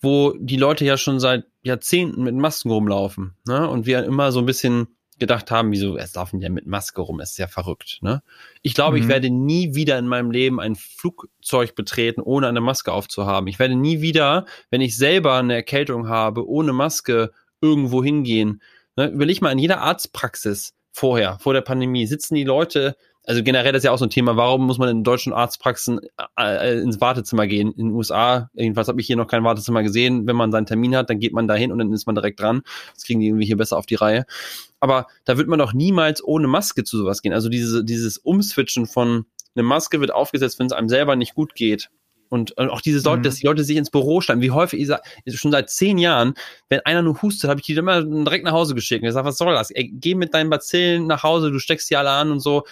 [0.00, 3.68] wo die Leute ja schon seit Jahrzehnten mit Masken rumlaufen, ne?
[3.68, 4.88] Und wir immer so ein bisschen
[5.18, 8.22] gedacht haben, wieso, es laufen ja mit Maske rum, es ist ja verrückt, ne?
[8.62, 9.02] Ich glaube, mhm.
[9.02, 13.46] ich werde nie wieder in meinem Leben ein Flugzeug betreten, ohne eine Maske aufzuhaben.
[13.48, 18.62] Ich werde nie wieder, wenn ich selber eine Erkältung habe, ohne Maske irgendwo hingehen.
[18.96, 19.08] Ne?
[19.08, 23.84] Überleg mal, in jeder Arztpraxis vorher, vor der Pandemie, sitzen die Leute also generell ist
[23.84, 26.00] ja auch so ein Thema, warum muss man in deutschen Arztpraxen
[26.38, 27.70] äh, äh ins Wartezimmer gehen?
[27.72, 30.26] In den USA, jedenfalls habe ich hier noch kein Wartezimmer gesehen.
[30.26, 32.40] Wenn man seinen Termin hat, dann geht man da hin und dann ist man direkt
[32.40, 32.62] dran.
[32.94, 34.24] Das kriegen die irgendwie hier besser auf die Reihe.
[34.80, 37.34] Aber da wird man doch niemals ohne Maske zu sowas gehen.
[37.34, 41.54] Also diese, dieses Umswitchen von eine Maske wird aufgesetzt, wenn es einem selber nicht gut
[41.54, 41.90] geht.
[42.30, 43.22] Und, und auch diese Leute, mhm.
[43.24, 45.02] dass die Leute sich ins Büro stellen, wie häufig, ich sag,
[45.34, 46.34] schon seit zehn Jahren,
[46.68, 49.02] wenn einer nur hustet, habe ich die immer direkt nach Hause geschickt.
[49.02, 49.72] Und ich sage, was soll das?
[49.72, 52.64] Ey, geh mit deinen Bazillen nach Hause, du steckst die alle an und so.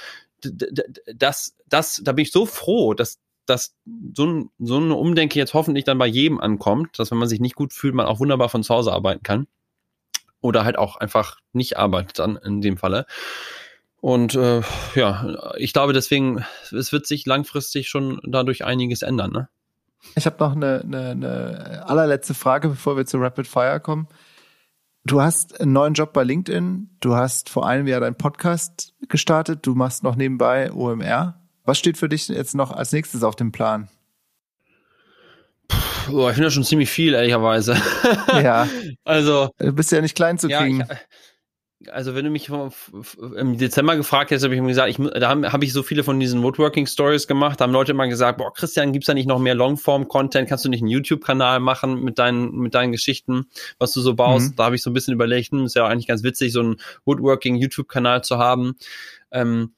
[1.14, 3.74] Das, das, da bin ich so froh, dass, dass
[4.14, 7.40] so, ein, so eine Umdenke jetzt hoffentlich dann bei jedem ankommt, dass wenn man sich
[7.40, 9.46] nicht gut fühlt, man auch wunderbar von zu Hause arbeiten kann.
[10.40, 13.06] Oder halt auch einfach nicht arbeitet dann in dem Falle.
[14.00, 14.62] Und äh,
[14.94, 19.32] ja, ich glaube deswegen, es wird sich langfristig schon dadurch einiges ändern.
[19.32, 19.48] Ne?
[20.14, 24.08] Ich habe noch eine, eine, eine allerletzte Frage, bevor wir zu Rapid Fire kommen.
[25.04, 29.66] Du hast einen neuen Job bei LinkedIn, du hast vor einem Jahr deinen Podcast gestartet,
[29.66, 31.40] du machst noch nebenbei OMR.
[31.64, 33.88] Was steht für dich jetzt noch als nächstes auf dem Plan?
[35.68, 37.76] Puh, ich finde das schon ziemlich viel, ehrlicherweise.
[38.32, 38.68] Ja.
[39.04, 39.50] also.
[39.58, 40.80] Du bist ja nicht klein zu kriegen.
[40.80, 40.98] Ja, ich,
[41.86, 45.52] also wenn du mich im Dezember gefragt hättest, habe ich mir gesagt, ich, da habe
[45.52, 48.52] hab ich so viele von diesen Woodworking Stories gemacht, da haben Leute immer gesagt, boah,
[48.52, 50.48] Christian, gibt's da nicht noch mehr Longform-Content?
[50.48, 53.46] Kannst du nicht einen YouTube-Kanal machen mit deinen, mit deinen Geschichten,
[53.78, 54.52] was du so baust?
[54.52, 54.56] Mhm.
[54.56, 56.76] Da habe ich so ein bisschen überlegt, hm, ist ja eigentlich ganz witzig, so einen
[57.04, 58.76] Woodworking-YouTube-Kanal zu haben.
[59.30, 59.74] Ähm,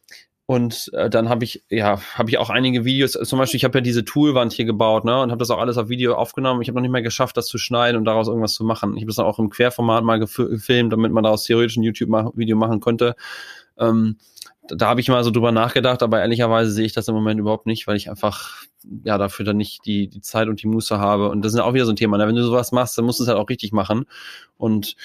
[0.51, 3.79] und äh, dann habe ich, ja, habe ich auch einige Videos, zum Beispiel, ich habe
[3.79, 6.61] ja diese Toolwand hier gebaut, ne, und habe das auch alles auf Video aufgenommen.
[6.61, 8.97] Ich habe noch nicht mehr geschafft, das zu schneiden und daraus irgendwas zu machen.
[8.97, 12.57] Ich habe das dann auch im Querformat mal gefilmt, damit man daraus theoretisch ein YouTube-Video
[12.57, 13.15] machen könnte.
[13.79, 14.17] Ähm,
[14.67, 17.67] da habe ich mal so drüber nachgedacht, aber ehrlicherweise sehe ich das im Moment überhaupt
[17.67, 18.65] nicht, weil ich einfach
[19.05, 21.29] ja dafür dann nicht die, die Zeit und die Muße habe.
[21.29, 22.19] Und das ist ja auch wieder so ein Thema.
[22.19, 22.27] Ne?
[22.27, 24.07] Wenn du sowas machst, dann musst du es halt auch richtig machen.
[24.57, 24.97] Und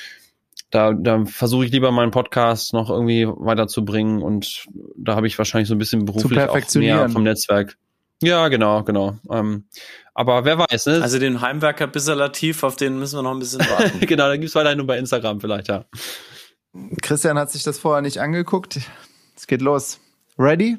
[0.72, 4.66] da, da versuche ich lieber meinen Podcast noch irgendwie weiterzubringen und
[4.98, 7.78] da habe ich wahrscheinlich so ein bisschen beruflich auch mehr vom Netzwerk.
[8.22, 9.18] Ja, genau, genau.
[9.30, 9.66] Ähm,
[10.14, 11.02] aber wer weiß, ne?
[11.02, 14.00] Also den Heimwerker Bisserlativ, auf den müssen wir noch ein bisschen warten.
[14.08, 15.86] genau, da gibt's weiterhin nur bei Instagram vielleicht, ja.
[17.02, 18.80] Christian hat sich das vorher nicht angeguckt.
[19.36, 20.00] Es geht los.
[20.38, 20.78] Ready?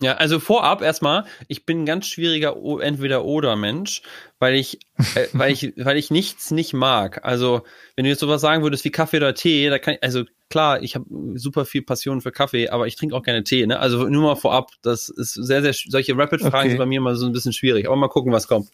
[0.00, 4.02] Ja, also vorab erstmal, ich bin ein ganz schwieriger Entweder-Oder-Mensch,
[4.38, 4.78] weil ich,
[5.16, 7.24] äh, weil ich, weil ich nichts nicht mag.
[7.24, 7.62] Also,
[7.96, 10.82] wenn du jetzt sowas sagen würdest wie Kaffee oder Tee, da kann ich, also klar,
[10.82, 11.04] ich habe
[11.34, 13.80] super viel Passion für Kaffee, aber ich trinke auch gerne Tee, ne?
[13.80, 16.68] Also nur mal vorab, das ist sehr, sehr, solche Rapid-Fragen okay.
[16.68, 18.68] sind bei mir mal so ein bisschen schwierig, aber mal gucken, was kommt.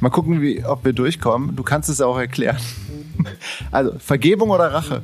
[0.00, 1.54] Mal gucken, wie, ob wir durchkommen.
[1.54, 2.58] Du kannst es auch erklären.
[3.70, 5.00] Also, Vergebung oder Rache?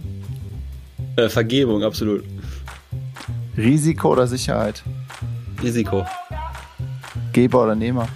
[1.16, 2.24] Äh, Vergebung, absolut.
[3.56, 4.82] Risiko oder Sicherheit?
[5.62, 6.06] Risiko.
[7.32, 8.08] Geber oder Nehmer?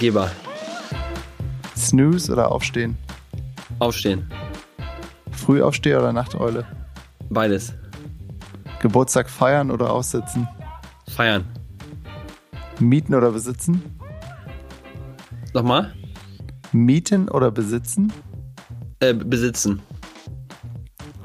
[0.00, 0.30] Geber.
[1.76, 2.96] Snooze oder Aufstehen?
[3.78, 4.30] Aufstehen.
[5.32, 6.64] Frühaufsteher oder Nachteule?
[7.28, 7.74] Beides.
[8.80, 10.48] Geburtstag feiern oder aussitzen?
[11.08, 11.44] Feiern.
[12.78, 13.82] Mieten oder besitzen?
[15.52, 15.92] Nochmal?
[16.72, 18.12] Mieten oder besitzen?
[19.00, 19.82] Äh, besitzen.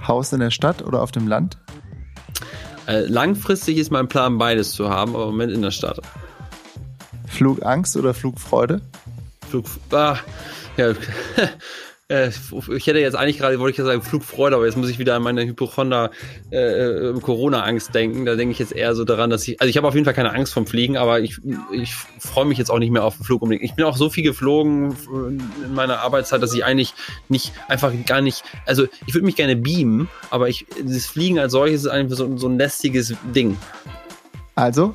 [0.06, 1.58] Haus in der Stadt oder auf dem Land?
[2.88, 6.00] Äh, langfristig ist mein Plan, beides zu haben, aber im Moment in der Stadt.
[7.28, 8.82] Flugangst oder Flugfreude?
[9.50, 10.18] Flug, ah,
[10.78, 10.94] ja,
[12.10, 14.98] äh, ich hätte jetzt eigentlich gerade, wollte ich ja sagen, Flugfreude, aber jetzt muss ich
[14.98, 16.12] wieder an meine Hypochonder
[16.52, 18.26] äh, äh, Corona-Angst denken.
[18.26, 20.14] Da denke ich jetzt eher so daran, dass ich, also ich habe auf jeden Fall
[20.14, 21.38] keine Angst vom Fliegen, aber ich,
[21.74, 23.70] ich freue mich jetzt auch nicht mehr auf den Flug unbedingt.
[23.70, 24.96] Ich bin auch so viel geflogen
[25.66, 26.94] in meiner Arbeitszeit, dass ich eigentlich
[27.28, 31.52] nicht, einfach gar nicht, also ich würde mich gerne beamen, aber ich, das Fliegen als
[31.52, 33.58] solches ist einfach so, so ein lästiges Ding.
[34.56, 34.94] Also?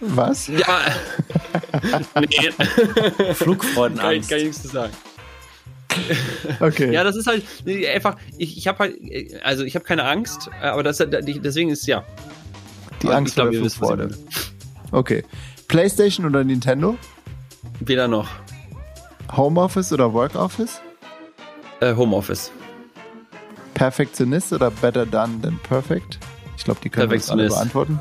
[0.00, 0.48] Was?
[0.48, 0.82] Ja.
[2.20, 3.32] nee.
[3.32, 4.28] Flugfreudenangst.
[4.28, 4.92] Kann, kann ich nichts zu sagen.
[6.60, 6.92] Okay.
[6.92, 7.44] ja, das ist halt
[7.94, 8.96] einfach, ich, ich habe halt,
[9.42, 12.04] also ich habe keine Angst, aber das, deswegen ist ja.
[13.02, 14.10] Die Angst ich glaub, vor der.
[14.92, 15.24] Okay.
[15.68, 16.96] PlayStation oder Nintendo?
[17.80, 18.28] Weder noch.
[19.36, 20.80] Homeoffice oder Workoffice?
[21.80, 22.50] Äh, Homeoffice.
[23.74, 26.18] Perfektionist oder better done than perfect?
[26.56, 28.00] Ich glaube, die können wir alle beantworten.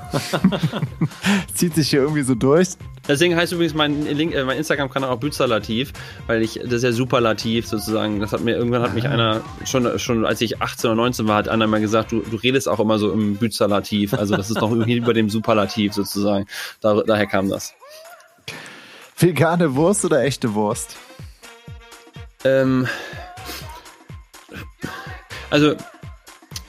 [1.54, 2.70] Zieht sich hier irgendwie so durch.
[3.08, 5.92] Deswegen heißt übrigens mein, Link, äh, mein Instagram-Kanal auch Bützerlativ,
[6.28, 8.20] weil ich, das ist ja superlativ sozusagen.
[8.20, 11.38] Das hat mir, irgendwann hat mich einer, schon, schon als ich 18 oder 19 war,
[11.38, 14.14] hat einer mal gesagt, du, du redest auch immer so im Bützerlativ.
[14.14, 16.46] Also das ist noch irgendwie über dem Superlativ sozusagen.
[16.80, 17.74] Da, daher kam das.
[19.18, 20.96] Vegane Wurst oder echte Wurst?
[22.46, 22.88] Ähm,
[25.50, 25.76] also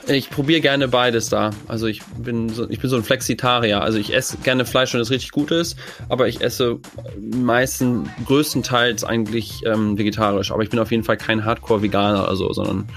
[0.06, 1.50] ich probiere gerne beides da.
[1.68, 3.82] Also ich bin so, ich bin so ein Flexitarier.
[3.82, 5.76] Also ich esse gerne Fleisch, wenn es richtig gut ist,
[6.08, 6.78] aber ich esse
[7.18, 10.52] meisten, größtenteils eigentlich ähm, vegetarisch.
[10.52, 12.88] Aber ich bin auf jeden Fall kein Hardcore-Veganer oder so, sondern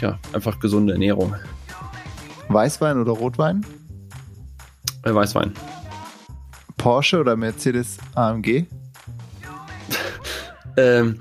[0.00, 1.34] ja, einfach gesunde Ernährung.
[2.48, 3.64] Weißwein oder Rotwein?
[5.04, 5.52] Äh, Weißwein.
[6.76, 8.66] Porsche oder Mercedes AMG?
[10.76, 11.20] ähm,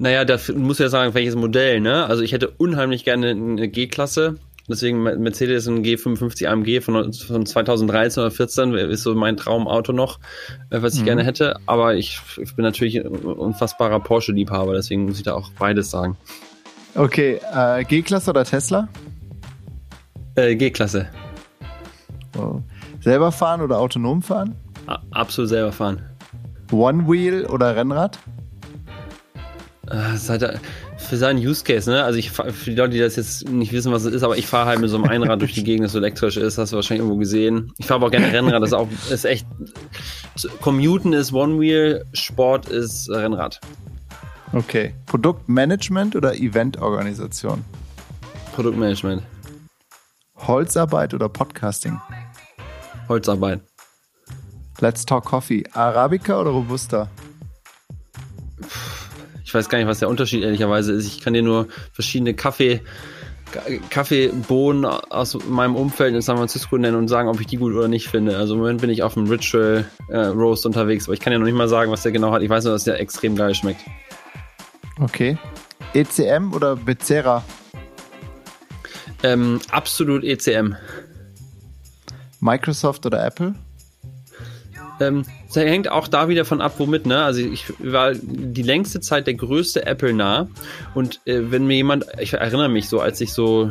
[0.00, 2.06] naja, da muss ja sagen, welches Modell, ne?
[2.06, 4.36] Also ich hätte unheimlich gerne eine G-Klasse.
[4.66, 10.18] Deswegen Mercedes ein G55 AMG von, von 2013 oder 14 ist so mein Traumauto noch,
[10.70, 11.04] äh, was ich mhm.
[11.04, 11.56] gerne hätte.
[11.66, 16.16] Aber ich, ich, bin natürlich ein unfassbarer Porsche-Liebhaber, deswegen muss ich da auch beides sagen.
[16.94, 18.88] Okay, äh, G-Klasse oder Tesla?
[20.34, 21.10] Äh, G-Klasse.
[22.32, 22.62] Wow.
[23.00, 24.54] Selber fahren oder autonom fahren?
[24.86, 26.00] A absolut selber fahren.
[26.72, 28.18] One-Wheel oder Rennrad?
[30.14, 30.60] Seit,
[30.98, 32.04] für seinen Use Case, ne?
[32.04, 34.46] Also ich für die Leute, die das jetzt nicht wissen, was es ist, aber ich
[34.46, 36.76] fahre halt mit so einem Einrad durch die Gegend, das so elektrisch ist, hast du
[36.76, 37.72] wahrscheinlich irgendwo gesehen.
[37.76, 39.46] Ich fahre aber auch gerne Rennrad, das ist auch ist echt
[40.60, 43.60] Commuten ist One Wheel, Sport ist Rennrad.
[44.52, 44.94] Okay.
[45.06, 47.64] Produktmanagement oder Eventorganisation?
[48.54, 49.22] Produktmanagement.
[50.36, 52.00] Holzarbeit oder Podcasting?
[53.08, 53.60] Holzarbeit.
[54.80, 55.64] Let's Talk Coffee.
[55.72, 57.08] Arabica oder Robusta?
[59.50, 61.08] Ich weiß gar nicht, was der Unterschied ehrlicherweise ist.
[61.08, 62.82] Ich kann dir nur verschiedene Kaffee,
[63.90, 67.88] Kaffeebohnen aus meinem Umfeld in San Francisco nennen und sagen, ob ich die gut oder
[67.88, 68.36] nicht finde.
[68.36, 71.40] Also im Moment bin ich auf dem Ritual äh, Roast unterwegs, aber ich kann ja
[71.40, 72.42] noch nicht mal sagen, was der genau hat.
[72.42, 73.80] Ich weiß nur, dass der extrem geil schmeckt.
[75.00, 75.36] Okay.
[75.94, 77.42] ECM oder Becerra?
[79.24, 80.76] Ähm, absolut ECM.
[82.38, 83.56] Microsoft oder Apple?
[85.00, 87.22] Ähm, das hängt auch da wieder von ab, womit, ne?
[87.22, 90.48] Also ich war die längste Zeit der größte Apple nah.
[90.94, 93.70] Und äh, wenn mir jemand, ich erinnere mich so, als ich so,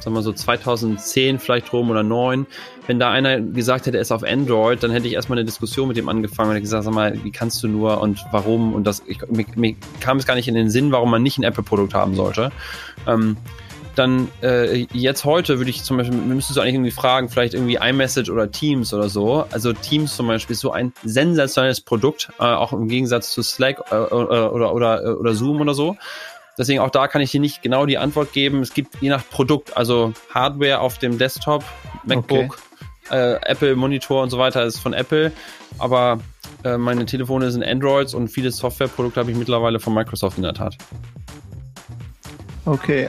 [0.00, 2.46] sagen wir so 2010 vielleicht rum oder 9,
[2.88, 5.86] wenn da einer gesagt hätte, er ist auf Android, dann hätte ich erstmal eine Diskussion
[5.86, 8.74] mit dem angefangen und gesagt, sag mal, wie kannst du nur und warum?
[8.74, 11.38] Und das, ich, mir, mir kam es gar nicht in den Sinn, warum man nicht
[11.38, 12.50] ein Apple-Produkt haben sollte.
[13.06, 13.36] Ähm,
[13.94, 17.76] dann äh, jetzt heute würde ich zum Beispiel, müsstest du eigentlich irgendwie fragen, vielleicht irgendwie
[17.76, 19.46] iMessage oder Teams oder so.
[19.50, 23.82] Also Teams zum Beispiel ist so ein sensationelles Produkt, äh, auch im Gegensatz zu Slack
[23.90, 25.96] äh, oder, oder, oder, oder Zoom oder so.
[26.58, 28.60] Deswegen auch da kann ich dir nicht genau die Antwort geben.
[28.60, 31.64] Es gibt je nach Produkt, also Hardware auf dem Desktop,
[32.04, 32.58] MacBook,
[33.06, 33.16] okay.
[33.16, 35.32] äh, Apple Monitor und so weiter ist von Apple,
[35.78, 36.18] aber
[36.64, 40.54] äh, meine Telefone sind Androids und viele Softwareprodukte habe ich mittlerweile von Microsoft in der
[40.54, 40.76] Tat.
[42.64, 43.08] Okay,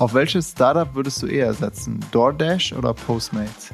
[0.00, 2.00] auf welches Startup würdest du eher setzen?
[2.10, 3.70] DoorDash oder Postmates?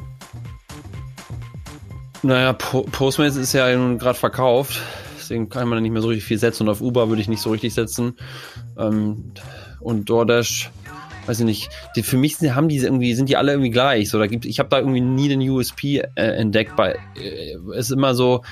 [2.22, 4.82] Naja, po Postmates ist ja gerade verkauft.
[5.16, 6.64] Deswegen kann man da nicht mehr so richtig viel setzen.
[6.64, 8.16] Und auf Uber würde ich nicht so richtig setzen.
[8.76, 9.34] Ähm,
[9.78, 10.70] und DoorDash,
[11.26, 11.70] weiß ich nicht.
[11.94, 14.10] Die, für mich sind, haben die irgendwie, sind die alle irgendwie gleich.
[14.10, 16.74] So, da gibt, ich habe da irgendwie nie den USP äh, entdeckt.
[16.74, 18.42] Bei, äh, ist immer so,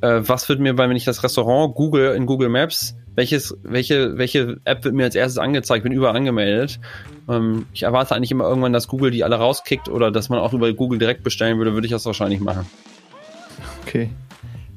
[0.00, 4.16] äh, was wird mir bei, wenn ich das Restaurant google in Google Maps, welches, welche,
[4.16, 6.78] welche App wird mir als erstes angezeigt, bin überall angemeldet.
[7.28, 10.52] Ähm, ich erwarte eigentlich immer irgendwann, dass Google die alle rauskickt oder dass man auch
[10.52, 12.64] über Google direkt bestellen würde, würde ich das wahrscheinlich machen.
[13.82, 14.08] Okay.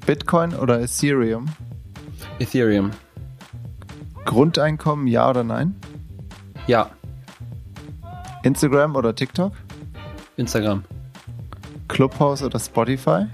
[0.08, 1.46] Bitcoin oder Ethereum?
[2.40, 2.90] Ethereum.
[4.26, 5.76] Grundeinkommen, ja oder nein?
[6.66, 6.90] Ja.
[8.42, 9.54] Instagram oder TikTok?
[10.38, 10.84] Instagram.
[11.90, 13.28] Clubhouse oder Spotify?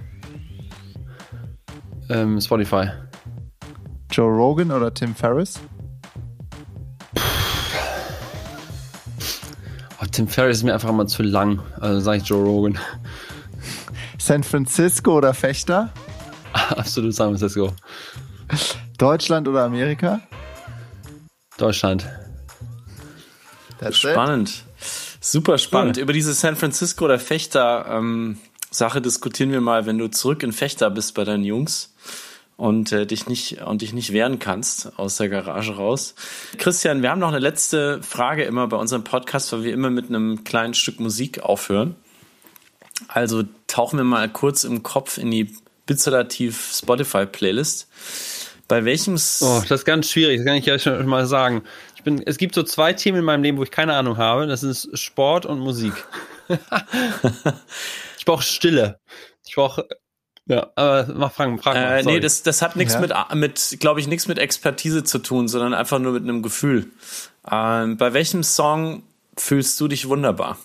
[2.10, 2.90] Ähm, Spotify.
[4.10, 5.60] Joe Rogan oder Tim Ferriss?
[10.02, 11.62] Oh, Tim Ferriss ist mir einfach immer zu lang.
[11.80, 12.80] Also sage ich Joe Rogan.
[14.18, 15.92] San Francisco oder Fechter?
[16.54, 17.74] Absolut San Francisco.
[18.98, 20.22] Deutschland oder Amerika?
[21.58, 22.08] Deutschland.
[23.80, 24.50] That's spannend.
[24.50, 24.64] It.
[25.20, 25.98] Super spannend.
[25.98, 26.04] Cool.
[26.04, 28.38] Über diese San Francisco oder Fechter ähm,
[28.72, 31.94] Sache diskutieren wir mal, wenn du zurück in Fechter bist bei deinen Jungs
[32.58, 36.16] und äh, dich nicht und dich nicht wehren kannst aus der Garage raus.
[36.58, 40.10] Christian, wir haben noch eine letzte Frage immer bei unserem Podcast, weil wir immer mit
[40.10, 41.96] einem kleinen Stück Musik aufhören.
[43.08, 45.56] Also tauchen wir mal kurz im Kopf in die
[45.86, 47.88] Bizolativ Spotify Playlist.
[48.68, 51.64] Bei welchem Oh, das ist ganz schwierig, das kann ich ja schon mal sagen.
[51.96, 54.48] Ich bin, es gibt so zwei Themen in meinem Leben, wo ich keine Ahnung habe.
[54.48, 55.94] Das ist Sport und Musik.
[58.18, 59.00] ich brauche Stille.
[59.46, 59.88] Ich brauche
[60.48, 61.78] ja, aber mach Fragen, Fragen.
[61.78, 63.02] Äh, nee, das, das hat nichts ja.
[63.02, 66.88] mit, mit glaube ich, nichts mit Expertise zu tun, sondern einfach nur mit einem Gefühl.
[67.50, 69.04] Ähm, bei welchem Song
[69.36, 70.58] fühlst du dich wunderbar?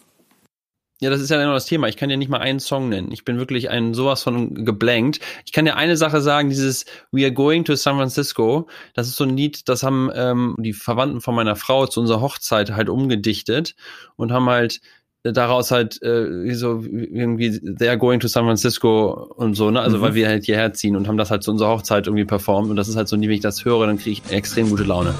[1.02, 1.88] Ja, das ist ja genau das Thema.
[1.88, 3.10] Ich kann dir nicht mal einen Song nennen.
[3.10, 5.18] Ich bin wirklich ein sowas von geblankt.
[5.44, 9.16] Ich kann dir eine Sache sagen, dieses We are going to San Francisco, das ist
[9.16, 12.88] so ein Lied, das haben ähm, die Verwandten von meiner Frau zu unserer Hochzeit halt
[12.88, 13.74] umgedichtet
[14.14, 14.80] und haben halt
[15.22, 19.80] daraus halt äh, so irgendwie they are going to San Francisco und so, ne?
[19.80, 20.02] Also mhm.
[20.02, 22.76] weil wir halt hierher ziehen und haben das halt zu unserer Hochzeit irgendwie performt und
[22.76, 25.14] das ist halt so, wenn ich das höre, dann kriege ich extrem gute Laune.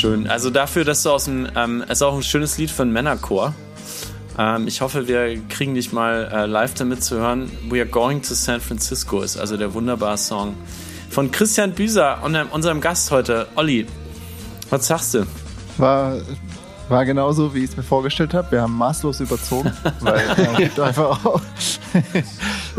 [0.00, 0.26] Schön.
[0.26, 3.54] Also dafür, dass du aus dem, ähm, ist auch ein schönes Lied für einen Männerchor.
[4.38, 7.50] Ähm, ich hoffe, wir kriegen dich mal äh, live damit zu hören.
[7.68, 10.54] We are going to San Francisco ist also der wunderbare Song
[11.10, 13.86] von Christian Büser und unserem Gast heute, Olli.
[14.70, 15.26] Was sagst du?
[15.76, 16.18] War,
[16.88, 18.52] war genauso, wie ich es mir vorgestellt habe.
[18.52, 21.40] Wir haben maßlos überzogen, weil äh, einfach auch.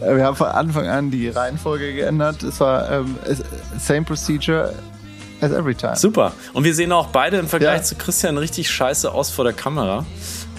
[0.00, 2.42] wir haben von Anfang an die Reihenfolge geändert.
[2.42, 3.16] Es war ähm,
[3.78, 4.74] same procedure
[5.40, 5.96] as every time.
[5.96, 6.32] Super.
[6.52, 7.82] Und wir sehen auch beide im Vergleich ja.
[7.82, 10.04] zu Christian richtig scheiße aus vor der Kamera.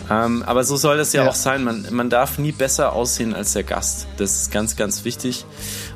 [0.10, 1.64] Ähm, aber so soll das ja, ja, auch sein.
[1.64, 4.08] Man, man darf nie besser aussehen als der Gast.
[4.18, 5.46] Das ist ganz, ganz wichtig.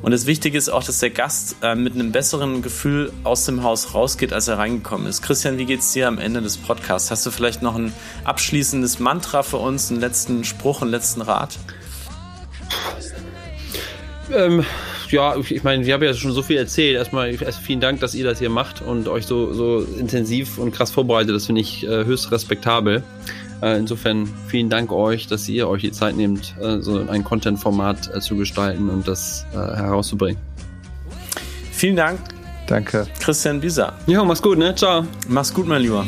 [0.04, 3.64] Und das Wichtige ist auch, dass der Gast äh, mit einem besseren Gefühl aus dem
[3.64, 5.24] Haus rausgeht, als er reingekommen ist.
[5.24, 7.10] Christian, wie geht's dir am Ende des Podcasts?
[7.10, 7.92] Hast du vielleicht noch ein
[8.24, 11.58] abschließendes Mantra für uns, einen letzten Spruch, einen letzten Rat?
[14.32, 14.64] Ähm,
[15.14, 16.98] ja, ich meine, wir haben ja schon so viel erzählt.
[16.98, 20.72] Erstmal erst vielen Dank, dass ihr das hier macht und euch so, so intensiv und
[20.72, 21.36] krass vorbereitet.
[21.36, 23.04] Das finde ich äh, höchst respektabel.
[23.62, 28.14] Äh, insofern vielen Dank euch, dass ihr euch die Zeit nehmt, äh, so ein Content-Format
[28.14, 30.42] äh, zu gestalten und das äh, herauszubringen.
[31.72, 32.20] Vielen Dank.
[32.68, 33.08] Danke.
[33.20, 33.94] Christian Bisa.
[34.08, 34.74] Ja, mach's gut, ne?
[34.76, 35.06] Ciao.
[35.28, 36.06] Mach's gut, mein Lieber.